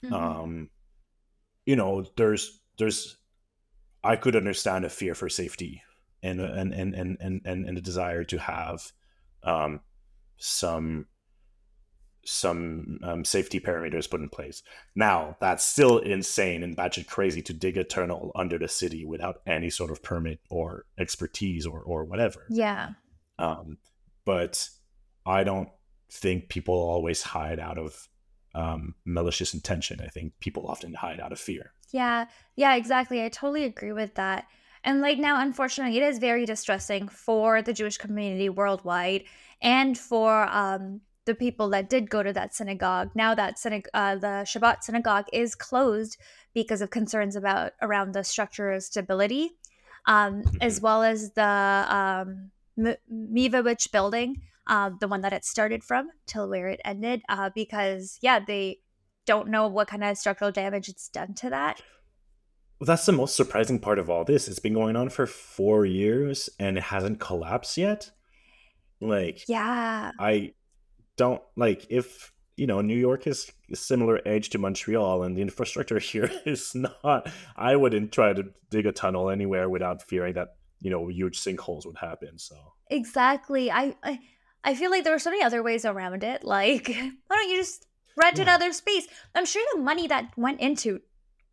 Mhm. 0.02 0.12
Um, 0.12 0.70
you 1.64 1.76
know, 1.76 2.04
there's 2.16 2.60
there's 2.78 3.16
I 4.04 4.16
could 4.16 4.34
understand 4.34 4.84
a 4.84 4.90
fear 4.90 5.14
for 5.14 5.28
safety 5.28 5.82
and 6.22 6.40
and 6.40 6.72
and 6.72 6.94
and 6.94 7.16
and 7.20 7.40
and, 7.44 7.66
and 7.66 7.78
a 7.78 7.80
desire 7.80 8.24
to 8.24 8.38
have 8.38 8.92
um, 9.44 9.80
some 10.38 11.06
some 12.24 12.98
um, 13.02 13.24
safety 13.24 13.58
parameters 13.60 14.08
put 14.10 14.20
in 14.20 14.28
place. 14.28 14.62
Now 14.94 15.36
that's 15.40 15.64
still 15.64 15.98
insane 15.98 16.62
and 16.62 16.76
batshit 16.76 17.06
crazy 17.06 17.42
to 17.42 17.52
dig 17.52 17.76
a 17.76 17.84
tunnel 17.84 18.32
under 18.34 18.58
the 18.58 18.68
city 18.68 19.04
without 19.04 19.42
any 19.46 19.70
sort 19.70 19.90
of 19.90 20.02
permit 20.02 20.40
or 20.50 20.86
expertise 20.98 21.66
or 21.66 21.80
or 21.80 22.04
whatever. 22.04 22.46
yeah. 22.48 22.90
Um, 23.38 23.78
but 24.24 24.68
I 25.26 25.42
don't 25.42 25.68
think 26.10 26.48
people 26.48 26.74
always 26.74 27.22
hide 27.22 27.58
out 27.58 27.78
of 27.78 28.08
um, 28.54 28.94
malicious 29.04 29.54
intention. 29.54 30.00
I 30.00 30.08
think 30.08 30.34
people 30.40 30.66
often 30.66 30.94
hide 30.94 31.20
out 31.20 31.32
of 31.32 31.40
fear. 31.40 31.72
Yeah. 31.90 32.26
Yeah, 32.54 32.74
exactly. 32.74 33.22
I 33.22 33.28
totally 33.28 33.64
agree 33.64 33.92
with 33.92 34.14
that. 34.14 34.46
And 34.84 35.00
like 35.00 35.18
now, 35.18 35.40
unfortunately, 35.40 35.96
it 35.96 36.02
is 36.02 36.18
very 36.18 36.44
distressing 36.44 37.08
for 37.08 37.62
the 37.62 37.72
Jewish 37.72 37.98
community 37.98 38.48
worldwide 38.48 39.24
and 39.60 39.96
for 39.96 40.44
um, 40.48 41.00
the 41.24 41.34
people 41.34 41.70
that 41.70 41.88
did 41.88 42.10
go 42.10 42.22
to 42.22 42.32
that 42.32 42.54
synagogue. 42.54 43.10
Now 43.14 43.34
that 43.34 43.56
synag- 43.56 43.86
uh, 43.94 44.16
the 44.16 44.44
Chabad 44.44 44.82
synagogue 44.82 45.26
is 45.32 45.54
closed 45.54 46.16
because 46.54 46.80
of 46.80 46.90
concerns 46.90 47.36
about 47.36 47.72
around 47.80 48.12
the 48.12 48.24
structural 48.24 48.80
stability, 48.80 49.50
um, 50.06 50.42
as 50.60 50.80
well 50.80 51.02
as 51.02 51.32
the 51.32 51.42
um, 51.44 52.50
M- 52.78 52.96
Mivovich 53.12 53.92
building, 53.92 54.42
uh, 54.66 54.90
the 55.00 55.08
one 55.08 55.20
that 55.20 55.32
it 55.32 55.44
started 55.44 55.84
from 55.84 56.10
till 56.26 56.48
where 56.48 56.68
it 56.68 56.80
ended, 56.84 57.22
uh, 57.28 57.50
because 57.54 58.18
yeah, 58.20 58.40
they 58.44 58.78
don't 59.24 59.48
know 59.48 59.68
what 59.68 59.88
kind 59.88 60.02
of 60.02 60.16
structural 60.18 60.50
damage 60.50 60.88
it's 60.88 61.08
done 61.08 61.34
to 61.34 61.50
that. 61.50 61.80
Well, 62.80 62.86
that's 62.86 63.06
the 63.06 63.12
most 63.12 63.36
surprising 63.36 63.78
part 63.78 64.00
of 64.00 64.10
all 64.10 64.24
this. 64.24 64.48
It's 64.48 64.58
been 64.58 64.74
going 64.74 64.96
on 64.96 65.08
for 65.08 65.24
four 65.24 65.86
years 65.86 66.50
and 66.58 66.76
it 66.76 66.82
hasn't 66.82 67.20
collapsed 67.20 67.78
yet. 67.78 68.10
Like, 69.00 69.48
Yeah. 69.48 70.10
I 70.18 70.54
don't 71.16 71.42
like 71.56 71.86
if 71.90 72.32
you 72.56 72.66
know 72.66 72.80
New 72.80 72.96
York 72.96 73.26
is 73.26 73.50
similar 73.74 74.20
age 74.26 74.50
to 74.50 74.58
Montreal, 74.58 75.22
and 75.22 75.36
the 75.36 75.42
infrastructure 75.42 75.98
here 76.12 76.30
is 76.44 76.74
not. 76.74 77.30
I 77.56 77.76
wouldn't 77.76 78.12
try 78.12 78.32
to 78.32 78.44
dig 78.70 78.86
a 78.86 78.92
tunnel 78.92 79.30
anywhere 79.30 79.68
without 79.68 80.02
fearing 80.02 80.34
that 80.34 80.56
you 80.80 80.90
know 80.90 81.08
huge 81.08 81.40
sinkholes 81.40 81.86
would 81.86 81.98
happen. 81.98 82.38
So 82.38 82.56
Exactly. 82.90 83.70
I, 83.70 83.96
I 84.02 84.18
I 84.64 84.74
feel 84.74 84.90
like 84.90 85.04
there 85.04 85.14
are 85.14 85.18
so 85.18 85.30
many 85.30 85.42
other 85.42 85.62
ways 85.62 85.84
around 85.84 86.22
it. 86.22 86.44
Like, 86.44 86.88
why 86.88 87.10
don't 87.36 87.48
you 87.50 87.56
just 87.56 87.86
rent 88.16 88.36
Yeah. 88.36 88.42
another 88.44 88.72
space? 88.72 89.06
I'm 89.34 89.46
sure 89.46 89.62
the 89.74 89.80
money 89.80 90.06
that 90.08 90.30
went 90.36 90.60
into 90.60 91.00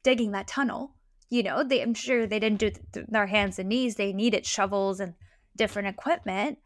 digging 0.04 0.32
that 0.32 0.48
tunnel, 0.48 0.96
you 1.30 1.44
know, 1.44 1.64
they 1.64 1.82
I'm 1.82 1.94
sure 1.94 2.28
they 2.28 2.40
didn't 2.40 2.60
do 2.60 2.72
th- 2.94 3.06
their 3.08 3.28
hands 3.28 3.58
and 3.60 3.70
knees. 3.70 3.96
They 3.96 4.14
needed 4.14 4.46
shovels 4.46 5.00
and 5.00 5.14
different 5.56 5.88
equipment. 5.88 6.60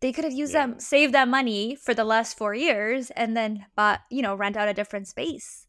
They 0.00 0.12
could 0.12 0.24
have 0.24 0.32
used 0.32 0.52
Yeah. 0.52 0.66
them, 0.66 0.80
saved 0.80 1.14
that 1.14 1.28
money 1.28 1.74
for 1.76 1.94
the 1.94 2.04
last 2.04 2.36
four 2.36 2.54
years, 2.54 3.10
and 3.12 3.36
then 3.36 3.66
bought, 3.74 4.00
you 4.10 4.22
know, 4.22 4.34
rent 4.34 4.56
out 4.56 4.68
a 4.68 4.74
different 4.74 5.08
space. 5.08 5.66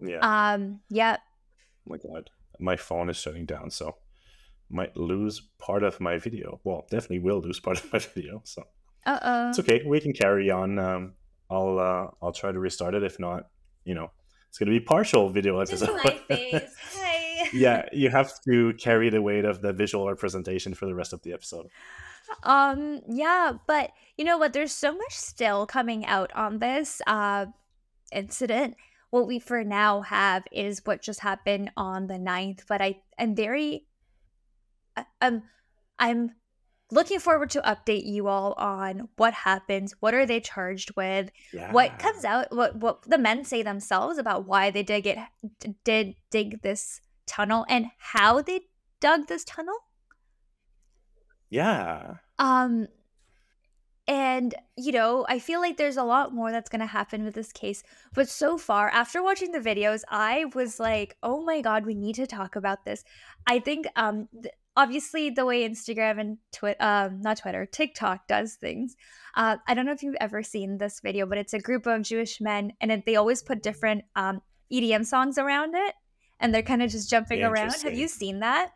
yeah, 0.00 0.18
Um, 0.22 0.80
yeah, 0.88 1.16
oh 1.20 1.90
my 1.90 1.98
god, 1.98 2.30
my 2.58 2.76
phone 2.76 3.08
is 3.10 3.16
shutting 3.16 3.46
down, 3.46 3.70
so 3.70 3.96
might 4.70 4.96
lose 4.96 5.40
part 5.58 5.82
of 5.82 6.00
my 6.00 6.18
video. 6.18 6.60
Well, 6.64 6.86
definitely 6.90 7.18
will 7.20 7.40
lose 7.40 7.60
part 7.60 7.78
of 7.84 7.92
my 7.92 7.98
video. 8.14 8.40
So 8.44 8.64
uh 9.06 9.18
oh. 9.22 9.48
it's 9.50 9.58
okay. 9.58 9.82
We 9.86 10.00
can 10.00 10.12
carry 10.12 10.50
on. 10.50 10.78
Um, 10.78 11.14
I'll 11.50 11.78
uh, 11.78 12.06
I'll 12.22 12.32
try 12.32 12.52
to 12.52 12.58
restart 12.58 12.94
it. 12.94 13.02
If 13.02 13.18
not, 13.18 13.48
you 13.84 13.94
know, 13.94 14.10
it's 14.48 14.58
gonna 14.58 14.70
be 14.70 14.80
partial 14.80 15.28
video 15.28 15.62
Just 15.64 15.82
episode. 15.82 16.00
my 16.04 16.36
face. 16.36 16.74
Yeah, 17.52 17.88
you 17.92 18.10
have 18.10 18.32
to 18.44 18.72
carry 18.74 19.10
the 19.10 19.22
weight 19.22 19.44
of 19.44 19.60
the 19.60 19.72
visual 19.72 20.08
representation 20.08 20.74
for 20.74 20.86
the 20.86 20.94
rest 20.94 21.12
of 21.12 21.22
the 21.22 21.32
episode. 21.32 21.68
Um, 22.44 23.00
yeah, 23.08 23.52
but 23.66 23.90
you 24.16 24.24
know 24.24 24.38
what? 24.38 24.52
There's 24.52 24.72
so 24.72 24.92
much 24.92 25.12
still 25.14 25.66
coming 25.66 26.06
out 26.06 26.32
on 26.34 26.58
this 26.58 27.02
uh 27.06 27.46
incident. 28.12 28.76
What 29.10 29.26
we 29.26 29.38
for 29.38 29.62
now 29.64 30.00
have 30.02 30.44
is 30.50 30.80
what 30.84 31.02
just 31.02 31.20
happened 31.20 31.70
on 31.76 32.06
the 32.06 32.14
9th, 32.14 32.60
but 32.68 32.80
I 32.80 33.00
I'm 33.18 33.34
very 33.34 33.86
I'm 35.20 35.42
I'm 35.98 36.30
looking 36.90 37.18
forward 37.20 37.50
to 37.50 37.60
update 37.62 38.04
you 38.06 38.28
all 38.28 38.52
on 38.54 39.08
what 39.16 39.32
happens, 39.34 39.94
what 40.00 40.12
are 40.14 40.26
they 40.26 40.40
charged 40.40 40.94
with, 40.96 41.30
Yeah. 41.52 41.72
what 41.72 41.98
comes 41.98 42.24
out, 42.24 42.54
what 42.54 42.76
what 42.76 43.02
the 43.02 43.18
men 43.18 43.44
say 43.44 43.62
themselves 43.62 44.18
about 44.18 44.46
why 44.46 44.70
they 44.70 44.82
did 44.82 45.02
get 45.02 45.28
did 45.84 46.14
dig 46.30 46.62
this 46.62 47.00
tunnel 47.32 47.64
and 47.68 47.86
how 47.98 48.42
they 48.42 48.60
dug 49.00 49.26
this 49.26 49.44
tunnel. 49.44 49.76
Yeah. 51.50 52.16
Um 52.38 52.88
and 54.08 54.54
you 54.76 54.92
know, 54.92 55.24
I 55.28 55.38
feel 55.38 55.60
like 55.60 55.76
there's 55.76 55.96
a 55.96 56.02
lot 56.04 56.34
more 56.34 56.50
that's 56.50 56.68
going 56.68 56.80
to 56.80 56.86
happen 56.86 57.24
with 57.24 57.34
this 57.34 57.52
case. 57.52 57.84
But 58.14 58.28
so 58.28 58.58
far, 58.58 58.88
after 58.88 59.22
watching 59.22 59.52
the 59.52 59.60
videos, 59.60 60.02
I 60.08 60.46
was 60.54 60.80
like, 60.80 61.16
"Oh 61.22 61.42
my 61.44 61.60
god, 61.60 61.86
we 61.86 61.94
need 61.94 62.16
to 62.16 62.26
talk 62.26 62.56
about 62.56 62.84
this." 62.84 63.04
I 63.46 63.60
think 63.60 63.86
um 63.96 64.28
th- 64.42 64.54
obviously 64.76 65.30
the 65.30 65.44
way 65.44 65.68
Instagram 65.68 66.20
and 66.20 66.38
Twitter, 66.52 66.82
um, 66.82 67.20
not 67.20 67.38
Twitter, 67.38 67.66
TikTok 67.66 68.26
does 68.26 68.54
things. 68.54 68.96
Uh, 69.36 69.56
I 69.66 69.74
don't 69.74 69.86
know 69.86 69.92
if 69.92 70.02
you've 70.02 70.16
ever 70.20 70.42
seen 70.42 70.78
this 70.78 71.00
video, 71.00 71.26
but 71.26 71.38
it's 71.38 71.54
a 71.54 71.58
group 71.58 71.86
of 71.86 72.02
Jewish 72.02 72.40
men, 72.40 72.72
and 72.80 72.90
it, 72.90 73.06
they 73.06 73.16
always 73.16 73.42
put 73.42 73.62
different 73.62 74.04
um, 74.16 74.40
EDM 74.72 75.06
songs 75.06 75.38
around 75.38 75.74
it, 75.74 75.94
and 76.42 76.54
they're 76.54 76.62
kind 76.62 76.82
of 76.82 76.90
just 76.90 77.08
jumping 77.08 77.42
around. 77.42 77.72
Have 77.82 77.94
you 77.94 78.08
seen 78.08 78.40
that? 78.40 78.72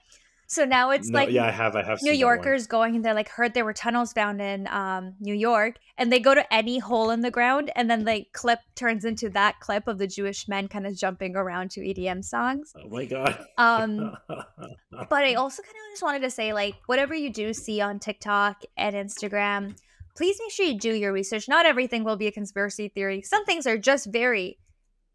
So 0.49 0.65
now 0.65 0.91
it's 0.91 1.09
No, 1.09 1.19
like 1.19 1.31
yeah, 1.31 1.47
I 1.47 1.51
have. 1.51 1.75
I 1.75 1.83
have. 1.83 2.01
New. 2.03 2.13
Yorkers 2.13 2.69
going 2.69 2.95
and 2.95 3.05
they're 3.05 3.15
like 3.15 3.29
heard 3.29 3.53
there 3.53 3.65
were 3.65 3.73
tunnels 3.73 4.13
found 4.13 4.41
in 4.41 4.69
um, 4.69 5.15
New 5.19 5.35
York, 5.35 5.77
and 5.99 6.13
they 6.13 6.21
go 6.21 6.35
to 6.35 6.55
any 6.55 6.79
hole 6.79 7.11
in 7.11 7.21
the 7.21 7.33
ground, 7.33 7.73
and 7.75 7.91
then 7.91 8.05
the 8.05 8.25
clip 8.33 8.61
turns 8.77 9.05
into 9.05 9.29
that 9.31 9.59
clip 9.59 9.89
of 9.89 9.99
the 9.99 10.07
Jewish 10.07 10.47
men 10.47 10.69
kind 10.69 10.87
of 10.87 10.97
jumping 10.97 11.35
around 11.35 11.73
to 11.73 11.81
EDM 11.81 12.25
songs. 12.25 12.73
Oh 12.77 12.89
my 12.89 13.07
god. 13.07 13.45
Um, 13.59 14.17
but 14.29 15.25
I 15.25 15.35
also 15.35 15.63
kind 15.63 15.75
of 15.75 15.93
just 15.93 16.03
wanted 16.03 16.23
to 16.23 16.31
say, 16.31 16.53
like, 16.53 16.77
whatever 16.87 17.15
you 17.15 17.33
do 17.33 17.53
see 17.53 17.81
on 17.81 17.99
TikTok 17.99 18.63
and 18.77 18.95
Instagram, 18.95 19.77
please 20.17 20.39
make 20.41 20.53
sure 20.53 20.65
you 20.65 20.79
do 20.79 20.95
your 20.95 21.13
research. 21.13 21.49
Not 21.49 21.67
everything 21.67 22.05
will 22.05 22.17
be 22.17 22.29
a 22.29 22.33
conspiracy 22.33 22.89
theory. 22.89 23.21
Some 23.23 23.45
things 23.45 23.67
are 23.67 23.77
just 23.77 24.07
very 24.13 24.59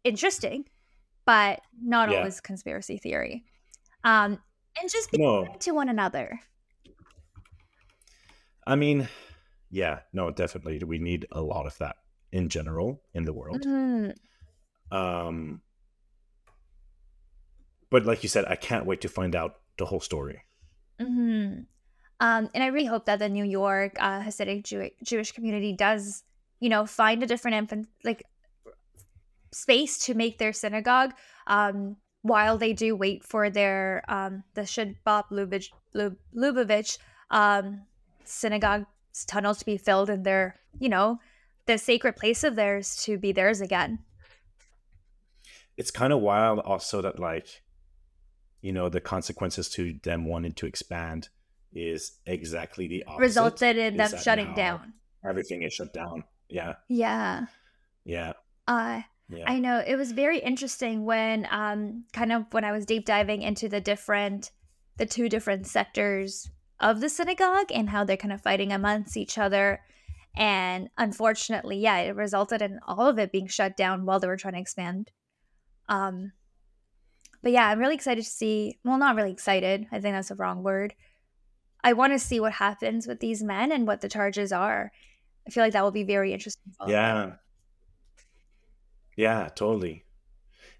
interesting, 0.04 0.66
but 1.24 1.60
not 1.82 2.10
Yeah. 2.10 2.18
always 2.18 2.40
conspiracy 2.40 2.98
theory. 2.98 3.44
Um, 4.04 4.38
and 4.80 4.90
just 4.90 5.10
be 5.10 5.18
no, 5.18 5.46
to 5.60 5.72
one 5.72 5.88
another. 5.88 6.40
I 8.66 8.76
mean, 8.76 9.08
yeah, 9.70 10.00
no, 10.12 10.30
definitely. 10.30 10.78
We 10.84 10.98
need 10.98 11.26
a 11.32 11.40
lot 11.42 11.66
of 11.66 11.76
that 11.78 11.96
in 12.30 12.48
general 12.48 13.02
in 13.14 13.24
the 13.24 13.32
world. 13.32 13.62
Mhm. 13.62 14.14
Um, 14.90 15.62
but 17.90 18.06
like 18.06 18.22
you 18.22 18.28
said, 18.28 18.44
I 18.46 18.56
can't 18.56 18.86
wait 18.86 19.00
to 19.02 19.08
find 19.08 19.34
out 19.36 19.60
the 19.78 19.86
whole 19.86 20.00
story. 20.00 20.42
hmm 21.00 21.64
Um, 22.20 22.48
and 22.54 22.62
I 22.62 22.66
really 22.68 22.86
hope 22.86 23.06
that 23.06 23.18
the 23.18 23.28
New 23.28 23.44
York 23.44 23.96
uh, 23.98 24.20
Hasidic 24.22 24.62
Jew- 24.62 24.90
Jewish 25.02 25.32
community 25.32 25.72
does, 25.72 26.22
you 26.60 26.68
know, 26.68 26.86
find 26.86 27.20
a 27.22 27.26
different 27.26 27.56
infant 27.56 27.88
like 28.04 28.22
space 29.52 29.98
to 30.06 30.14
make 30.14 30.38
their 30.38 30.52
synagogue. 30.52 31.12
Um, 31.46 31.96
while 32.22 32.56
they 32.56 32.72
do 32.72 32.94
wait 32.94 33.24
for 33.24 33.50
their 33.50 34.04
um, 34.08 34.44
the 34.54 34.62
Chabad 34.62 35.24
Lubavitch, 35.30 35.70
Lub- 35.92 36.16
Lubavitch 36.34 36.98
um, 37.30 37.82
synagogue 38.24 38.86
tunnel 39.26 39.54
to 39.54 39.64
be 39.64 39.76
filled 39.76 40.08
and 40.08 40.24
their, 40.24 40.56
you 40.78 40.88
know, 40.88 41.18
the 41.66 41.78
sacred 41.78 42.16
place 42.16 42.44
of 42.44 42.56
theirs 42.56 42.96
to 43.04 43.18
be 43.18 43.32
theirs 43.32 43.60
again. 43.60 43.98
It's 45.76 45.90
kind 45.90 46.12
of 46.12 46.20
wild, 46.20 46.60
also 46.60 47.02
that 47.02 47.18
like, 47.18 47.62
you 48.60 48.72
know, 48.72 48.88
the 48.88 49.00
consequences 49.00 49.68
to 49.70 49.98
them 50.02 50.24
wanting 50.26 50.52
to 50.52 50.66
expand 50.66 51.28
is 51.72 52.18
exactly 52.26 52.86
the 52.86 53.02
opposite. 53.04 53.20
Resulted 53.22 53.76
in 53.78 54.00
is 54.00 54.10
them 54.10 54.20
shutting 54.20 54.54
down. 54.54 54.92
Everything 55.28 55.62
is 55.62 55.72
shut 55.72 55.92
down. 55.92 56.24
Yeah, 56.48 56.74
Yeah. 56.88 57.46
yeah, 58.04 58.34
Uh, 58.68 59.02
yeah. 59.32 59.44
I 59.46 59.58
know 59.58 59.82
it 59.84 59.96
was 59.96 60.12
very 60.12 60.38
interesting 60.38 61.04
when 61.04 61.46
um 61.50 62.04
kind 62.12 62.32
of 62.32 62.44
when 62.50 62.64
I 62.64 62.72
was 62.72 62.86
deep 62.86 63.06
diving 63.06 63.42
into 63.42 63.68
the 63.68 63.80
different 63.80 64.50
the 64.98 65.06
two 65.06 65.28
different 65.28 65.66
sectors 65.66 66.50
of 66.80 67.00
the 67.00 67.08
synagogue 67.08 67.70
and 67.72 67.88
how 67.88 68.04
they're 68.04 68.16
kind 68.16 68.32
of 68.32 68.42
fighting 68.42 68.72
amongst 68.72 69.16
each 69.16 69.38
other. 69.38 69.80
And 70.34 70.88
unfortunately, 70.98 71.78
yeah, 71.78 71.98
it 71.98 72.16
resulted 72.16 72.62
in 72.62 72.80
all 72.86 73.06
of 73.06 73.18
it 73.18 73.32
being 73.32 73.46
shut 73.46 73.76
down 73.76 74.04
while 74.04 74.20
they 74.20 74.26
were 74.26 74.36
trying 74.36 74.54
to 74.54 74.60
expand. 74.60 75.10
Um 75.88 76.32
but 77.42 77.50
yeah, 77.50 77.68
I'm 77.68 77.80
really 77.80 77.94
excited 77.94 78.22
to 78.24 78.30
see 78.30 78.78
well 78.84 78.98
not 78.98 79.16
really 79.16 79.32
excited. 79.32 79.86
I 79.92 80.00
think 80.00 80.14
that's 80.14 80.28
the 80.28 80.36
wrong 80.36 80.62
word. 80.62 80.94
I 81.84 81.94
want 81.94 82.12
to 82.12 82.18
see 82.18 82.38
what 82.38 82.52
happens 82.52 83.06
with 83.06 83.20
these 83.20 83.42
men 83.42 83.72
and 83.72 83.86
what 83.86 84.00
the 84.00 84.08
charges 84.08 84.52
are. 84.52 84.92
I 85.46 85.50
feel 85.50 85.64
like 85.64 85.72
that 85.72 85.82
will 85.82 85.90
be 85.90 86.04
very 86.04 86.32
interesting. 86.32 86.72
Yeah. 86.86 87.32
Yeah, 89.16 89.48
totally. 89.54 90.04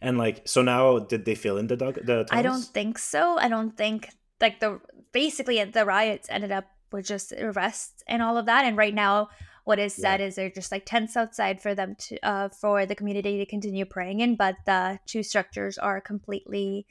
And 0.00 0.18
like, 0.18 0.48
so 0.48 0.62
now 0.62 0.98
did 0.98 1.24
they 1.24 1.34
fill 1.34 1.58
in 1.58 1.66
the 1.68 1.76
dog? 1.76 1.94
The 1.94 2.26
I 2.30 2.42
don't 2.42 2.64
think 2.64 2.98
so. 2.98 3.38
I 3.38 3.48
don't 3.48 3.76
think 3.76 4.08
like 4.40 4.60
the 4.60 4.80
basically 5.12 5.62
the 5.64 5.84
riots 5.84 6.28
ended 6.30 6.50
up 6.50 6.64
with 6.90 7.06
just 7.06 7.32
arrests 7.32 8.02
and 8.06 8.22
all 8.22 8.36
of 8.36 8.46
that. 8.46 8.64
And 8.64 8.76
right 8.76 8.94
now, 8.94 9.28
what 9.64 9.78
is 9.78 9.94
said 9.94 10.20
is 10.20 10.34
they're 10.34 10.50
just 10.50 10.72
like 10.72 10.84
tents 10.84 11.16
outside 11.16 11.62
for 11.62 11.74
them 11.74 11.94
to 11.96 12.18
uh 12.26 12.48
for 12.48 12.84
the 12.84 12.96
community 12.96 13.38
to 13.38 13.46
continue 13.46 13.84
praying 13.84 14.20
in, 14.20 14.34
but 14.34 14.56
the 14.66 14.98
two 15.06 15.22
structures 15.22 15.78
are 15.78 16.00
completely 16.00 16.86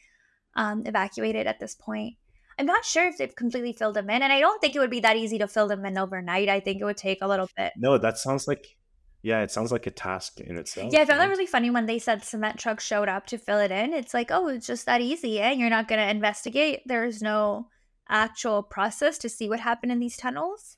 um 0.55 0.83
evacuated 0.85 1.47
at 1.47 1.59
this 1.59 1.75
point. 1.75 2.15
I'm 2.57 2.65
not 2.65 2.85
sure 2.85 3.07
if 3.07 3.17
they've 3.17 3.35
completely 3.35 3.73
filled 3.73 3.95
them 3.95 4.09
in, 4.09 4.21
and 4.21 4.31
I 4.31 4.39
don't 4.39 4.61
think 4.61 4.75
it 4.75 4.79
would 4.79 4.91
be 4.91 4.99
that 5.01 5.17
easy 5.17 5.37
to 5.39 5.47
fill 5.47 5.67
them 5.67 5.85
in 5.85 5.97
overnight. 5.97 6.47
I 6.47 6.59
think 6.59 6.79
it 6.79 6.85
would 6.85 6.97
take 6.97 7.19
a 7.21 7.27
little 7.27 7.49
bit. 7.57 7.73
No, 7.75 7.97
that 7.97 8.17
sounds 8.17 8.47
like, 8.47 8.77
yeah, 9.23 9.41
it 9.41 9.51
sounds 9.51 9.71
like 9.71 9.85
a 9.85 9.91
task 9.91 10.39
in 10.39 10.57
itself. 10.57 10.91
Yeah, 10.91 11.01
I 11.01 11.05
found 11.05 11.19
that 11.19 11.29
really 11.29 11.45
funny 11.45 11.69
when 11.69 11.85
they 11.85 11.99
said 11.99 12.23
cement 12.23 12.57
trucks 12.57 12.83
showed 12.83 13.07
up 13.07 13.27
to 13.27 13.37
fill 13.37 13.59
it 13.59 13.71
in. 13.71 13.93
It's 13.93 14.13
like, 14.13 14.31
oh, 14.31 14.47
it's 14.47 14.65
just 14.65 14.87
that 14.87 15.01
easy, 15.01 15.39
eh? 15.39 15.51
You're 15.51 15.69
not 15.69 15.87
going 15.87 16.01
to 16.01 16.09
investigate. 16.09 16.81
There's 16.85 17.21
no 17.21 17.67
actual 18.09 18.63
process 18.63 19.17
to 19.19 19.29
see 19.29 19.47
what 19.47 19.59
happened 19.59 19.91
in 19.91 19.99
these 19.99 20.17
tunnels. 20.17 20.77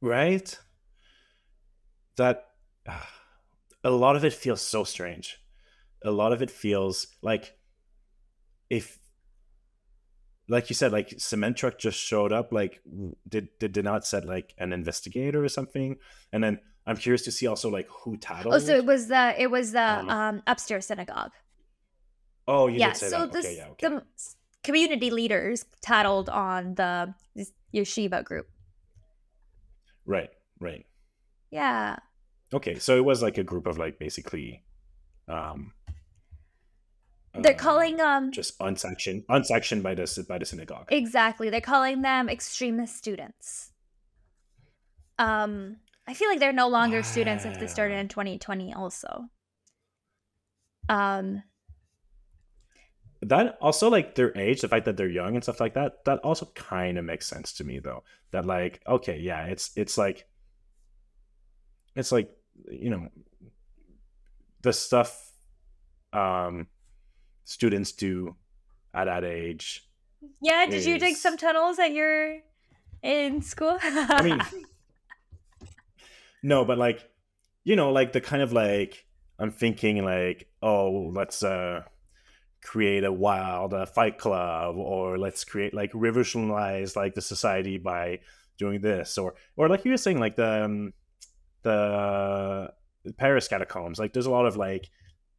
right? 0.00 0.58
That 2.16 2.44
a 3.84 3.90
lot 3.90 4.16
of 4.16 4.24
it 4.24 4.32
feels 4.32 4.60
so 4.60 4.84
strange. 4.84 5.38
A 6.04 6.10
lot 6.10 6.32
of 6.32 6.42
it 6.42 6.50
feels 6.50 7.06
like 7.22 7.56
if 8.68 8.98
like 10.48 10.68
you 10.70 10.74
said 10.74 10.92
like 10.92 11.14
cement 11.18 11.56
truck 11.56 11.78
just 11.78 11.98
showed 11.98 12.32
up 12.32 12.52
like 12.52 12.80
w- 12.90 13.14
did 13.28 13.48
did 13.58 13.82
not 13.84 14.06
set 14.06 14.24
like 14.26 14.54
an 14.58 14.72
investigator 14.72 15.42
or 15.42 15.48
something 15.48 15.96
and 16.32 16.44
then 16.44 16.58
i'm 16.86 16.96
curious 16.96 17.22
to 17.22 17.32
see 17.32 17.46
also 17.46 17.70
like 17.70 17.88
who 18.02 18.16
tattled 18.18 18.54
Oh, 18.54 18.58
so 18.58 18.74
it 18.76 18.84
was 18.84 19.08
the 19.08 19.34
it 19.40 19.50
was 19.50 19.72
the 19.72 19.80
Um, 20.00 20.10
um, 20.10 20.42
upstairs 20.46 20.86
synagogue. 20.86 21.32
oh 22.46 22.66
you 22.68 22.78
yeah, 22.78 22.90
did 22.92 22.96
say 22.98 23.08
so 23.08 23.20
that 23.20 23.32
this 23.32 23.46
okay 23.46 23.56
yeah 23.56 23.68
okay 23.70 23.88
the 23.88 24.02
community 24.62 25.10
leaders 25.10 25.64
tattled 25.82 26.28
on 26.28 26.74
the 26.74 27.14
yeshiva 27.74 28.22
group. 28.24 28.46
right 30.06 30.30
right 30.60 30.84
Yeah. 31.50 31.96
okay 32.52 32.78
so 32.78 32.96
it 32.96 33.04
was 33.04 33.22
like 33.22 33.38
a 33.38 33.44
group 33.44 33.66
of 33.66 33.78
like 33.78 33.98
basically 33.98 34.62
um 35.28 35.72
They're 37.36 37.54
uh, 37.54 37.58
calling 37.58 38.00
um 38.00 38.30
just 38.30 38.54
unsanctioned 38.60 39.24
unsanctioned 39.28 39.82
by 39.82 39.94
the 39.94 40.24
by 40.28 40.38
the 40.38 40.46
synagogue 40.46 40.92
Exactly. 40.92 41.50
They're 41.50 41.60
calling 41.60 42.02
them 42.02 42.28
extremist 42.28 42.96
students. 42.96 43.72
Um, 45.18 45.76
I 46.06 46.14
feel 46.14 46.28
like 46.28 46.40
they're 46.40 46.52
no 46.52 46.68
longer 46.68 47.02
students 47.02 47.44
if 47.44 47.58
they 47.58 47.66
started 47.66 47.96
in 47.96 48.08
2020 48.08 48.74
also. 48.74 49.26
Um, 50.88 51.42
that 53.22 53.56
also 53.60 53.88
like 53.88 54.14
their 54.14 54.36
age 54.36 54.60
the 54.60 54.68
fact 54.68 54.84
that 54.84 54.96
they're 54.96 55.08
young 55.08 55.34
and 55.34 55.42
stuff 55.42 55.60
like 55.60 55.74
that 55.74 56.04
that 56.04 56.18
also 56.20 56.46
kind 56.54 56.98
of 56.98 57.04
makes 57.04 57.26
sense 57.26 57.54
to 57.54 57.64
me 57.64 57.78
though 57.78 58.02
that 58.32 58.44
like 58.44 58.82
okay 58.86 59.18
yeah 59.18 59.46
it's 59.46 59.70
it's 59.76 59.96
like 59.96 60.26
it's 61.96 62.12
like 62.12 62.30
you 62.70 62.90
know 62.90 63.08
the 64.62 64.72
stuff 64.72 65.32
um 66.12 66.66
students 67.44 67.92
do 67.92 68.34
at 68.92 69.04
that 69.04 69.24
age 69.24 69.88
yeah, 70.40 70.66
did 70.66 70.84
you 70.84 70.98
dig 70.98 71.16
some 71.16 71.36
tunnels 71.36 71.78
at 71.78 71.92
your 71.92 72.38
in 73.02 73.42
school? 73.42 73.76
i 73.82 74.22
mean 74.22 74.40
no 76.42 76.64
but 76.64 76.78
like 76.78 77.08
you 77.64 77.76
know 77.76 77.92
like 77.92 78.12
the 78.12 78.20
kind 78.20 78.42
of 78.42 78.52
like 78.52 79.04
i'm 79.38 79.50
thinking 79.50 80.04
like 80.04 80.48
oh 80.62 81.10
let's 81.12 81.42
uh 81.42 81.82
create 82.62 83.04
a 83.04 83.12
wild 83.12 83.74
uh, 83.74 83.84
fight 83.84 84.16
club 84.16 84.76
or 84.76 85.18
let's 85.18 85.44
create 85.44 85.74
like 85.74 85.90
revolutionize 85.92 86.96
like 86.96 87.14
the 87.14 87.20
society 87.20 87.76
by 87.76 88.18
doing 88.58 88.80
this 88.80 89.18
or 89.18 89.34
or 89.56 89.68
like 89.68 89.84
you 89.84 89.90
were 89.90 89.98
saying 89.98 90.18
like 90.18 90.36
the 90.36 90.64
um, 90.64 90.92
the 91.62 92.72
paris 93.18 93.48
catacombs 93.48 93.98
like 93.98 94.14
there's 94.14 94.26
a 94.26 94.30
lot 94.30 94.46
of 94.46 94.56
like 94.56 94.88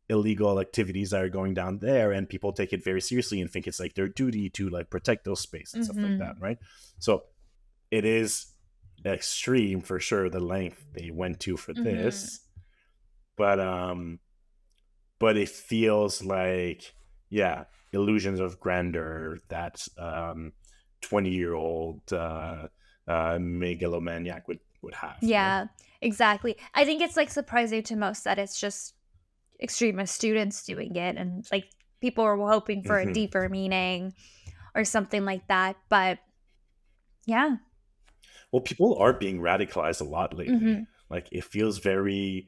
illegal 0.09 0.59
activities 0.59 1.09
that 1.09 1.21
are 1.23 1.29
going 1.29 1.53
down 1.53 1.79
there 1.79 2.11
and 2.11 2.29
people 2.29 2.53
take 2.53 2.73
it 2.73 2.83
very 2.83 3.01
seriously 3.01 3.41
and 3.41 3.49
think 3.49 3.65
it's 3.67 3.79
like 3.79 3.95
their 3.95 4.07
duty 4.07 4.49
to 4.49 4.69
like 4.69 4.89
protect 4.89 5.25
those 5.25 5.39
spaces 5.39 5.73
and 5.73 5.85
stuff 5.85 5.97
like 5.97 6.11
Mhm. 6.11 6.19
that 6.19 6.35
right 6.39 6.59
so 6.99 7.23
it 7.89 8.05
is 8.05 8.47
extreme 9.03 9.81
for 9.81 9.99
sure 9.99 10.29
the 10.29 10.39
length 10.39 10.85
they 10.93 11.09
went 11.11 11.39
to 11.39 11.57
for 11.57 11.73
this 11.73 12.39
but 13.35 13.59
um 13.59 14.19
but 15.19 15.37
it 15.37 15.49
feels 15.49 16.23
like 16.23 16.93
yeah 17.29 17.65
illusions 17.93 18.39
of 18.39 18.59
grandeur 18.59 19.39
that 19.49 19.87
um 19.97 20.53
20 21.01 21.29
year 21.29 21.53
old 21.53 22.01
uh 22.13 22.67
uh 23.07 23.37
megalomaniac 23.39 24.47
would 24.47 24.59
would 24.81 24.93
have 24.93 25.17
yeah, 25.21 25.65
exactly. 26.01 26.57
I 26.75 26.85
think 26.85 27.01
it's 27.01 27.17
like 27.17 27.31
surprising 27.31 27.81
to 27.83 27.95
most 27.95 28.23
that 28.25 28.37
it's 28.37 28.59
just 28.59 28.93
extremist 29.61 30.15
students 30.15 30.63
doing 30.65 30.95
it, 30.95 31.17
and 31.17 31.45
like 31.51 31.69
people 32.01 32.23
are 32.23 32.37
hoping 32.37 32.83
for 32.83 33.03
Mhm. 33.03 33.09
a 33.09 33.13
deeper 33.13 33.49
meaning, 33.49 34.13
or 34.75 34.85
something 34.85 35.25
like 35.25 35.47
that. 35.47 35.77
But 35.89 36.19
yeah. 37.25 37.57
Well, 38.51 38.61
people 38.61 38.95
are 38.97 39.13
being 39.13 39.39
radicalized 39.39 40.01
a 40.01 40.05
lot 40.05 40.33
lately. 40.33 40.57
hmm 40.57 40.83
Like 41.09 41.27
it 41.31 41.43
feels 41.43 41.79
very 41.79 42.47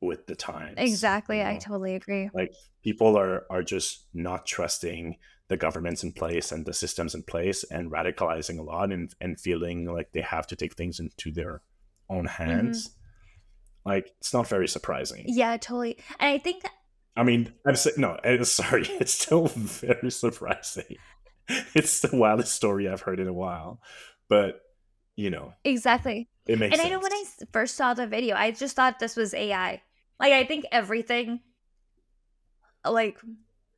with 0.00 0.26
the 0.26 0.36
times. 0.36 0.74
Exactly. 0.78 1.38
you 1.38 1.44
I 1.44 1.58
totally 1.58 1.94
agree. 1.94 2.30
like 2.32 2.52
people 2.82 3.18
are 3.18 3.46
are 3.50 3.62
just 3.62 4.06
not 4.14 4.46
trusting 4.46 5.16
the 5.48 5.56
governments 5.56 6.04
in 6.04 6.12
place 6.12 6.52
and 6.52 6.66
the 6.66 6.72
systems 6.74 7.14
in 7.14 7.22
place 7.22 7.64
and 7.64 7.90
radicalizing 7.90 8.58
a 8.58 8.62
lot 8.62 8.92
and 8.92 9.14
and 9.20 9.40
feeling 9.40 9.86
like 9.86 10.12
they 10.12 10.20
have 10.20 10.46
to 10.48 10.56
take 10.56 10.74
things 10.74 11.00
into 11.00 11.32
their 11.32 11.62
own 12.08 12.26
hands 12.26 12.90
like 13.88 14.12
it's 14.18 14.32
not 14.32 14.46
very 14.46 14.68
surprising 14.68 15.24
Yeah, 15.26 15.56
totally. 15.56 15.98
And 16.20 16.30
I 16.30 16.38
think 16.38 16.62
i 17.16 17.22
mean 17.24 17.52
i'm 17.66 17.74
sa- 17.74 17.90
no 17.96 18.16
sorry 18.44 18.86
it's 19.00 19.12
still 19.12 19.48
very 19.48 20.10
surprising 20.10 20.96
it's 21.74 22.00
the 22.00 22.16
wildest 22.16 22.52
story 22.52 22.88
i've 22.88 23.00
heard 23.00 23.18
in 23.18 23.26
a 23.26 23.32
while 23.32 23.80
but 24.28 24.60
you 25.16 25.30
know 25.30 25.52
exactly. 25.64 26.28
it 26.46 26.58
makes 26.58 26.78
And 26.78 26.86
I 26.86 26.90
know 26.90 27.00
when 27.00 27.12
I 27.12 27.24
first 27.52 27.74
saw 27.74 27.92
the 27.92 28.06
video, 28.06 28.36
I 28.36 28.52
just 28.52 28.76
thought 28.76 29.00
this 29.00 29.16
was 29.16 29.34
AI. 29.34 29.82
Like 30.20 30.32
I 30.32 30.44
think 30.44 30.64
everything 30.70 31.40
like 32.86 33.18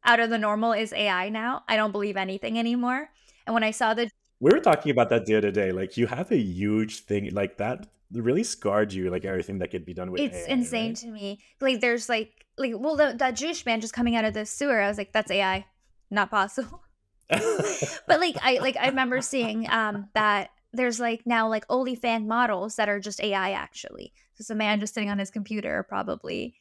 out 0.05 0.21
of 0.21 0.29
the 0.31 0.39
normal 0.39 0.73
is 0.73 0.93
AI 0.93 1.31
now. 1.31 1.63
I 1.67 1.77
don't 1.77 1.93
believe 1.93 2.17
anything 2.17 2.59
anymore. 2.59 3.09
And 3.47 3.55
when 3.55 3.65
I 3.65 3.71
saw 3.71 3.95
the 3.95 4.11
we 4.41 4.51
were 4.51 4.61
talking 4.61 4.91
about 4.91 5.09
that 5.11 5.27
the 5.27 5.37
other 5.37 5.51
day 5.51 5.73
like 5.73 5.97
you 5.97 6.07
have 6.07 6.31
a 6.33 6.37
huge 6.39 7.01
thing 7.05 7.33
like 7.33 7.57
that 7.59 7.87
really 8.13 8.45
scarred 8.45 8.93
you 8.93 9.11
like 9.11 9.25
everything 9.25 9.59
that 9.59 9.71
could 9.71 9.85
be 9.85 9.95
done 9.95 10.11
with 10.11 10.21
it's 10.21 10.49
AI, 10.49 10.53
insane 10.53 10.89
right? 10.89 10.97
to 10.97 11.07
me. 11.09 11.41
Like 11.61 11.81
there's 11.81 12.09
like 12.09 12.33
like 12.59 12.73
well 12.77 12.97
the, 12.97 13.15
that 13.19 13.37
Jewish 13.37 13.65
man 13.65 13.81
just 13.81 13.95
coming 13.95 14.17
out 14.17 14.25
of 14.25 14.35
the 14.35 14.47
sewer. 14.47 14.81
I 14.81 14.89
was 14.89 14.99
like 14.99 15.13
that's 15.13 15.31
AI. 15.31 15.67
Not 16.11 16.31
possible. 16.31 16.83
but 17.29 18.21
like 18.21 18.37
I 18.43 18.59
like 18.61 18.77
I 18.77 18.89
remember 18.89 19.21
seeing 19.21 19.71
um 19.71 20.09
that 20.15 20.51
there's 20.73 21.01
like 21.01 21.23
now 21.27 21.49
like 21.49 21.67
OnlyFan 21.69 22.27
models 22.27 22.77
that 22.77 22.89
are 22.89 23.01
just 23.01 23.23
AI 23.23 23.53
actually. 23.53 24.13
So 24.35 24.43
it's 24.43 24.51
a 24.51 24.55
man 24.55 24.81
just 24.81 24.95
sitting 24.95 25.11
on 25.11 25.19
his 25.19 25.31
computer 25.31 25.85
probably 25.89 26.55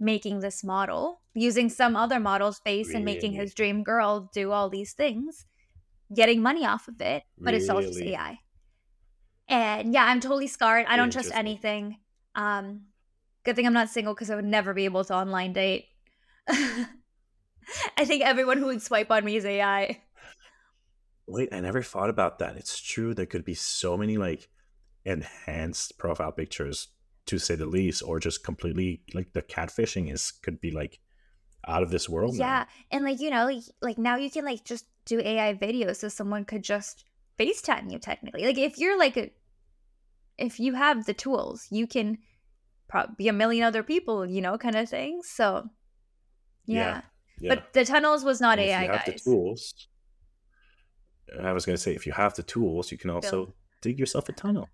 making 0.00 0.40
this 0.40 0.62
model 0.62 1.20
using 1.34 1.68
some 1.68 1.96
other 1.96 2.20
model's 2.20 2.58
face 2.60 2.94
and 2.94 3.04
making 3.04 3.32
his 3.32 3.54
dream 3.54 3.82
girl 3.82 4.30
do 4.32 4.52
all 4.52 4.68
these 4.68 4.92
things, 4.92 5.46
getting 6.14 6.40
money 6.40 6.64
off 6.64 6.88
of 6.88 7.00
it, 7.00 7.24
but 7.36 7.54
it's 7.54 7.68
all 7.68 7.82
just 7.82 8.00
AI. 8.00 8.38
And 9.48 9.92
yeah, 9.92 10.04
I'm 10.04 10.20
totally 10.20 10.46
scarred. 10.46 10.86
I 10.88 10.96
don't 10.96 11.12
trust 11.12 11.30
anything. 11.34 11.98
Um 12.34 12.82
good 13.44 13.56
thing 13.56 13.66
I'm 13.66 13.72
not 13.72 13.88
single 13.88 14.14
because 14.14 14.30
I 14.30 14.36
would 14.36 14.44
never 14.44 14.74
be 14.74 14.84
able 14.84 15.04
to 15.04 15.14
online 15.14 15.52
date. 15.52 15.86
I 16.48 18.04
think 18.04 18.22
everyone 18.22 18.58
who 18.58 18.66
would 18.66 18.82
swipe 18.82 19.10
on 19.10 19.24
me 19.24 19.36
is 19.36 19.44
AI. 19.44 20.02
Wait, 21.26 21.50
I 21.52 21.60
never 21.60 21.82
thought 21.82 22.08
about 22.08 22.38
that. 22.38 22.56
It's 22.56 22.80
true. 22.80 23.12
There 23.14 23.26
could 23.26 23.44
be 23.44 23.54
so 23.54 23.96
many 23.96 24.16
like 24.16 24.48
enhanced 25.04 25.98
profile 25.98 26.32
pictures, 26.32 26.88
to 27.26 27.38
say 27.38 27.54
the 27.54 27.66
least, 27.66 28.02
or 28.02 28.18
just 28.18 28.42
completely 28.42 29.02
like 29.12 29.32
the 29.32 29.42
catfishing 29.42 30.12
is 30.12 30.30
could 30.30 30.60
be 30.60 30.70
like 30.70 31.00
out 31.66 31.82
of 31.82 31.90
this 31.90 32.08
world. 32.08 32.36
now. 32.36 32.44
Yeah, 32.44 32.64
and 32.90 33.04
like 33.04 33.20
you 33.20 33.30
know, 33.30 33.44
like, 33.44 33.64
like 33.82 33.98
now 33.98 34.16
you 34.16 34.30
can 34.30 34.44
like 34.44 34.64
just 34.64 34.86
do 35.04 35.20
AI 35.20 35.54
videos, 35.54 35.96
so 35.96 36.08
someone 36.08 36.44
could 36.44 36.62
just 36.62 37.04
FaceTime 37.38 37.92
you 37.92 37.98
technically. 37.98 38.44
Like 38.44 38.58
if 38.58 38.78
you're 38.78 38.98
like 38.98 39.16
a, 39.16 39.30
if 40.38 40.58
you 40.60 40.74
have 40.74 41.04
the 41.06 41.14
tools, 41.14 41.66
you 41.70 41.86
can 41.86 42.18
pro- 42.88 43.08
be 43.16 43.28
a 43.28 43.32
million 43.32 43.64
other 43.64 43.82
people, 43.82 44.24
you 44.26 44.40
know, 44.40 44.56
kind 44.58 44.76
of 44.76 44.88
thing. 44.88 45.20
So 45.24 45.68
yeah, 46.64 47.02
Yeah. 47.40 47.54
but 47.54 47.72
the 47.72 47.84
tunnels 47.84 48.24
was 48.24 48.40
not 48.40 48.58
And 48.58 48.68
if 48.68 48.74
AI, 48.74 48.84
you 48.84 48.90
have 48.92 49.04
guys. 49.06 49.14
the 49.24 49.30
tools. 49.30 49.74
I 51.42 51.52
was 51.52 51.66
gonna 51.66 51.78
say, 51.78 51.94
if 51.94 52.06
you 52.06 52.12
have 52.12 52.34
the 52.34 52.42
tools, 52.42 52.90
you 52.90 52.98
can 52.98 53.10
also 53.10 53.54
dig 53.82 53.98
yourself 53.98 54.28
a 54.28 54.32
tunnel. 54.32 54.68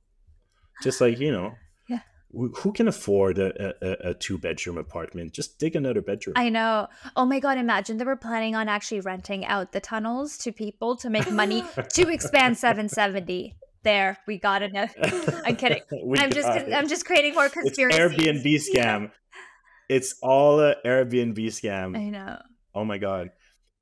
Just 0.82 1.00
like 1.00 1.18
you 1.18 1.32
know, 1.32 1.54
Yeah. 1.88 2.00
who 2.32 2.52
who 2.58 2.72
can 2.72 2.86
afford 2.88 3.38
a, 3.38 3.74
a, 3.82 4.10
a 4.10 4.14
two 4.14 4.38
bedroom 4.38 4.78
apartment? 4.78 5.32
Just 5.32 5.58
dig 5.58 5.74
another 5.76 6.00
bedroom. 6.00 6.34
I 6.36 6.48
know. 6.48 6.88
Oh 7.16 7.24
my 7.24 7.40
god! 7.40 7.58
Imagine 7.58 7.96
they 7.98 8.04
were 8.04 8.16
planning 8.16 8.54
on 8.54 8.68
actually 8.68 9.00
renting 9.00 9.44
out 9.46 9.72
the 9.72 9.80
tunnels 9.80 10.36
to 10.38 10.52
people 10.52 10.96
to 10.96 11.10
make 11.10 11.30
money 11.30 11.64
to 11.94 12.08
expand 12.08 12.56
770. 12.56 13.56
There, 13.84 14.18
we 14.26 14.38
got 14.38 14.62
enough 14.62 14.94
I'm 15.44 15.56
kidding. 15.56 15.82
I'm 16.18 16.30
just 16.30 16.48
it. 16.48 16.72
I'm 16.72 16.88
just 16.88 17.04
creating 17.04 17.34
more 17.34 17.46
it's 17.46 17.54
conspiracy. 17.54 17.98
Airbnb 17.98 18.44
scam. 18.74 19.10
It's 19.88 20.16
all 20.22 20.60
a 20.60 20.76
Airbnb 20.84 21.36
scam. 21.48 21.96
I 21.96 22.08
know. 22.10 22.38
Oh 22.74 22.84
my 22.84 22.98
god. 22.98 23.30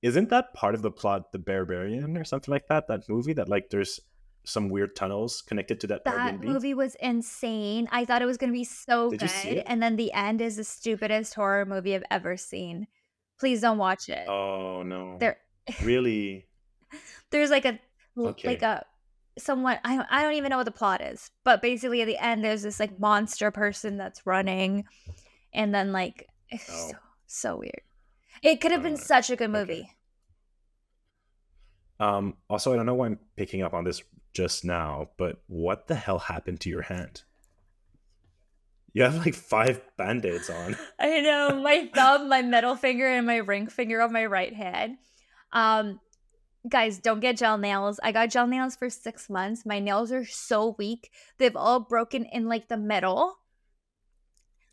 Isn't 0.03 0.31
that 0.31 0.53
part 0.55 0.75
of 0.75 0.83
the 0.83 0.91
plot, 0.91 1.31
The 1.33 1.39
Barbarian 1.39 2.17
or 2.19 2.25
something 2.25 2.51
like 2.51 2.67
that? 2.69 2.89
That 2.89 3.09
movie 3.09 3.33
that 3.35 3.49
like 3.49 3.71
there's 3.71 4.01
some 4.45 4.69
weird 4.69 4.97
tunnels 4.97 5.41
connected 5.47 5.79
to 5.81 5.87
that, 5.87 6.05
That 6.05 6.35
Airbnb? 6.41 6.43
movie 6.45 6.75
was 6.75 6.97
insane. 6.97 7.87
I 7.93 8.05
thought 8.05 8.21
it 8.23 8.27
was 8.27 8.37
going 8.37 8.51
to 8.51 8.57
be 8.59 8.65
so 8.65 9.11
Did 9.11 9.21
good. 9.21 9.63
And 9.67 9.81
then 9.81 9.95
the 9.95 10.13
end 10.13 10.41
is 10.41 10.57
the 10.57 10.65
stupidest 10.65 11.35
horror 11.35 11.65
movie 11.65 11.95
I've 11.95 12.03
ever 12.11 12.37
seen. 12.37 12.89
Please 13.39 13.61
don't 13.61 13.79
watch 13.79 14.09
it. 14.09 14.27
Oh 14.29 14.83
no. 14.83 15.17
There 15.21 15.37
Really? 15.85 16.47
there's 17.31 17.51
like 17.51 17.65
a 17.65 17.79
Okay. 18.19 18.49
like 18.49 18.63
a 18.63 18.85
somewhat 19.39 19.81
I 19.85 19.97
don't, 19.97 20.09
I 20.11 20.23
don't 20.23 20.35
even 20.35 20.51
know 20.51 20.59
what 20.59 20.65
the 20.65 20.71
plot 20.73 21.01
is. 21.01 21.31
But 21.45 21.63
basically 21.63 22.03
at 22.03 22.07
the 22.07 22.19
end 22.19 22.45
there's 22.45 22.63
this 22.63 22.81
like 22.81 22.99
monster 23.01 23.51
person 23.51 23.97
that's 23.97 24.27
running 24.27 24.85
and 25.53 25.75
then 25.75 25.93
like 25.93 26.29
it's 26.51 26.69
Oh. 26.71 26.91
so 26.91 26.97
so 27.27 27.57
weird. 27.57 27.83
It 28.43 28.61
could 28.61 28.73
have 28.73 28.83
been 28.83 28.95
Uh, 28.95 28.97
such 28.97 29.31
a 29.31 29.37
good 29.37 29.51
okay. 29.51 29.59
movie. 29.59 29.91
Um 32.01 32.37
also 32.51 32.73
I 32.73 32.77
don't 32.77 32.87
know 32.87 32.95
why 32.95 33.07
I'm 33.07 33.19
picking 33.37 33.63
up 33.63 33.75
on 33.75 33.85
this 33.85 34.03
just 34.35 34.65
now, 34.65 35.11
but 35.19 35.43
what 35.47 35.87
the 35.87 35.95
hell 35.95 36.19
happened 36.19 36.61
to 36.61 36.71
your 36.71 36.83
hand? 36.83 37.23
You 38.95 39.05
have 39.05 39.17
like 39.25 39.35
five 39.35 39.81
band-aids 39.97 40.51
on. 40.51 40.77
I 40.99 41.21
know 41.21 41.61
my 41.63 41.91
thumb, 41.95 42.29
my 42.29 42.43
middle 42.43 42.77
finger, 42.77 43.07
and 43.07 43.27
my 43.27 43.37
ring 43.37 43.67
finger 43.69 44.01
of 44.01 44.11
my 44.13 44.27
right 44.27 44.55
hand. 44.55 44.99
Um, 45.53 46.01
guys, 46.69 46.99
don't 46.99 47.21
get 47.21 47.37
gel 47.37 47.59
nails. 47.59 47.99
I 48.03 48.13
got 48.13 48.31
gel 48.31 48.47
nails 48.47 48.77
for 48.77 48.89
six 48.91 49.29
months. 49.29 49.67
My 49.67 49.79
nails 49.79 50.13
are 50.13 50.25
so 50.25 50.75
weak; 50.79 51.11
they've 51.39 51.57
all 51.57 51.81
broken 51.81 52.25
in 52.27 52.49
like 52.49 52.69
the 52.69 52.77
middle. 52.77 53.37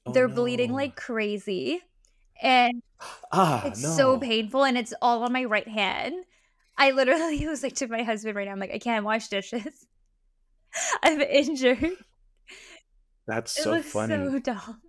Oh, 0.06 0.12
They're 0.12 0.28
bleeding 0.28 0.74
like 0.74 0.96
crazy, 0.96 1.82
and 2.42 2.82
ah, 3.32 3.66
it's 3.66 3.84
no. 3.84 3.90
so 3.90 4.18
painful. 4.20 4.64
And 4.64 4.78
it's 4.78 4.94
all 5.02 5.24
on 5.24 5.34
my 5.34 5.46
right 5.46 5.68
hand. 5.68 6.26
I 6.78 6.92
literally 6.92 7.46
was 7.48 7.62
like 7.62 7.76
to 7.76 7.88
my 7.88 8.04
husband 8.04 8.36
right 8.36 8.46
now. 8.46 8.54
I'm 8.54 8.60
like, 8.60 8.74
I 8.74 8.80
can't 8.80 9.06
wash 9.06 9.28
dishes. 9.28 9.86
I'm 11.04 11.22
injured. 11.22 11.98
That's 13.28 13.52
so 13.52 13.82
funny. 13.82 14.16
so 14.16 14.40
dumb. 14.44 14.82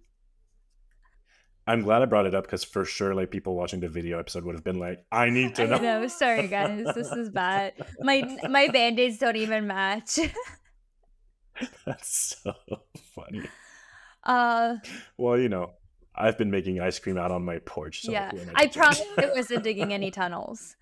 I'm 1.71 1.83
glad 1.83 2.03
I 2.03 2.07
brought 2.07 2.27
it 2.27 2.35
up 2.35 2.45
because 2.45 2.65
for 2.65 2.85
sure, 2.85 3.15
like 3.15 3.31
people 3.31 3.55
watching 3.55 3.79
the 3.79 3.89
video 3.89 4.19
episode 4.19 4.45
would 4.45 4.57
have 4.57 4.65
been 4.65 4.81
like, 4.81 5.05
"I 5.13 5.31
need 5.31 5.55
to 5.55 5.63
I 5.63 5.67
know." 5.67 5.79
know. 5.79 6.09
Sorry, 6.09 6.49
guys. 6.49 6.85
This 6.95 7.13
is 7.13 7.31
bad. 7.31 7.75
My 8.01 8.23
my 8.49 8.67
band 8.69 8.99
aids 8.99 9.19
don't 9.19 9.37
even 9.37 9.69
match. 9.69 10.19
That's 11.87 12.37
so 12.43 12.55
funny. 13.15 13.43
Uh, 14.25 14.77
Well, 15.17 15.39
you 15.39 15.49
know, 15.49 15.73
I've 16.15 16.37
been 16.39 16.51
making 16.51 16.81
ice 16.81 16.99
cream 16.99 17.17
out 17.19 17.31
on 17.31 17.45
my 17.45 17.59
porch. 17.61 18.03
So 18.03 18.11
yeah. 18.11 18.33
I 18.55 18.67
to 18.67 18.79
promise 18.79 19.03
it 19.19 19.33
wasn't 19.35 19.63
digging 19.63 19.93
any 19.99 20.11
tunnels. 20.11 20.75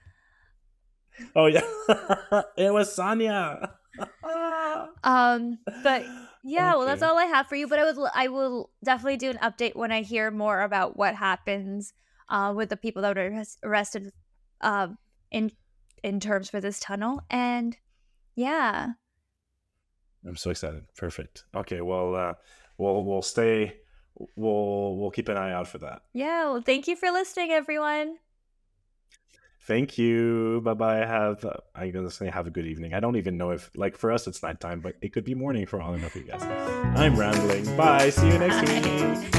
oh 1.36 1.46
yeah, 1.46 1.60
it 2.56 2.72
was 2.72 2.96
Saniya. 2.96 3.72
Um, 5.04 5.58
but 5.82 6.04
yeah, 6.44 6.74
well, 6.76 6.86
that's 6.86 7.02
all 7.02 7.18
I 7.18 7.24
have 7.24 7.46
for 7.46 7.56
you. 7.56 7.66
But 7.68 7.78
I 7.78 7.90
would, 7.92 8.10
I 8.14 8.28
will 8.28 8.70
definitely 8.84 9.16
do 9.16 9.30
an 9.30 9.38
update 9.38 9.76
when 9.76 9.92
I 9.92 10.02
hear 10.02 10.30
more 10.30 10.62
about 10.62 10.96
what 10.96 11.14
happens, 11.14 11.92
uh, 12.28 12.52
with 12.56 12.68
the 12.70 12.76
people 12.76 13.02
that 13.02 13.16
were 13.16 13.30
arrest- 13.30 13.58
arrested, 13.62 14.12
uh, 14.60 14.88
in 15.30 15.50
in 16.02 16.20
terms 16.20 16.48
for 16.50 16.60
this 16.60 16.78
tunnel. 16.80 17.22
And 17.30 17.76
yeah, 18.34 18.88
I'm 20.26 20.36
so 20.36 20.50
excited. 20.50 20.84
Perfect. 20.96 21.44
Okay, 21.54 21.80
well, 21.80 22.14
uh, 22.14 22.34
we'll 22.76 23.04
we'll 23.04 23.22
stay. 23.22 23.76
We'll 24.36 24.96
we'll 24.96 25.10
keep 25.10 25.28
an 25.28 25.36
eye 25.36 25.52
out 25.52 25.68
for 25.68 25.78
that. 25.78 26.02
yeah. 26.12 26.44
Well, 26.50 26.62
thank 26.62 26.88
you 26.88 26.96
for 26.96 27.10
listening, 27.10 27.50
everyone. 27.52 28.16
Thank 29.68 29.98
you. 29.98 30.62
Bye 30.64 30.72
bye. 30.72 30.96
Have 30.96 31.44
I'm 31.74 31.90
gonna 31.90 32.10
say 32.10 32.30
have 32.30 32.46
a 32.46 32.50
good 32.50 32.64
evening. 32.64 32.94
I 32.94 33.00
don't 33.00 33.16
even 33.16 33.36
know 33.36 33.50
if 33.50 33.70
like 33.76 33.98
for 33.98 34.10
us 34.10 34.26
it's 34.26 34.42
nighttime, 34.42 34.80
but 34.80 34.94
it 35.02 35.12
could 35.12 35.24
be 35.24 35.34
morning 35.34 35.66
for 35.66 35.78
all 35.78 35.92
I 35.92 35.98
know 35.98 36.08
for 36.08 36.20
you 36.20 36.24
guys. 36.24 36.42
I'm 36.96 37.14
rambling. 37.16 37.76
Bye. 37.76 38.08
See 38.08 38.28
you 38.28 38.38
next 38.38 38.62
Bye. 38.64 39.20
week. 39.20 39.30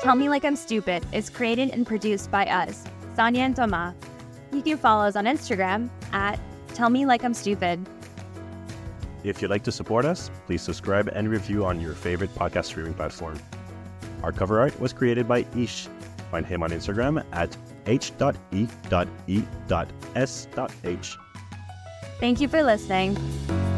Tell 0.00 0.16
Me 0.16 0.30
Like 0.30 0.46
I'm 0.46 0.56
Stupid 0.56 1.04
is 1.12 1.28
created 1.28 1.68
and 1.74 1.86
produced 1.86 2.30
by 2.30 2.46
us, 2.46 2.84
Saniya 3.18 3.40
and 3.40 3.54
Thomas. 3.54 3.94
You 4.50 4.62
can 4.62 4.78
follow 4.78 5.04
us 5.04 5.14
on 5.14 5.26
Instagram 5.26 5.90
at 6.14 6.40
Tell 6.72 6.88
Me 6.88 7.04
Like 7.04 7.22
I'm 7.22 7.34
Stupid. 7.34 7.86
If 9.24 9.40
you'd 9.40 9.50
like 9.50 9.64
to 9.64 9.72
support 9.72 10.04
us, 10.04 10.30
please 10.46 10.62
subscribe 10.62 11.08
and 11.08 11.28
review 11.28 11.64
on 11.64 11.80
your 11.80 11.94
favorite 11.94 12.32
podcast 12.34 12.66
streaming 12.66 12.94
platform. 12.94 13.40
Our 14.22 14.32
cover 14.32 14.60
art 14.60 14.78
was 14.78 14.92
created 14.92 15.26
by 15.26 15.44
Heesh. 15.44 15.88
Find 16.30 16.46
him 16.46 16.62
on 16.62 16.70
Instagram 16.70 17.24
at 17.32 17.56
h.e.e.s.h. 17.86 18.36
Thank 22.20 22.40
you 22.40 22.48
for 22.48 22.62
listening. 22.62 23.73